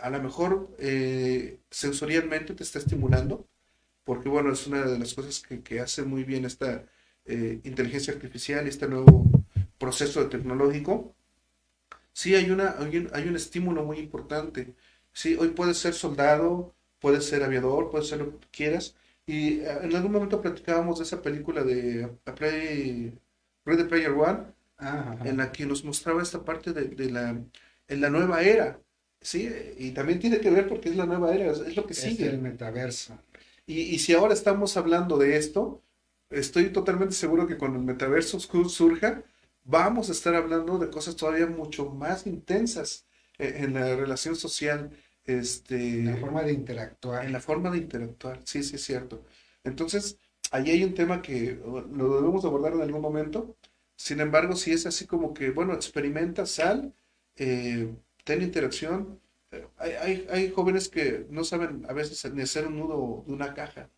A 0.01 0.09
lo 0.09 0.21
mejor 0.21 0.75
eh, 0.79 1.59
sensorialmente 1.69 2.53
te 2.55 2.63
está 2.63 2.79
estimulando, 2.79 3.47
porque 4.05 4.29
bueno, 4.29 4.53
es 4.53 4.67
una 4.67 4.83
de 4.85 4.99
las 4.99 5.13
cosas 5.15 5.41
que, 5.41 5.63
que 5.63 5.79
hace 5.81 6.03
muy 6.03 6.23
bien 6.25 6.45
esta 6.45 6.85
eh, 7.25 7.61
inteligencia 7.63 8.13
artificial 8.13 8.65
y 8.65 8.69
este 8.69 8.87
nuevo 8.87 9.25
proceso 9.79 10.27
tecnológico. 10.29 11.15
Sí, 12.13 12.35
hay 12.35 12.51
una, 12.51 12.75
hay 12.79 12.97
un, 12.97 13.09
hay 13.13 13.27
un 13.27 13.35
estímulo 13.35 13.83
muy 13.83 13.99
importante. 13.99 14.75
Sí, 15.13 15.35
hoy 15.39 15.49
puedes 15.49 15.77
ser 15.77 15.93
soldado, 15.93 16.73
puedes 16.99 17.25
ser 17.25 17.43
aviador, 17.43 17.89
puedes 17.91 18.07
ser 18.09 18.19
lo 18.19 18.39
que 18.39 18.47
quieras. 18.51 18.95
Y 19.25 19.59
eh, 19.61 19.79
en 19.83 19.95
algún 19.95 20.11
momento 20.11 20.41
platicábamos 20.41 20.99
de 20.99 21.05
esa 21.05 21.21
película 21.21 21.63
de 21.63 22.05
A 22.25 22.35
Play, 22.35 23.13
Ready 23.65 23.83
Player 23.85 24.11
One, 24.11 24.53
Ajá. 24.77 25.25
en 25.25 25.37
la 25.37 25.51
que 25.51 25.65
nos 25.65 25.83
mostraba 25.83 26.21
esta 26.23 26.43
parte 26.45 26.73
de, 26.73 26.85
de 26.89 27.11
la, 27.11 27.29
en 27.87 28.01
la 28.01 28.09
nueva 28.09 28.41
era, 28.43 28.79
¿sí? 29.21 29.49
Y 29.77 29.91
también 29.91 30.19
tiene 30.19 30.39
que 30.39 30.49
ver 30.49 30.67
porque 30.67 30.89
es 30.89 30.95
la 30.95 31.05
nueva 31.05 31.33
era, 31.35 31.51
es, 31.51 31.59
es 31.59 31.75
lo 31.75 31.85
que 31.85 31.93
Es 31.95 32.03
sigue. 32.03 32.29
el 32.29 32.39
metaverso. 32.39 33.17
Y, 33.65 33.81
y 33.81 33.99
si 33.99 34.13
ahora 34.13 34.33
estamos 34.33 34.77
hablando 34.77 35.17
de 35.17 35.37
esto, 35.37 35.81
estoy 36.29 36.69
totalmente 36.71 37.13
seguro 37.15 37.47
que 37.47 37.57
cuando 37.57 37.79
el 37.79 37.85
metaverso 37.85 38.39
su- 38.39 38.69
surja, 38.69 39.23
vamos 39.63 40.09
a 40.09 40.13
estar 40.13 40.35
hablando 40.35 40.77
de 40.79 40.89
cosas 40.89 41.15
todavía 41.15 41.47
mucho 41.47 41.85
más 41.89 42.25
intensas 42.27 43.05
en, 43.37 43.65
en 43.65 43.73
la 43.73 43.95
relación 43.95 44.35
social, 44.35 44.91
este, 45.25 46.03
La 46.03 46.17
forma 46.17 46.43
de 46.43 46.53
interactuar. 46.53 47.25
en 47.25 47.31
la 47.33 47.39
forma 47.39 47.71
de 47.71 47.77
interactuar. 47.79 48.41
Sí, 48.45 48.63
sí, 48.63 48.75
es 48.75 48.83
cierto. 48.83 49.23
Entonces, 49.63 50.17
ahí 50.51 50.71
hay 50.71 50.83
un 50.83 50.93
tema 50.93 51.21
que 51.21 51.59
lo 51.63 52.15
debemos 52.15 52.45
abordar 52.45 52.73
en 52.73 52.81
algún 52.81 53.01
momento. 53.01 53.55
Sin 53.95 54.19
embargo, 54.19 54.55
si 54.55 54.71
es 54.71 54.85
así 54.85 55.05
como 55.05 55.33
que, 55.33 55.51
bueno, 55.51 55.73
experimenta, 55.73 56.45
sal, 56.45 56.93
eh, 57.35 57.93
ten 58.23 58.41
interacción. 58.41 59.19
Eh, 59.51 59.67
Hay, 59.77 59.91
hay, 59.93 60.27
hay 60.31 60.51
jóvenes 60.51 60.89
que 60.89 61.25
no 61.29 61.43
saben 61.43 61.85
a 61.89 61.93
veces 61.93 62.31
ni 62.33 62.41
hacer 62.41 62.67
un 62.67 62.77
nudo 62.79 63.23
de 63.27 63.33
una 63.33 63.53
caja. 63.53 63.89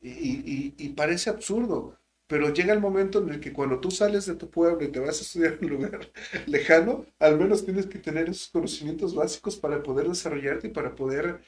Y- 0.00 0.74
y 0.78 0.88
parece 0.90 1.30
absurdo, 1.30 1.98
pero 2.26 2.52
llega 2.52 2.72
el 2.72 2.80
momento 2.80 3.20
en 3.22 3.30
el 3.30 3.40
que 3.40 3.52
cuando 3.52 3.80
tú 3.80 3.90
sales 3.90 4.26
de 4.26 4.36
tu 4.36 4.50
pueblo 4.50 4.84
y 4.84 4.90
te 4.92 5.00
vas 5.00 5.18
a 5.18 5.22
estudiar 5.22 5.54
en 5.54 5.64
un 5.64 5.70
lugar 5.70 6.12
lejano, 6.46 7.06
al 7.18 7.38
menos 7.38 7.64
tienes 7.64 7.86
que 7.86 7.98
tener 7.98 8.28
esos 8.28 8.48
conocimientos 8.48 9.14
básicos 9.14 9.56
para 9.56 9.82
poder 9.82 10.08
desarrollarte 10.08 10.68
y 10.68 10.70
para 10.70 10.94
poder 10.94 11.40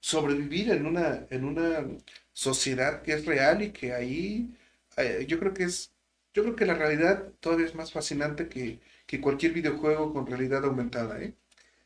sobrevivir 0.00 0.70
en 0.72 0.86
una, 0.86 1.26
en 1.30 1.44
una 1.44 1.86
sociedad 2.32 3.02
que 3.02 3.12
es 3.14 3.26
real 3.26 3.62
y 3.62 3.72
que 3.72 3.92
ahí 3.94 4.54
eh, 4.96 5.24
yo 5.28 5.38
creo 5.38 5.54
que 5.54 5.64
es, 5.64 5.92
yo 6.34 6.42
creo 6.42 6.56
que 6.56 6.66
la 6.66 6.74
realidad 6.74 7.32
todavía 7.40 7.66
es 7.66 7.74
más 7.74 7.92
fascinante 7.92 8.48
que, 8.48 8.80
que 9.06 9.20
cualquier 9.20 9.52
videojuego 9.52 10.12
con 10.12 10.26
realidad 10.26 10.64
aumentada, 10.64 11.22
¿eh? 11.22 11.34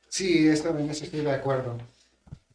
Sí, 0.09 0.49
eso 0.49 0.65
también 0.65 0.91
estoy 0.91 1.21
de 1.21 1.31
acuerdo. 1.33 1.79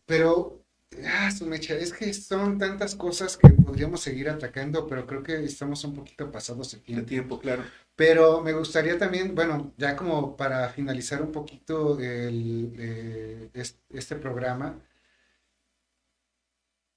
Pero, 0.05 0.61
ah, 1.05 1.31
su 1.31 1.45
mecha, 1.45 1.75
es 1.75 1.93
que 1.93 2.13
son 2.13 2.57
tantas 2.57 2.95
cosas 2.95 3.37
que 3.37 3.49
podríamos 3.49 4.01
seguir 4.01 4.29
atacando, 4.29 4.87
pero 4.87 5.05
creo 5.07 5.23
que 5.23 5.43
estamos 5.43 5.83
un 5.83 5.95
poquito 5.95 6.31
pasados 6.31 6.71
de 6.71 6.79
De 6.91 7.03
tiempo. 7.03 7.07
tiempo, 7.07 7.39
claro. 7.39 7.63
Pero 7.95 8.41
me 8.41 8.53
gustaría 8.53 8.97
también, 8.97 9.35
bueno, 9.35 9.73
ya 9.77 9.95
como 9.95 10.35
para 10.37 10.69
finalizar 10.69 11.21
un 11.21 11.31
poquito 11.31 11.99
el, 11.99 12.73
eh, 12.77 13.49
es- 13.53 13.79
este 13.89 14.15
programa, 14.15 14.79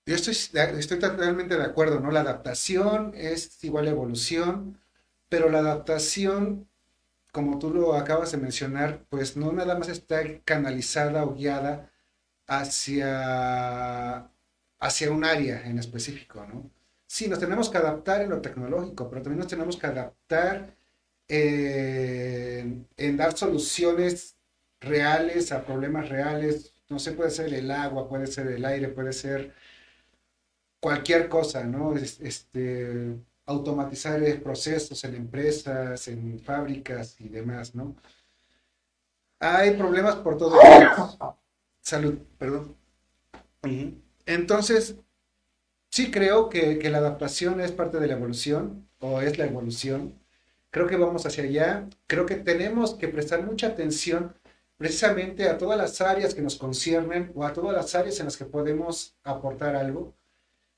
yo 0.07 0.15
estoy, 0.15 0.35
estoy 0.79 0.99
totalmente 0.99 1.57
de 1.57 1.65
acuerdo, 1.65 2.01
¿no? 2.01 2.11
La 2.11 2.21
adaptación 2.21 3.13
es 3.15 3.63
igual 3.65 3.87
a 3.87 3.91
evolución, 3.91 4.79
pero 5.29 5.49
la 5.51 5.59
adaptación, 5.61 6.69
como 7.33 7.59
tú 7.61 7.71
lo 7.75 7.95
acabas 7.97 8.33
de 8.33 8.39
mencionar, 8.39 9.07
pues 9.11 9.37
no 9.39 9.53
nada 9.53 9.79
más 9.79 9.89
está 9.91 10.23
canalizada 10.45 11.25
o 11.25 11.35
guiada 11.35 11.93
hacia, 12.47 14.31
hacia 14.79 15.11
un 15.11 15.25
área 15.25 15.67
en 15.67 15.79
específico, 15.79 16.47
¿no? 16.47 16.71
Sí, 17.07 17.29
nos 17.29 17.39
tenemos 17.39 17.69
que 17.71 17.79
adaptar 17.79 18.23
en 18.23 18.31
lo 18.31 18.41
tecnológico, 18.41 19.09
pero 19.09 19.23
también 19.23 19.39
nos 19.41 19.49
tenemos 19.49 19.77
que 19.77 19.87
adaptar 19.87 20.77
en, 21.29 22.87
dar 23.17 23.37
soluciones 23.37 24.37
reales 24.81 25.53
a 25.53 25.65
problemas 25.65 26.09
reales. 26.09 26.75
No 26.89 26.99
sé, 26.99 27.13
puede 27.13 27.31
ser 27.31 27.53
el 27.55 27.71
agua, 27.71 28.09
puede 28.09 28.27
ser 28.27 28.49
el 28.49 28.65
aire, 28.65 28.89
puede 28.89 29.13
ser 29.13 29.55
cualquier 30.81 31.29
cosa, 31.29 31.65
¿no? 31.65 31.97
Es- 31.97 32.21
Este, 32.21 33.17
automatizar 33.47 34.21
procesos 34.43 35.03
en 35.05 35.15
empresas, 35.17 36.09
en 36.09 36.39
fábricas 36.41 37.21
y 37.21 37.29
demás, 37.29 37.75
¿no? 37.75 37.95
Hay 39.39 39.77
problemas 39.77 40.17
por 40.17 40.37
todos 40.37 40.61
lados. 40.65 41.19
Salud, 41.85 42.19
perdón. 42.39 42.77
Entonces, 44.27 44.97
sí 45.91 46.11
creo 46.11 46.49
que, 46.49 46.79
que 46.79 46.91
la 46.91 46.99
adaptación 46.99 47.61
es 47.61 47.73
parte 47.73 48.01
de 48.01 48.07
la 48.07 48.15
evolución, 48.15 48.89
o 49.01 49.21
es 49.21 49.39
la 49.39 49.45
evolución. 49.45 50.19
creo 50.71 50.87
que 50.89 50.97
vamos 50.97 51.27
hacia 51.27 51.45
allá, 51.45 51.89
creo 52.07 52.27
que 52.27 52.37
tenemos 52.37 52.95
que 52.95 53.09
prestar 53.09 53.45
mucha 53.45 53.69
atención 53.69 54.35
precisamente 54.79 55.49
a 55.49 55.59
todas 55.59 55.79
las 55.79 56.01
áreas 56.01 56.35
que 56.35 56.43
nos 56.43 56.57
conciernen 56.57 57.31
o 57.35 57.45
a 57.45 57.53
todas 57.53 57.77
las 57.77 57.95
áreas 57.95 58.19
en 58.19 58.27
las 58.27 58.37
que 58.37 58.47
podemos 58.47 59.15
aportar 59.23 59.77
algo. 59.77 60.15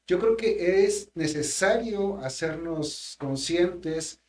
Yo 0.07 0.19
creo 0.19 0.37
que 0.37 0.85
es 0.85 1.11
necesario 1.15 2.19
hacernos 2.19 3.17
conscientes 3.19 4.21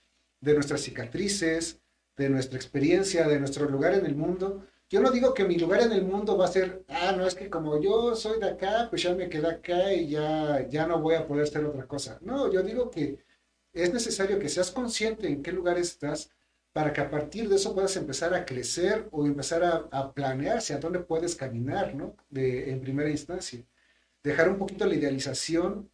de 0.42 0.54
nuestras 0.54 0.82
cicatrices, 0.82 1.82
de 2.16 2.30
nuestra 2.30 2.58
experiencia, 2.58 3.28
de 3.28 3.40
nuestro 3.40 3.70
lugar 3.70 3.94
en 3.94 4.06
el 4.06 4.16
mundo. 4.16 4.66
Yo 4.90 5.02
no 5.02 5.12
digo 5.12 5.34
que 5.34 5.44
mi 5.46 5.58
lugar 5.58 5.82
en 5.82 5.92
el 5.92 6.04
mundo 6.06 6.38
va 6.38 6.46
a 6.46 6.48
ser, 6.48 6.86
ah, 6.88 7.14
no, 7.18 7.28
es 7.28 7.36
que 7.36 7.50
como 7.50 7.82
yo 7.82 8.16
soy 8.16 8.40
de 8.40 8.50
acá, 8.50 8.88
pues 8.90 9.04
ya 9.04 9.14
me 9.14 9.30
quedé 9.30 9.48
acá 9.50 9.94
y 9.94 10.08
ya, 10.10 10.66
ya 10.70 10.88
no 10.88 11.02
voy 11.02 11.16
a 11.16 11.28
poder 11.28 11.48
ser 11.48 11.66
otra 11.66 11.86
cosa. 11.88 12.20
No, 12.22 12.52
yo 12.52 12.64
digo 12.64 12.90
que 12.90 13.20
es 13.74 13.94
necesario 13.94 14.40
que 14.40 14.50
seas 14.50 14.72
consciente 14.72 15.28
en 15.28 15.44
qué 15.44 15.52
lugar 15.52 15.78
estás 15.78 16.32
para 16.74 16.94
que 16.94 17.02
a 17.02 17.10
partir 17.10 17.50
de 17.50 17.56
eso 17.58 17.74
puedas 17.76 17.96
empezar 17.98 18.34
a 18.34 18.46
crecer 18.46 19.08
o 19.12 19.26
empezar 19.26 19.64
a, 19.64 19.88
a 19.92 20.14
planear 20.14 20.58
hacia 20.60 20.78
dónde 20.80 21.00
puedes 21.00 21.36
caminar, 21.36 21.94
¿no? 21.96 22.16
De, 22.30 22.72
en 22.72 22.82
primera 22.82 23.10
instancia. 23.10 23.66
Dejar 24.24 24.50
un 24.50 24.58
poquito 24.58 24.86
la 24.86 24.96
idealización 24.96 25.90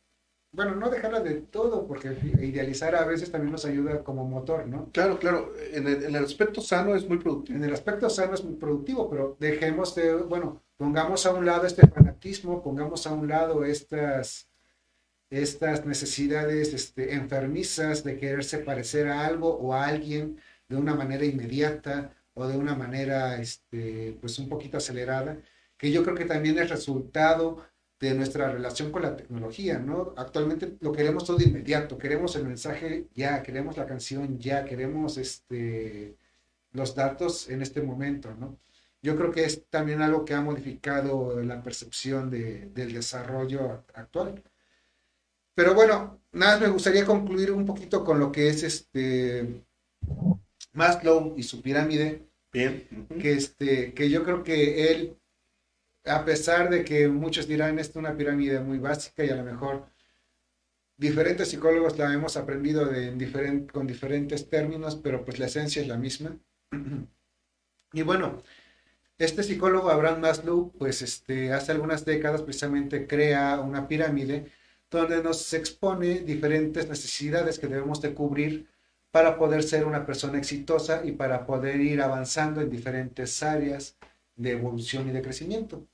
bueno, 0.54 0.76
no 0.76 0.92
dejarla 0.92 1.20
de 1.20 1.42
todo, 1.42 1.88
porque 1.88 2.16
idealizar 2.40 2.96
a 2.96 3.06
veces 3.06 3.32
también 3.32 3.52
nos 3.52 3.66
ayuda 3.66 4.04
como 4.04 4.24
motor, 4.24 4.68
¿no? 4.68 4.92
Claro, 4.92 5.18
claro, 5.18 5.52
en 5.72 5.88
el, 5.88 6.16
aspecto 6.16 6.62
sano 6.62 6.96
es 6.96 7.10
muy 7.10 7.18
productivo. 7.18 7.58
En 7.58 7.64
el 7.64 7.74
aspecto 7.74 8.08
sano 8.08 8.36
es 8.36 8.44
muy 8.44 8.54
productivo, 8.54 9.10
pero 9.10 9.36
dejemos 9.40 9.96
de, 9.96 10.14
bueno, 10.14 10.62
pongamos 10.78 11.26
a 11.26 11.34
un 11.34 11.48
lado 11.48 11.66
este 11.66 11.88
fanatismo, 11.88 12.62
pongamos 12.62 13.08
a 13.08 13.14
un 13.14 13.28
lado 13.28 13.66
estas, 13.66 14.48
estas 15.32 15.88
necesidades 15.88 16.72
este, 16.72 17.16
enfermizas 17.16 18.04
de 18.04 18.18
quererse 18.20 18.60
parecer 18.60 19.08
a 19.08 19.26
algo 19.26 19.58
o 19.58 19.74
a 19.74 19.88
alguien 19.88 20.40
de 20.70 20.78
una 20.78 20.94
manera 20.94 21.26
inmediata 21.26 22.14
o 22.36 22.46
de 22.48 22.58
una 22.58 22.76
manera, 22.76 23.42
este, 23.42 24.18
pues 24.22 24.38
un 24.38 24.50
poquito 24.50 24.78
acelerada, 24.78 25.40
que 25.78 25.92
yo 25.92 26.04
creo 26.04 26.16
que 26.16 26.26
también 26.26 26.60
es 26.60 26.70
resultado 26.70 27.66
de 28.04 28.14
nuestra 28.16 28.52
relación 28.52 28.92
con 28.92 29.02
la 29.04 29.16
tecnología, 29.16 29.80
¿no? 29.80 30.14
Actualmente 30.18 30.76
lo 30.82 30.92
queremos 30.92 31.24
todo 31.24 31.42
inmediato, 31.42 31.98
queremos 31.98 32.36
el 32.36 32.46
mensaje 32.46 33.08
ya, 33.14 33.42
queremos 33.42 33.78
la 33.78 33.86
canción 33.86 34.38
ya, 34.40 34.66
queremos 34.66 35.18
este, 35.18 36.18
los 36.74 36.96
datos 36.96 37.50
en 37.50 37.62
este 37.62 37.82
momento, 37.82 38.36
¿no? 38.36 38.60
Yo 39.02 39.16
creo 39.16 39.32
que 39.32 39.46
es 39.46 39.66
también 39.70 40.02
algo 40.02 40.26
que 40.26 40.34
ha 40.34 40.42
modificado 40.42 41.42
la 41.44 41.64
percepción 41.64 42.30
de, 42.30 42.70
del 42.74 42.94
desarrollo 42.94 43.86
actual. 43.94 44.44
Pero 45.56 45.74
bueno, 45.74 46.20
nada, 46.34 46.60
me 46.60 46.68
gustaría 46.68 47.06
concluir 47.06 47.52
un 47.52 47.66
poquito 47.66 48.04
con 48.04 48.20
lo 48.20 48.34
que 48.34 48.50
es 48.50 48.64
este 48.64 49.64
Maslow 50.74 51.36
y 51.38 51.44
su 51.44 51.62
pirámide. 51.62 52.28
Bien. 52.52 53.08
Que, 53.22 53.34
este, 53.34 53.94
que 53.94 54.10
yo 54.10 54.24
creo 54.24 54.44
que 54.44 54.92
él 54.92 55.18
a 56.06 56.26
pesar 56.26 56.70
de 56.70 56.84
que 56.84 57.08
muchos 57.08 57.48
dirán 57.48 57.80
esto 57.80 58.00
es 58.00 58.06
una 58.06 58.18
pirámide 58.18 58.60
muy 58.60 58.80
básica 58.80 59.24
y 59.24 59.30
a 59.30 59.36
lo 59.36 59.44
mejor 59.44 59.88
diferentes 60.98 61.50
psicólogos 61.50 61.98
la 61.98 62.14
hemos 62.14 62.38
aprendido 62.38 62.90
con 63.72 63.88
diferentes 63.88 64.50
términos, 64.50 64.96
pero 64.96 65.24
pues 65.24 65.40
la 65.40 65.46
esencia 65.48 65.82
es 65.82 65.88
la 65.88 65.98
misma. 65.98 66.38
y 67.94 68.02
bueno, 68.02 68.44
este 69.18 69.44
psicólogo 69.44 69.90
Abraham 69.90 70.22
Maslow, 70.22 70.72
pues 70.78 71.02
este, 71.02 71.54
hace 71.54 71.72
algunas 71.72 72.04
décadas 72.06 72.42
precisamente 72.42 73.08
crea 73.08 73.60
una 73.60 73.88
pirámide 73.88 74.52
donde 74.90 75.24
nos 75.24 75.54
expone 75.54 76.20
diferentes 76.20 76.88
necesidades 76.88 77.60
que 77.60 77.68
debemos 77.68 78.02
de 78.02 78.14
cubrir 78.14 78.68
para 79.12 79.38
poder 79.38 79.64
ser 79.64 79.86
una 79.86 80.06
persona 80.06 80.38
exitosa 80.38 81.06
y 81.06 81.14
para 81.14 81.46
poder 81.46 81.80
ir 81.82 82.02
avanzando 82.02 82.62
en 82.62 82.70
diferentes 82.70 83.44
áreas 83.44 83.98
de 84.36 84.52
evolución 84.52 85.08
y 85.08 85.12
de 85.12 85.22
crecimiento. 85.22 85.88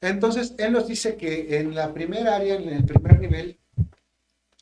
Entonces, 0.00 0.54
él 0.58 0.72
nos 0.72 0.86
dice 0.86 1.16
que 1.16 1.58
en 1.58 1.74
la 1.74 1.92
primera 1.92 2.36
área, 2.36 2.56
en 2.56 2.68
el 2.68 2.84
primer 2.84 3.18
nivel, 3.18 3.58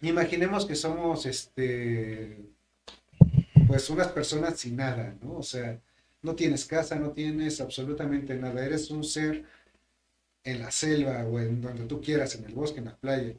imaginemos 0.01 0.67
que 0.67 0.75
somos, 0.75 1.27
este, 1.27 2.39
pues 3.67 3.91
unas 3.91 4.09
personas 4.09 4.59
sin 4.59 4.77
nada, 4.77 5.17
¿no? 5.23 5.39
O 5.39 5.43
sea, 5.43 5.81
no 6.23 6.35
tienes 6.35 6.65
casa, 6.65 6.97
no 6.97 7.13
tienes 7.13 7.61
absolutamente 7.61 8.35
nada, 8.37 8.65
eres 8.65 8.91
un 8.91 9.05
ser 9.05 9.45
en 10.45 10.61
la 10.61 10.71
selva 10.71 11.25
o 11.25 11.39
en 11.41 11.61
donde 11.61 11.85
tú 11.87 12.01
quieras, 12.01 12.35
en 12.37 12.45
el 12.45 12.55
bosque, 12.55 12.79
en 12.79 12.87
la 12.87 12.97
playa. 12.97 13.35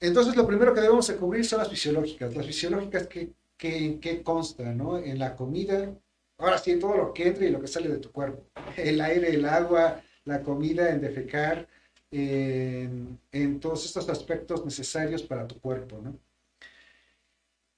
Entonces, 0.00 0.36
lo 0.36 0.46
primero 0.46 0.74
que 0.74 0.80
debemos 0.80 1.06
de 1.08 1.16
cubrir 1.16 1.44
son 1.44 1.60
las 1.60 1.68
fisiológicas. 1.68 2.34
Las 2.36 2.46
fisiológicas, 2.46 3.06
¿qué, 3.06 3.32
qué, 3.56 3.98
qué 4.00 4.22
consta, 4.22 4.72
no? 4.72 4.98
En 4.98 5.18
la 5.18 5.34
comida, 5.34 5.94
Ahora 6.38 6.58
sí, 6.58 6.78
todo 6.78 6.96
lo 6.96 7.12
que 7.12 7.28
entra 7.28 7.44
y 7.44 7.50
lo 7.50 7.60
que 7.60 7.68
sale 7.68 7.88
de 7.88 7.98
tu 7.98 8.10
cuerpo. 8.10 8.44
El 8.76 9.00
aire, 9.00 9.30
el 9.30 9.44
agua, 9.44 10.02
la 10.24 10.42
comida, 10.42 10.90
en 10.90 11.00
defecar, 11.00 11.68
en, 12.10 13.60
todos 13.60 13.84
estos 13.84 14.08
aspectos 14.08 14.64
necesarios 14.64 15.22
para 15.22 15.46
tu 15.46 15.60
cuerpo, 15.60 16.00
¿no? 16.02 16.18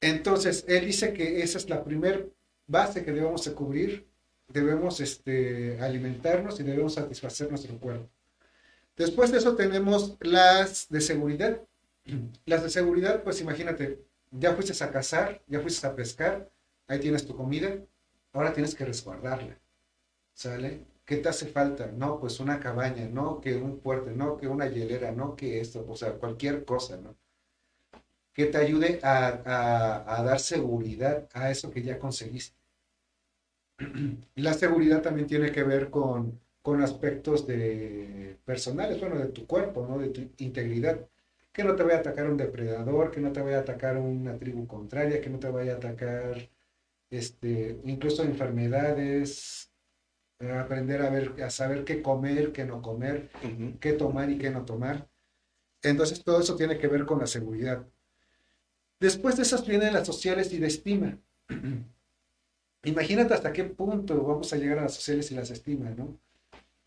Entonces, 0.01 0.65
él 0.69 0.87
dice 0.87 1.13
que 1.13 1.43
esa 1.43 1.59
es 1.59 1.69
la 1.69 1.83
primera 1.83 2.21
base 2.67 3.05
que 3.05 3.13
debemos 3.13 3.45
de 3.45 3.53
cubrir. 3.53 4.07
Debemos 4.49 5.01
este, 5.01 5.81
alimentarnos 5.81 6.61
y 6.61 6.63
debemos 6.63 6.95
satisfacer 6.95 7.49
nuestro 7.51 7.77
cuerpo. 7.79 8.09
Después 8.97 9.33
de 9.33 9.39
eso 9.39 9.57
tenemos 9.57 10.17
las 10.21 10.89
de 10.89 11.01
seguridad. 11.01 11.61
Las 12.45 12.63
de 12.63 12.71
seguridad, 12.71 13.23
pues 13.25 13.41
imagínate, 13.41 14.01
ya 14.31 14.55
fuiste 14.55 14.85
a 14.85 14.91
cazar, 14.91 15.43
ya 15.49 15.61
fuiste 15.61 15.87
a 15.87 15.95
pescar, 15.95 16.51
ahí 16.87 17.01
tienes 17.01 17.27
tu 17.27 17.35
comida, 17.37 17.79
ahora 18.37 18.53
tienes 18.53 18.75
que 18.75 18.85
resguardarla. 18.85 19.59
¿Sale? 20.35 20.87
¿Qué 21.07 21.17
te 21.19 21.29
hace 21.29 21.47
falta? 21.47 21.87
No, 21.87 22.21
pues 22.21 22.41
una 22.41 22.61
cabaña, 22.61 23.09
no 23.09 23.41
que 23.41 23.57
un 23.57 23.81
puerto, 23.81 24.11
no 24.11 24.37
que 24.37 24.49
una 24.49 24.67
hielera, 24.69 25.13
no 25.13 25.37
que 25.37 25.61
esto, 25.61 25.85
o 25.89 25.97
sea, 25.97 26.13
cualquier 26.15 26.65
cosa, 26.65 26.97
¿no? 26.99 27.17
Que 28.35 28.47
te 28.47 28.59
ayude 28.59 29.01
a, 29.03 30.23
dar 30.25 30.41
seguridad 30.41 31.29
a 31.33 31.51
eso 31.51 31.71
que 31.71 31.83
ya 31.83 31.99
conseguiste. 31.99 32.57
La 34.35 34.53
seguridad 34.55 35.03
también 35.03 35.27
tiene 35.27 35.51
que 35.53 35.63
ver 35.63 35.91
con, 35.91 36.41
con 36.63 36.83
aspectos 36.83 37.47
de 37.47 38.37
personales, 38.45 39.01
bueno, 39.01 39.19
de 39.19 39.29
tu 39.29 39.47
cuerpo, 39.47 39.87
¿no? 39.89 39.99
De 39.99 40.09
tu 40.09 40.21
integridad. 40.45 41.01
Que 41.53 41.65
no 41.65 41.75
te 41.77 41.85
vaya 41.85 41.97
a 41.99 42.01
atacar 42.01 42.29
un 42.29 42.37
depredador, 42.37 43.11
que 43.11 43.21
no 43.21 43.33
te 43.33 43.41
vaya 43.41 43.59
a 43.59 43.61
atacar 43.61 43.97
una 43.97 44.37
tribu 44.39 44.67
contraria, 44.67 45.21
que 45.23 45.31
no 45.31 45.39
te 45.39 45.49
vaya 45.49 45.75
a 45.75 45.77
atacar 45.77 46.37
este, 47.11 47.81
incluso 47.85 48.23
enfermedades, 48.23 49.71
aprender 50.39 51.03
a 51.03 51.11
ver, 51.11 51.43
a 51.43 51.51
saber 51.51 51.85
qué 51.85 52.03
comer, 52.03 52.53
qué 52.53 52.65
no 52.65 52.83
comer, 52.83 53.31
qué 53.81 53.93
tomar 53.93 54.31
y 54.31 54.39
qué 54.39 54.51
no 54.51 54.65
tomar. 54.65 55.09
Entonces 55.83 56.23
todo 56.23 56.41
eso 56.41 56.57
tiene 56.57 56.79
que 56.79 56.89
ver 56.89 57.07
con 57.07 57.21
la 57.21 57.27
seguridad. 57.27 57.87
Después 59.01 59.37
de 59.37 59.43
esas 59.43 59.67
vienen 59.67 59.93
las 59.93 60.07
sociales 60.07 60.53
y 60.53 60.59
de 60.59 60.67
estima. 60.67 61.19
Imagínate 62.85 63.35
hasta 63.35 63.53
qué 63.53 63.65
punto 63.65 64.23
vamos 64.23 64.53
a 64.53 64.57
llegar 64.57 64.79
a 64.79 64.83
las 64.83 64.95
sociales 64.95 65.31
y 65.31 65.35
las 65.35 65.51
estima, 65.51 65.91
¿no? 65.91 66.19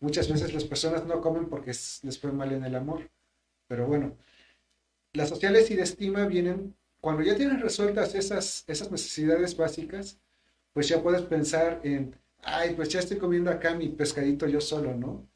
Muchas 0.00 0.30
veces 0.30 0.54
las 0.54 0.64
personas 0.64 1.04
no 1.04 1.20
comen 1.20 1.48
porque 1.48 1.70
les 1.70 2.18
fue 2.18 2.32
mal 2.32 2.52
en 2.52 2.64
el 2.64 2.74
amor. 2.74 3.10
Pero 3.68 3.86
bueno, 3.86 4.16
las 5.12 5.28
sociales 5.28 5.70
y 5.70 5.76
de 5.76 5.82
estima 5.82 6.26
vienen 6.26 6.74
cuando 7.00 7.22
ya 7.22 7.36
tienes 7.36 7.60
resueltas 7.60 8.14
esas, 8.14 8.64
esas 8.66 8.90
necesidades 8.90 9.56
básicas, 9.56 10.18
pues 10.72 10.88
ya 10.88 11.02
puedes 11.02 11.22
pensar 11.22 11.80
en, 11.84 12.14
ay, 12.42 12.74
pues 12.74 12.88
ya 12.90 13.00
estoy 13.00 13.18
comiendo 13.18 13.50
acá 13.50 13.74
mi 13.74 13.88
pescadito 13.88 14.46
yo 14.46 14.60
solo, 14.60 14.94
¿no? 14.94 15.26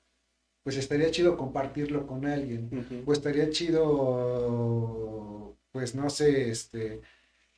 Pues 0.63 0.77
estaría 0.77 1.11
chido 1.11 1.37
compartirlo 1.37 2.07
con 2.07 2.27
alguien. 2.27 3.05
O 3.07 3.13
estaría 3.13 3.51
chido, 3.51 4.57
pues 5.73 5.95
no 5.95 6.09
sé, 6.11 6.51
este, 6.51 7.03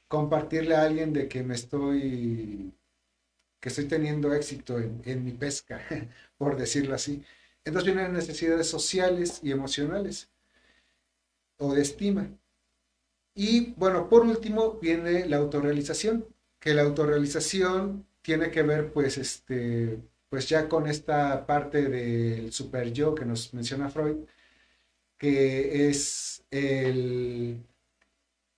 compartirle 0.09 0.75
a 0.75 0.83
alguien 0.85 1.13
de 1.13 1.29
que 1.29 1.43
me 1.43 1.55
estoy, 1.55 2.73
que 3.61 3.69
estoy 3.69 3.87
teniendo 3.87 4.33
éxito 4.35 4.79
en, 4.79 5.03
en 5.05 5.25
mi 5.25 5.33
pesca, 5.33 5.81
por 6.39 6.57
decirlo 6.57 6.95
así. 6.95 7.23
Entonces 7.65 7.95
vienen 7.95 8.13
necesidades 8.13 8.69
sociales 8.69 9.41
y 9.43 9.53
emocionales 9.53 10.31
o 11.59 11.75
de 11.75 11.83
estima. 11.83 12.29
Y 13.37 13.75
bueno, 13.75 14.09
por 14.09 14.23
último 14.23 14.79
viene 14.81 15.27
la 15.27 15.37
autorrealización, 15.37 16.27
que 16.59 16.75
la 16.75 16.83
autorrealización 16.83 18.07
tiene 18.23 18.51
que 18.51 18.63
ver 18.63 18.93
pues 18.93 19.19
este 19.19 20.01
pues 20.29 20.49
ya 20.49 20.69
con 20.69 20.87
esta 20.89 21.47
parte 21.47 21.89
del 21.89 22.53
super 22.53 22.93
yo 22.93 23.15
que 23.15 23.25
nos 23.25 23.55
menciona 23.55 23.91
Freud, 23.91 24.17
que 25.19 25.89
es 25.89 26.45
el, 26.51 27.63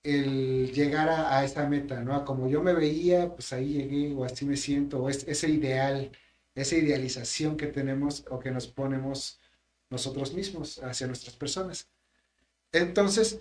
el 0.03 0.73
llegar 0.73 1.09
a, 1.09 1.45
esa 1.45 1.69
meta, 1.69 2.03
¿no? 2.03 2.25
como 2.25 2.49
yo 2.49 2.63
me 2.63 2.75
veía, 2.75 3.35
pues 3.35 3.53
ahí 3.53 3.75
llegué, 3.75 4.15
o 4.15 4.25
así 4.25 4.45
me 4.45 4.57
siento, 4.57 5.03
o 5.03 5.09
es, 5.09 5.27
ese 5.29 5.49
ideal, 5.51 6.11
esa 6.55 6.77
idealización 6.77 7.57
que 7.57 7.67
tenemos 7.67 8.25
o 8.31 8.39
que 8.41 8.51
nos 8.51 8.67
ponemos 8.69 9.41
nosotros 9.91 10.35
mismos 10.35 10.79
hacia 10.83 11.07
nuestras 11.07 11.37
personas. 11.37 11.89
Entonces, 12.73 13.41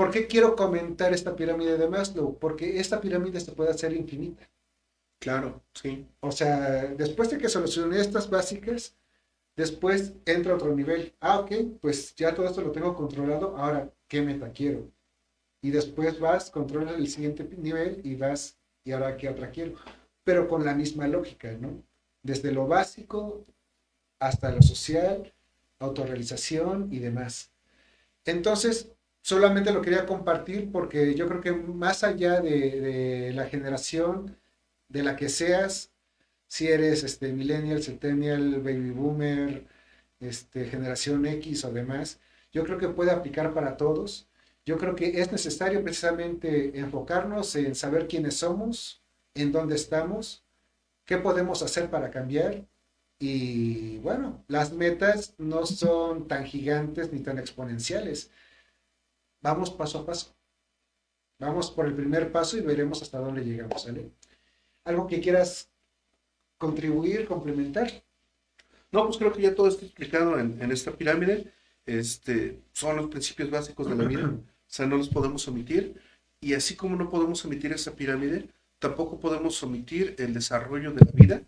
¿Por 0.00 0.10
qué 0.10 0.26
quiero 0.26 0.56
comentar 0.56 1.12
esta 1.12 1.36
pirámide 1.36 1.76
de 1.76 1.86
Maslow? 1.86 2.38
Porque 2.38 2.80
esta 2.80 3.02
pirámide 3.02 3.38
se 3.38 3.52
puede 3.52 3.68
hacer 3.68 3.92
infinita. 3.92 4.48
Claro, 5.18 5.62
sí. 5.74 6.06
O 6.20 6.32
sea, 6.32 6.86
después 6.96 7.28
de 7.28 7.36
que 7.36 7.50
solucioné 7.50 8.00
estas 8.00 8.30
básicas, 8.30 8.96
después 9.56 10.14
entra 10.24 10.54
otro 10.54 10.74
nivel. 10.74 11.12
Ah, 11.20 11.40
ok, 11.40 11.52
pues 11.82 12.14
ya 12.14 12.34
todo 12.34 12.46
esto 12.46 12.62
lo 12.62 12.72
tengo 12.72 12.96
controlado. 12.96 13.58
Ahora, 13.58 13.92
¿qué 14.08 14.22
meta 14.22 14.50
quiero? 14.52 14.90
Y 15.60 15.70
después 15.70 16.18
vas, 16.18 16.48
controlas 16.48 16.94
el 16.94 17.06
siguiente 17.06 17.46
nivel 17.58 18.00
y 18.02 18.14
vas, 18.14 18.56
y 18.84 18.92
ahora 18.92 19.18
qué 19.18 19.28
otra 19.28 19.50
quiero. 19.50 19.74
Pero 20.24 20.48
con 20.48 20.64
la 20.64 20.74
misma 20.74 21.08
lógica, 21.08 21.52
¿no? 21.60 21.82
Desde 22.22 22.52
lo 22.52 22.66
básico 22.66 23.44
hasta 24.18 24.50
lo 24.50 24.62
social, 24.62 25.30
autorrealización 25.78 26.88
y 26.90 27.00
demás. 27.00 27.52
Entonces, 28.24 28.92
solamente 29.22 29.72
lo 29.72 29.82
quería 29.82 30.06
compartir 30.06 30.70
porque 30.72 31.14
yo 31.14 31.28
creo 31.28 31.40
que 31.40 31.52
más 31.52 32.04
allá 32.04 32.40
de, 32.40 33.32
la 33.34 33.46
generación 33.46 34.36
de 34.88 35.02
la 35.02 35.16
que 35.16 35.28
seas, 35.28 35.92
si 36.46 36.68
eres 36.68 37.04
este 37.04 37.32
millennial, 37.32 37.82
centennial, 37.82 38.60
baby 38.60 38.90
boomer, 38.90 39.66
este, 40.20 40.66
generación 40.66 41.26
X 41.26 41.64
o 41.64 41.72
demás, 41.72 42.20
yo 42.52 42.64
creo 42.64 42.78
que 42.78 42.88
puede 42.88 43.12
aplicar 43.12 43.54
para 43.54 43.76
todos. 43.76 44.28
Yo 44.66 44.78
creo 44.78 44.94
que 44.96 45.20
es 45.20 45.32
necesario 45.32 45.82
precisamente 45.82 46.78
enfocarnos 46.78 47.54
en 47.56 47.74
saber 47.74 48.08
quiénes 48.08 48.36
somos, 48.36 49.02
en 49.34 49.52
dónde 49.52 49.76
estamos, 49.76 50.44
qué 51.04 51.18
podemos 51.18 51.62
hacer 51.62 51.90
para 51.90 52.10
cambiar. 52.10 52.66
Y 53.18 53.98
bueno, 53.98 54.44
las 54.48 54.72
metas 54.72 55.34
no 55.38 55.66
son 55.66 56.26
tan 56.28 56.44
gigantes 56.44 57.12
ni 57.12 57.20
tan 57.20 57.38
exponenciales 57.38 58.30
vamos 59.40 59.70
paso 59.70 59.98
a 59.98 60.06
paso. 60.06 60.34
Vamos 61.38 61.70
por 61.70 61.86
el 61.86 61.94
primer 61.94 62.30
paso 62.30 62.58
y 62.58 62.60
veremos 62.60 63.00
hasta 63.00 63.18
dónde 63.18 63.42
llegamos, 63.42 63.82
¿sale? 63.82 64.10
¿Algo 64.84 65.06
que 65.06 65.20
quieras 65.20 65.70
contribuir, 66.58 67.26
complementar? 67.26 67.90
No, 68.92 69.06
pues 69.06 69.16
creo 69.16 69.32
que 69.32 69.42
ya 69.42 69.54
todo 69.54 69.68
está 69.68 69.86
explicado 69.86 70.38
en, 70.38 70.70
esta 70.70 70.92
pirámide. 70.92 71.52
Este, 71.86 72.60
son 72.72 72.96
los 72.96 73.08
principios 73.08 73.50
básicos 73.50 73.88
de 73.88 73.96
la 73.96 74.04
vida, 74.04 74.26
o 74.26 74.42
sea, 74.66 74.86
no 74.86 74.96
los 74.96 75.08
podemos 75.08 75.48
omitir. 75.48 75.98
Y 76.40 76.52
así 76.52 76.76
como 76.76 76.96
no 76.96 77.08
podemos 77.08 77.42
omitir 77.44 77.72
esa 77.72 77.96
pirámide, 77.96 78.48
tampoco 78.78 79.18
podemos 79.18 79.62
omitir 79.62 80.14
el 80.18 80.34
desarrollo 80.34 80.92
de 80.92 81.04
la 81.04 81.12
vida. 81.12 81.42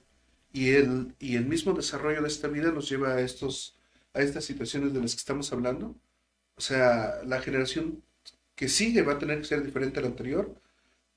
Y 0.54 0.70
el, 0.70 1.14
y 1.18 1.36
el 1.36 1.46
mismo 1.46 1.72
desarrollo 1.74 2.22
de 2.22 2.28
esta 2.28 2.48
vida 2.48 2.70
nos 2.70 2.88
lleva 2.88 3.14
a, 3.14 3.20
estos, 3.20 3.76
a 4.14 4.20
estas 4.20 4.44
situaciones 4.44 4.92
de 4.94 5.00
las 5.00 5.14
que 5.14 5.18
estamos 5.18 5.52
hablando 5.52 5.96
o 6.56 6.60
sea, 6.60 7.22
la 7.26 7.40
generación 7.40 8.02
que 8.54 8.68
sigue 8.68 9.02
va 9.02 9.14
a 9.14 9.18
tener 9.18 9.38
que 9.38 9.44
ser 9.44 9.64
diferente 9.64 9.98
a 9.98 10.02
la 10.02 10.08
anterior. 10.08 10.54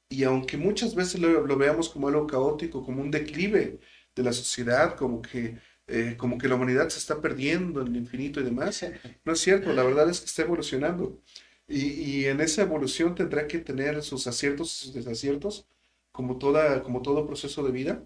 Y 0.09 0.23
aunque 0.23 0.57
muchas 0.57 0.95
veces 0.95 1.19
lo, 1.21 1.57
veamos 1.57 1.89
como 1.89 2.07
algo 2.07 2.27
caótico, 2.27 2.83
como 2.85 3.01
un 3.01 3.11
declive 3.11 3.79
de 4.15 4.23
la 4.23 4.33
sociedad, 4.33 4.95
como 4.95 5.21
que, 5.21 5.57
eh, 5.87 6.15
como 6.17 6.37
que 6.37 6.47
la 6.47 6.55
humanidad 6.55 6.89
se 6.89 6.99
está 6.99 7.21
perdiendo 7.21 7.81
en 7.81 7.87
el 7.87 7.97
infinito 7.97 8.39
y 8.39 8.43
demás, 8.43 8.85
no 9.25 9.33
es 9.33 9.39
cierto, 9.39 9.73
la 9.73 9.83
verdad 9.83 10.09
es 10.09 10.19
que 10.21 10.27
está 10.27 10.43
evolucionando. 10.43 11.21
Y, 11.67 11.85
y 11.87 12.25
en 12.25 12.41
esa 12.41 12.61
evolución 12.63 13.15
tendrá 13.15 13.47
que 13.47 13.59
tener 13.59 14.01
sus 14.03 14.27
aciertos 14.27 14.73
y 14.73 14.85
sus 14.85 14.93
desaciertos, 14.93 15.67
como, 16.11 16.37
toda, 16.37 16.83
como 16.83 17.01
todo 17.01 17.27
proceso 17.27 17.63
de 17.63 17.71
vida. 17.71 18.05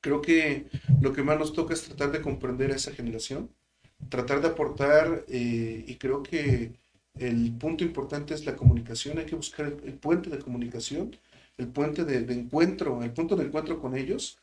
Creo 0.00 0.22
que 0.22 0.66
lo 1.00 1.12
que 1.12 1.22
más 1.22 1.38
nos 1.38 1.52
toca 1.52 1.74
es 1.74 1.82
tratar 1.82 2.12
de 2.12 2.22
comprender 2.22 2.70
a 2.72 2.76
esa 2.76 2.92
generación 2.92 3.50
tratar 4.08 4.40
de 4.40 4.48
aportar 4.48 5.24
eh, 5.28 5.84
y 5.86 5.96
creo 5.96 6.22
que 6.22 6.72
el 7.18 7.52
punto 7.58 7.84
importante 7.84 8.34
es 8.34 8.46
la 8.46 8.56
comunicación, 8.56 9.18
hay 9.18 9.26
que 9.26 9.36
buscar 9.36 9.66
el, 9.66 9.94
puente 9.94 10.30
de 10.30 10.38
comunicación, 10.38 11.16
el 11.58 11.68
puente 11.68 12.04
de, 12.04 12.18
encuentro, 12.32 13.02
el 13.02 13.12
punto 13.12 13.36
de 13.36 13.44
encuentro 13.46 13.80
con 13.80 13.96
ellos 13.96 14.38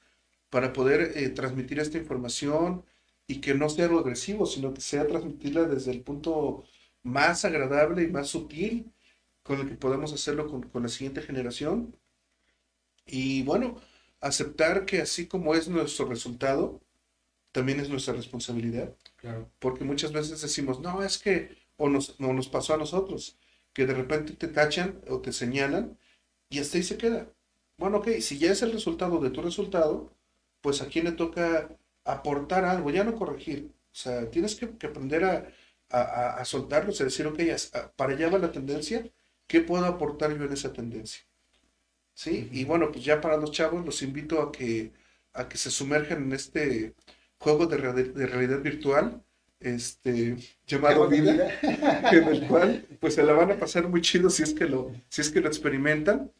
para 0.49 0.74
poder 0.74 1.14
eh, 1.18 1.30
transmitir 1.30 1.80
esta 1.80 1.97
información 1.97 2.84
y 3.28 3.41
que 3.41 3.56
no 3.56 3.70
sea 3.70 3.86
algo 3.86 3.99
agresivo, 3.99 4.45
sino 4.45 4.74
que 4.74 4.82
sea 4.82 5.08
transmitirla 5.08 5.64
desde 5.64 5.91
el 5.91 6.01
punto 6.01 6.66
más 7.03 7.45
agradable 7.45 8.03
y 8.03 8.08
más 8.08 8.28
sutil 8.30 8.91
con 9.43 9.60
el 9.62 9.70
que 9.70 9.76
podemos 9.76 10.14
hacerlo 10.14 10.47
con, 10.47 10.64
con 10.64 10.84
la 10.84 10.89
siguiente 10.89 11.22
generación. 11.22 11.95
Y 13.06 13.43
bueno, 13.43 13.78
aceptar 14.22 14.86
que 14.86 15.01
así 15.01 15.28
como 15.28 15.56
es 15.56 15.68
nuestro 15.68 16.06
resultado, 16.08 16.82
también 17.51 17.80
es 17.80 17.89
nuestra 17.89 18.14
responsabilidad. 18.14 18.93
Claro. 19.26 19.52
Porque 19.58 19.84
muchas 19.84 20.12
veces 20.12 20.40
decimos, 20.40 20.82
no, 20.82 21.02
es 21.02 21.18
que, 21.18 21.58
o 21.78 21.90
nos, 21.90 22.20
nos 22.20 22.48
pasó 22.48 22.76
a 22.76 22.78
nosotros, 22.78 23.40
que 23.74 23.88
de 23.88 23.96
repente 23.96 24.34
te 24.34 24.48
tachan 24.48 25.02
o 25.10 25.20
te 25.20 25.34
señalan 25.34 25.98
y 26.48 26.60
hasta 26.60 26.78
ahí 26.78 26.84
se 26.84 26.98
queda. 26.98 27.28
Bueno, 27.78 27.98
ok, 27.98 28.20
si 28.22 28.38
ya 28.38 28.52
es 28.52 28.62
el 28.62 28.72
resultado 28.72 29.20
de 29.20 29.32
tu 29.32 29.42
resultado, 29.42 30.14
pues 30.62 30.84
a 30.84 30.88
quién 30.90 31.06
le 31.06 31.12
toca 31.14 31.76
aportar 32.04 32.66
algo, 32.66 32.92
ya 32.92 33.04
no 33.04 33.16
corregir. 33.16 33.72
O 33.92 33.96
sea, 33.96 34.30
tienes 34.30 34.54
que, 34.56 34.66
aprender 34.86 35.24
a, 35.24 35.48
a, 35.90 36.36
a, 36.36 36.46
soltarlo, 36.46 36.94
o 36.94 36.96
decir, 36.96 37.26
ok, 37.26 37.40
para 37.96 38.14
allá 38.14 38.30
va 38.30 38.38
la 38.38 38.52
tendencia, 38.52 39.10
¿qué 39.48 39.62
puedo 39.62 39.86
aportar 39.86 40.38
yo 40.38 40.46
en 40.46 40.54
esa 40.54 40.72
tendencia? 40.72 41.26
¿Sí? 42.14 42.48
Y 42.52 42.64
bueno, 42.64 42.92
pues 42.92 43.04
ya 43.04 43.22
para 43.22 43.38
los 43.38 43.52
chavos 43.52 43.84
los 43.86 44.04
invito 44.04 44.40
a 44.42 44.52
que, 44.52 44.94
a 45.34 45.50
que 45.50 45.58
se 45.58 45.72
sumerjan 45.72 46.26
en 46.26 46.34
este 46.34 46.94
juego 47.40 47.68
de, 47.68 47.78
de 47.78 48.28
realidad 48.28 48.62
virtual 48.62 49.24
este 49.60 50.38
llamado 50.68 51.08
vida, 51.08 51.50
en 52.12 52.28
el 52.28 52.48
cual 52.48 52.86
pues 53.00 53.16
se 53.16 53.24
la 53.24 53.34
van 53.34 53.52
a 53.52 53.58
pasar 53.60 53.88
muy 53.88 54.02
chido 54.02 54.30
si 54.30 54.44
es 54.44 54.54
que 54.54 54.66
lo 54.66 54.92
si 55.10 55.22
es 55.22 55.30
que 55.30 55.42
lo 55.42 55.48
experimentan. 55.48 56.32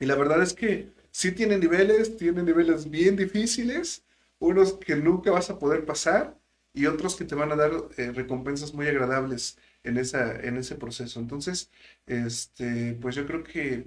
Y 0.00 0.06
la 0.06 0.16
verdad 0.16 0.42
es 0.42 0.54
que 0.54 0.92
sí 1.10 1.32
tiene 1.32 1.58
niveles 1.58 2.16
tiene 2.16 2.42
niveles 2.42 2.90
bien 2.90 3.16
difíciles 3.16 4.04
unos 4.38 4.74
que 4.74 4.96
nunca 4.96 5.30
vas 5.30 5.50
a 5.50 5.58
poder 5.58 5.84
pasar 5.86 6.36
y 6.72 6.86
otros 6.86 7.16
que 7.16 7.24
te 7.24 7.34
van 7.34 7.52
a 7.52 7.56
dar 7.56 7.72
eh, 7.96 8.12
recompensas 8.12 8.74
muy 8.74 8.86
agradables 8.88 9.58
en 9.84 9.96
esa 9.98 10.36
en 10.40 10.56
ese 10.56 10.74
proceso. 10.76 11.20
Entonces 11.20 11.70
este 12.06 12.94
pues 13.00 13.14
yo 13.16 13.26
creo 13.26 13.44
que 13.44 13.86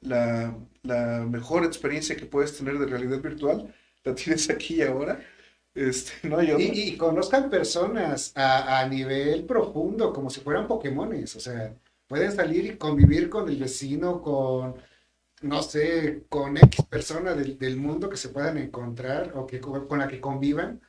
la, 0.00 0.56
la 0.82 1.26
mejor 1.28 1.64
experiencia 1.64 2.16
que 2.16 2.26
puedes 2.26 2.56
tener 2.56 2.78
de 2.78 2.86
realidad 2.86 3.20
virtual 3.20 3.74
la 4.04 4.14
tienes 4.14 4.48
aquí 4.50 4.76
y 4.76 4.82
ahora 4.82 5.20
este, 5.78 6.12
y, 6.58 6.96
conozcan 6.96 7.48
personas 7.48 8.32
a, 8.34 8.86
nivel 8.88 9.44
profundo, 9.44 10.12
como 10.12 10.28
si 10.28 10.40
fueran 10.40 10.66
Pokémones. 10.66 11.36
O 11.36 11.40
sea, 11.40 11.72
pueden 12.08 12.32
salir 12.32 12.66
y 12.66 12.76
convivir 12.76 13.30
con 13.30 13.48
el 13.48 13.56
vecino, 13.56 14.20
con, 14.20 14.74
no 15.42 15.62
sé, 15.62 16.24
con 16.28 16.56
X 16.56 16.84
personas 16.86 17.36
del, 17.36 17.76
mundo 17.76 18.10
que 18.10 18.16
se 18.16 18.30
puedan 18.30 18.58
encontrar 18.58 19.32
o 19.36 19.46
que 19.46 19.60
con 19.60 19.98
la 19.98 20.08
que 20.08 20.20
convivan 20.20 20.80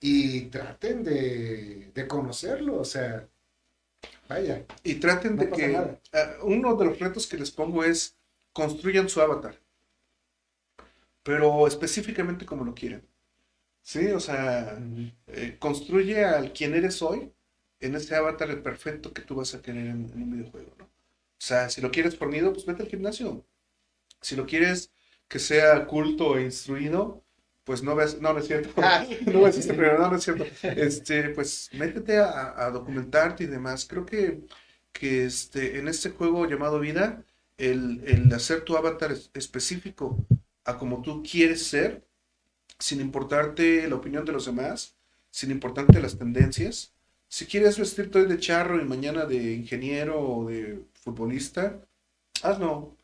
y 0.00 0.42
traten 0.42 1.02
de, 1.02 2.06
conocerlo. 2.08 2.80
O 2.80 2.84
sea, 2.84 3.26
vaya. 4.28 4.64
Y 4.84 4.96
traten 4.96 5.36
de 5.36 5.50
que. 5.50 5.76
Ah, 5.76 6.36
uno 6.42 6.76
de 6.76 6.84
los 6.84 6.98
retos 7.00 7.26
que 7.26 7.38
les 7.38 7.50
pongo 7.50 7.82
es 7.82 8.16
construyan 8.52 9.08
su 9.08 9.20
avatar. 9.20 9.58
Pero 11.24 11.66
específicamente 11.66 12.46
como 12.46 12.64
lo 12.64 12.74
quieren. 12.74 13.02
Sí, 13.88 14.08
o 14.08 14.20
sea, 14.20 14.78
eh, 15.28 15.56
construye 15.58 16.22
al 16.22 16.52
quien 16.52 16.74
eres 16.74 17.00
hoy 17.00 17.32
en 17.80 17.94
ese 17.94 18.14
avatar 18.14 18.62
perfecto 18.62 19.14
que 19.14 19.22
tú 19.22 19.36
vas 19.36 19.54
a 19.54 19.62
querer 19.62 19.86
en, 19.86 20.12
un 20.14 20.30
videojuego, 20.30 20.74
¿no? 20.78 20.84
O 20.84 20.90
sea, 21.38 21.70
si 21.70 21.80
lo 21.80 21.90
quieres 21.90 22.14
fornido, 22.14 22.52
pues 22.52 22.66
vete 22.66 22.82
al 22.82 22.90
gimnasio. 22.90 23.46
Si 24.20 24.36
lo 24.36 24.44
quieres 24.44 24.92
que 25.26 25.38
sea 25.38 25.86
culto 25.86 26.36
e 26.36 26.42
instruido, 26.42 27.24
pues 27.64 27.82
no 27.82 27.96
ves, 27.96 28.20
no, 28.20 28.34
no 28.34 28.40
es 28.40 28.46
cierto, 28.46 28.68
no 29.32 29.40
ves 29.40 29.56
este 29.56 29.72
no, 29.72 30.10
no 30.10 30.16
es 30.16 30.24
cierto. 30.24 30.44
Este, 30.64 31.30
pues 31.30 31.70
métete 31.72 32.18
a, 32.18 32.70
documentarte 32.70 33.44
y 33.44 33.46
demás. 33.46 33.86
Creo 33.86 34.04
que, 34.04 34.42
que 34.92 35.24
este, 35.24 35.78
en 35.78 35.88
este 35.88 36.10
juego 36.10 36.46
llamado 36.46 36.78
vida, 36.78 37.24
el, 37.56 38.02
el 38.04 38.30
hacer 38.34 38.64
tu 38.64 38.76
avatar 38.76 39.16
específico 39.32 40.26
a 40.66 40.76
como 40.76 41.00
tú 41.00 41.22
quieres 41.22 41.66
ser, 41.66 42.06
sin 42.78 43.00
importarte 43.00 43.88
la 43.88 43.96
opinión 43.96 44.24
de 44.24 44.32
los 44.32 44.46
demás, 44.46 44.94
sin 45.30 45.50
importarte 45.50 46.00
las 46.00 46.18
tendencias. 46.18 46.92
Si 47.28 47.46
quieres 47.46 47.78
vestirte 47.78 48.20
hoy 48.20 48.26
de 48.26 48.38
charro 48.38 48.80
y 48.80 48.84
mañana 48.84 49.26
de 49.26 49.52
ingeniero 49.52 50.20
o 50.20 50.48
de 50.48 50.82
futbolista, 50.94 51.80
hazlo. 52.42 52.96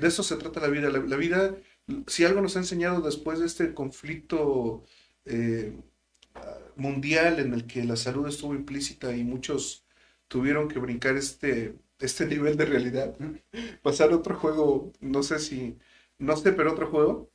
De 0.00 0.08
eso 0.08 0.22
se 0.22 0.36
trata 0.36 0.60
la 0.60 0.68
vida. 0.68 0.90
La, 0.90 1.16
vida, 1.16 1.54
si 2.08 2.24
algo 2.24 2.40
nos 2.40 2.56
ha 2.56 2.60
enseñado 2.60 3.00
después 3.00 3.38
de 3.38 3.46
este 3.46 3.74
conflicto 3.74 4.82
eh, 5.24 5.72
mundial 6.76 7.40
en 7.40 7.54
el 7.54 7.66
que 7.66 7.84
la 7.84 7.96
salud 7.96 8.26
estuvo 8.26 8.54
implícita 8.54 9.14
y 9.16 9.24
muchos 9.24 9.84
tuvieron 10.28 10.68
que 10.68 10.78
brincar 10.78 11.16
este, 11.16 11.74
este 11.98 12.26
nivel 12.26 12.56
de 12.56 12.66
realidad, 12.66 13.14
pasar 13.82 14.12
otro 14.12 14.36
juego, 14.36 14.92
no 15.00 15.22
sé 15.22 15.38
si, 15.38 15.76
no 16.18 16.36
sé, 16.36 16.52
pero 16.52 16.72
otro 16.72 16.88
juego, 16.88 17.30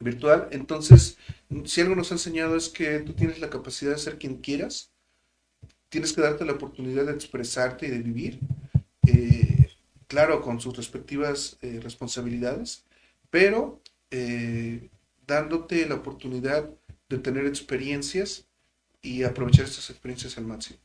virtual. 0.00 0.48
Entonces, 0.52 1.18
si 1.64 1.80
algo 1.80 1.94
nos 1.94 2.10
ha 2.10 2.14
enseñado 2.14 2.56
es 2.56 2.68
que 2.68 3.00
tú 3.00 3.12
tienes 3.14 3.38
la 3.40 3.50
capacidad 3.50 3.92
de 3.92 3.98
ser 3.98 4.18
quien 4.18 4.38
quieras, 4.38 4.92
tienes 5.88 6.12
que 6.12 6.22
darte 6.22 6.44
la 6.44 6.52
oportunidad 6.52 7.06
de 7.06 7.12
expresarte 7.12 7.86
y 7.86 7.90
de 7.90 7.98
vivir. 8.00 8.40
eh, 9.06 9.68
claro, 10.08 10.42
con 10.42 10.60
sus 10.60 10.76
respectivas 10.76 11.58
eh, 11.62 11.80
responsabilidades, 11.82 12.84
pero 13.30 13.80
eh, 14.10 14.90
dándote 15.26 15.86
la 15.88 15.96
oportunidad 15.96 16.70
de 17.08 17.18
tener 17.18 17.46
experiencias 17.46 18.48
y 19.02 19.22
aprovechar 19.24 19.66
estas 19.66 19.90
experiencias 19.90 20.36
al 20.38 20.46
máximo. 20.46 20.78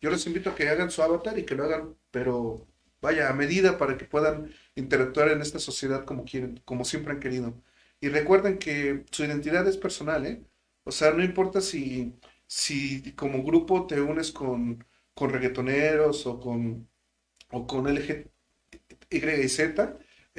Yo 0.00 0.10
les 0.10 0.26
invito 0.26 0.50
a 0.50 0.54
que 0.54 0.68
hagan 0.68 0.90
su 0.90 1.02
avatar 1.02 1.38
y 1.38 1.44
que 1.44 1.54
lo 1.54 1.64
hagan, 1.64 1.96
pero 2.10 2.66
vaya, 3.00 3.28
a 3.30 3.34
medida 3.34 3.78
para 3.78 3.96
que 3.96 4.04
puedan 4.04 4.50
interactuar 4.76 5.28
en 5.30 5.40
esta 5.42 5.58
sociedad 5.58 6.04
como 6.04 6.24
quieren, 6.24 6.60
como 6.64 6.84
siempre 6.84 7.12
han 7.12 7.20
querido. 7.20 7.54
Y 8.00 8.08
recuerden 8.08 8.58
que 8.58 9.04
su 9.10 9.24
identidad 9.24 9.66
es 9.68 9.76
personal, 9.76 10.26
¿eh? 10.26 10.44
O 10.84 10.92
sea, 10.92 11.12
no 11.12 11.24
importa 11.24 11.60
si, 11.60 12.14
si 12.46 13.12
como 13.14 13.42
grupo 13.42 13.86
te 13.86 14.00
unes 14.00 14.32
con, 14.32 14.84
con 15.14 15.30
reggaetoneros 15.30 16.26
o 16.26 16.38
con, 16.40 16.88
o 17.52 17.66
con 17.66 17.88
LG, 17.88 18.30
Y 19.10 19.18
y 19.44 19.48
Z, 19.48 19.98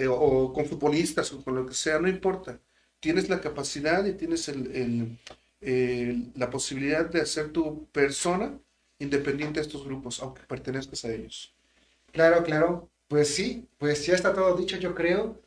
o 0.10 0.54
con 0.54 0.66
futbolistas 0.66 1.32
o 1.34 1.44
con 1.44 1.56
lo 1.56 1.66
que 1.66 1.74
sea, 1.74 2.00
no 2.00 2.08
importa. 2.10 2.60
Tienes 3.00 3.30
la 3.30 3.42
capacidad 3.42 4.06
y 4.06 4.14
tienes 4.14 4.48
el- 4.50 5.18
el- 5.62 6.32
la 6.36 6.50
posibilidad 6.50 7.06
de 7.10 7.22
hacer 7.22 7.52
tu 7.52 7.88
persona 7.92 8.60
independiente 9.00 9.60
de 9.60 9.66
estos 9.66 9.86
grupos, 9.86 10.22
aunque 10.22 10.44
pertenezcas 10.44 11.06
a 11.06 11.14
ellos. 11.14 11.56
Claro, 12.12 12.44
claro. 12.44 12.90
Pues 13.08 13.36
sí, 13.36 13.68
pues 13.78 14.06
ya 14.06 14.16
está 14.16 14.34
todo 14.34 14.56
dicho, 14.58 14.78
yo 14.78 14.96
creo. 14.96 15.42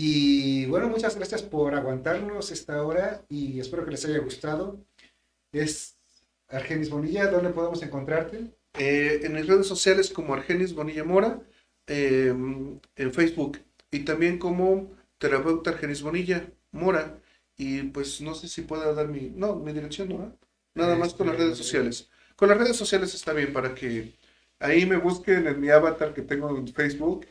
Y 0.00 0.64
bueno, 0.66 0.88
muchas 0.88 1.16
gracias 1.16 1.42
por 1.42 1.74
aguantarnos 1.74 2.52
esta 2.52 2.84
hora 2.84 3.24
y 3.28 3.58
espero 3.58 3.84
que 3.84 3.90
les 3.90 4.04
haya 4.04 4.20
gustado. 4.20 4.78
Es 5.50 5.98
Argenis 6.46 6.88
Bonilla, 6.88 7.26
¿dónde 7.26 7.50
podemos 7.50 7.82
encontrarte? 7.82 8.54
Eh, 8.78 9.22
en 9.24 9.32
mis 9.32 9.48
redes 9.48 9.66
sociales 9.66 10.10
como 10.10 10.34
Argenis 10.34 10.72
Bonilla 10.72 11.02
Mora, 11.02 11.42
eh, 11.88 12.28
en 12.28 13.12
Facebook, 13.12 13.58
y 13.90 14.04
también 14.04 14.38
como 14.38 14.88
terapeuta 15.18 15.70
Argenis 15.70 16.02
Bonilla 16.02 16.48
Mora. 16.70 17.18
Y 17.56 17.82
pues 17.82 18.20
no 18.20 18.36
sé 18.36 18.46
si 18.46 18.62
pueda 18.62 18.92
dar 18.92 19.08
mi, 19.08 19.32
no, 19.34 19.56
mi 19.56 19.72
dirección, 19.72 20.10
¿no? 20.10 20.38
Nada 20.76 20.94
más 20.94 21.12
con 21.12 21.26
las 21.26 21.36
redes 21.36 21.58
sociales. 21.58 22.08
Con 22.36 22.48
las 22.50 22.58
redes 22.58 22.76
sociales 22.76 23.16
está 23.16 23.32
bien 23.32 23.52
para 23.52 23.74
que 23.74 24.14
ahí 24.60 24.86
me 24.86 24.96
busquen 24.96 25.48
en 25.48 25.60
mi 25.60 25.70
avatar 25.70 26.14
que 26.14 26.22
tengo 26.22 26.56
en 26.56 26.68
Facebook, 26.68 27.26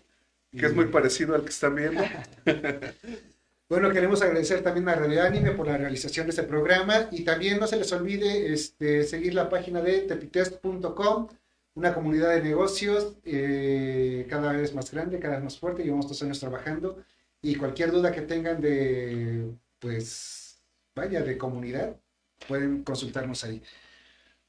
que 0.52 0.66
es 0.66 0.74
muy 0.74 0.86
parecido 0.86 1.36
al 1.36 1.44
que 1.44 1.50
están 1.50 1.76
viendo. 1.76 2.02
Bueno, 3.70 3.92
queremos 3.92 4.22
agradecer 4.22 4.64
también 4.64 4.88
a 4.88 4.96
Radio 4.96 5.24
Anime 5.24 5.52
por 5.52 5.68
la 5.68 5.76
realización 5.76 6.26
de 6.26 6.30
este 6.30 6.44
programa 6.44 7.10
y 7.12 7.26
también 7.26 7.60
no 7.60 7.68
se 7.68 7.76
les 7.76 7.92
olvide 7.92 8.54
este, 8.54 9.04
seguir 9.04 9.34
la 9.34 9.50
página 9.50 9.82
de 9.82 10.00
tepitest.com, 10.04 11.28
una 11.76 11.94
comunidad 11.94 12.30
de 12.30 12.44
negocios 12.44 13.18
eh, 13.26 14.26
cada 14.30 14.54
vez 14.54 14.74
más 14.74 14.90
grande, 14.90 15.20
cada 15.20 15.36
vez 15.36 15.44
más 15.44 15.60
fuerte, 15.60 15.84
llevamos 15.84 16.08
dos 16.08 16.24
años 16.24 16.40
trabajando 16.40 17.04
y 17.42 17.56
cualquier 17.56 17.92
duda 17.92 18.14
que 18.14 18.22
tengan 18.22 18.62
de, 18.62 19.52
pues, 19.80 20.64
vaya, 20.96 21.22
de 21.22 21.38
comunidad, 21.38 22.00
pueden 22.48 22.86
consultarnos 22.86 23.44
ahí. 23.44 23.62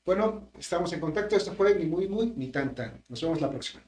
Bueno, 0.05 0.49
estamos 0.57 0.93
en 0.93 1.01
contacto, 1.01 1.35
esto 1.35 1.55
fue 1.55 1.75
ni 1.75 1.87
muy 1.87 2.07
muy 2.07 2.33
ni 2.37 2.53
tan 2.53 2.73
tan. 2.73 3.05
Nos 3.09 3.21
vemos 3.21 3.41
la 3.41 3.51
próxima. 3.51 3.83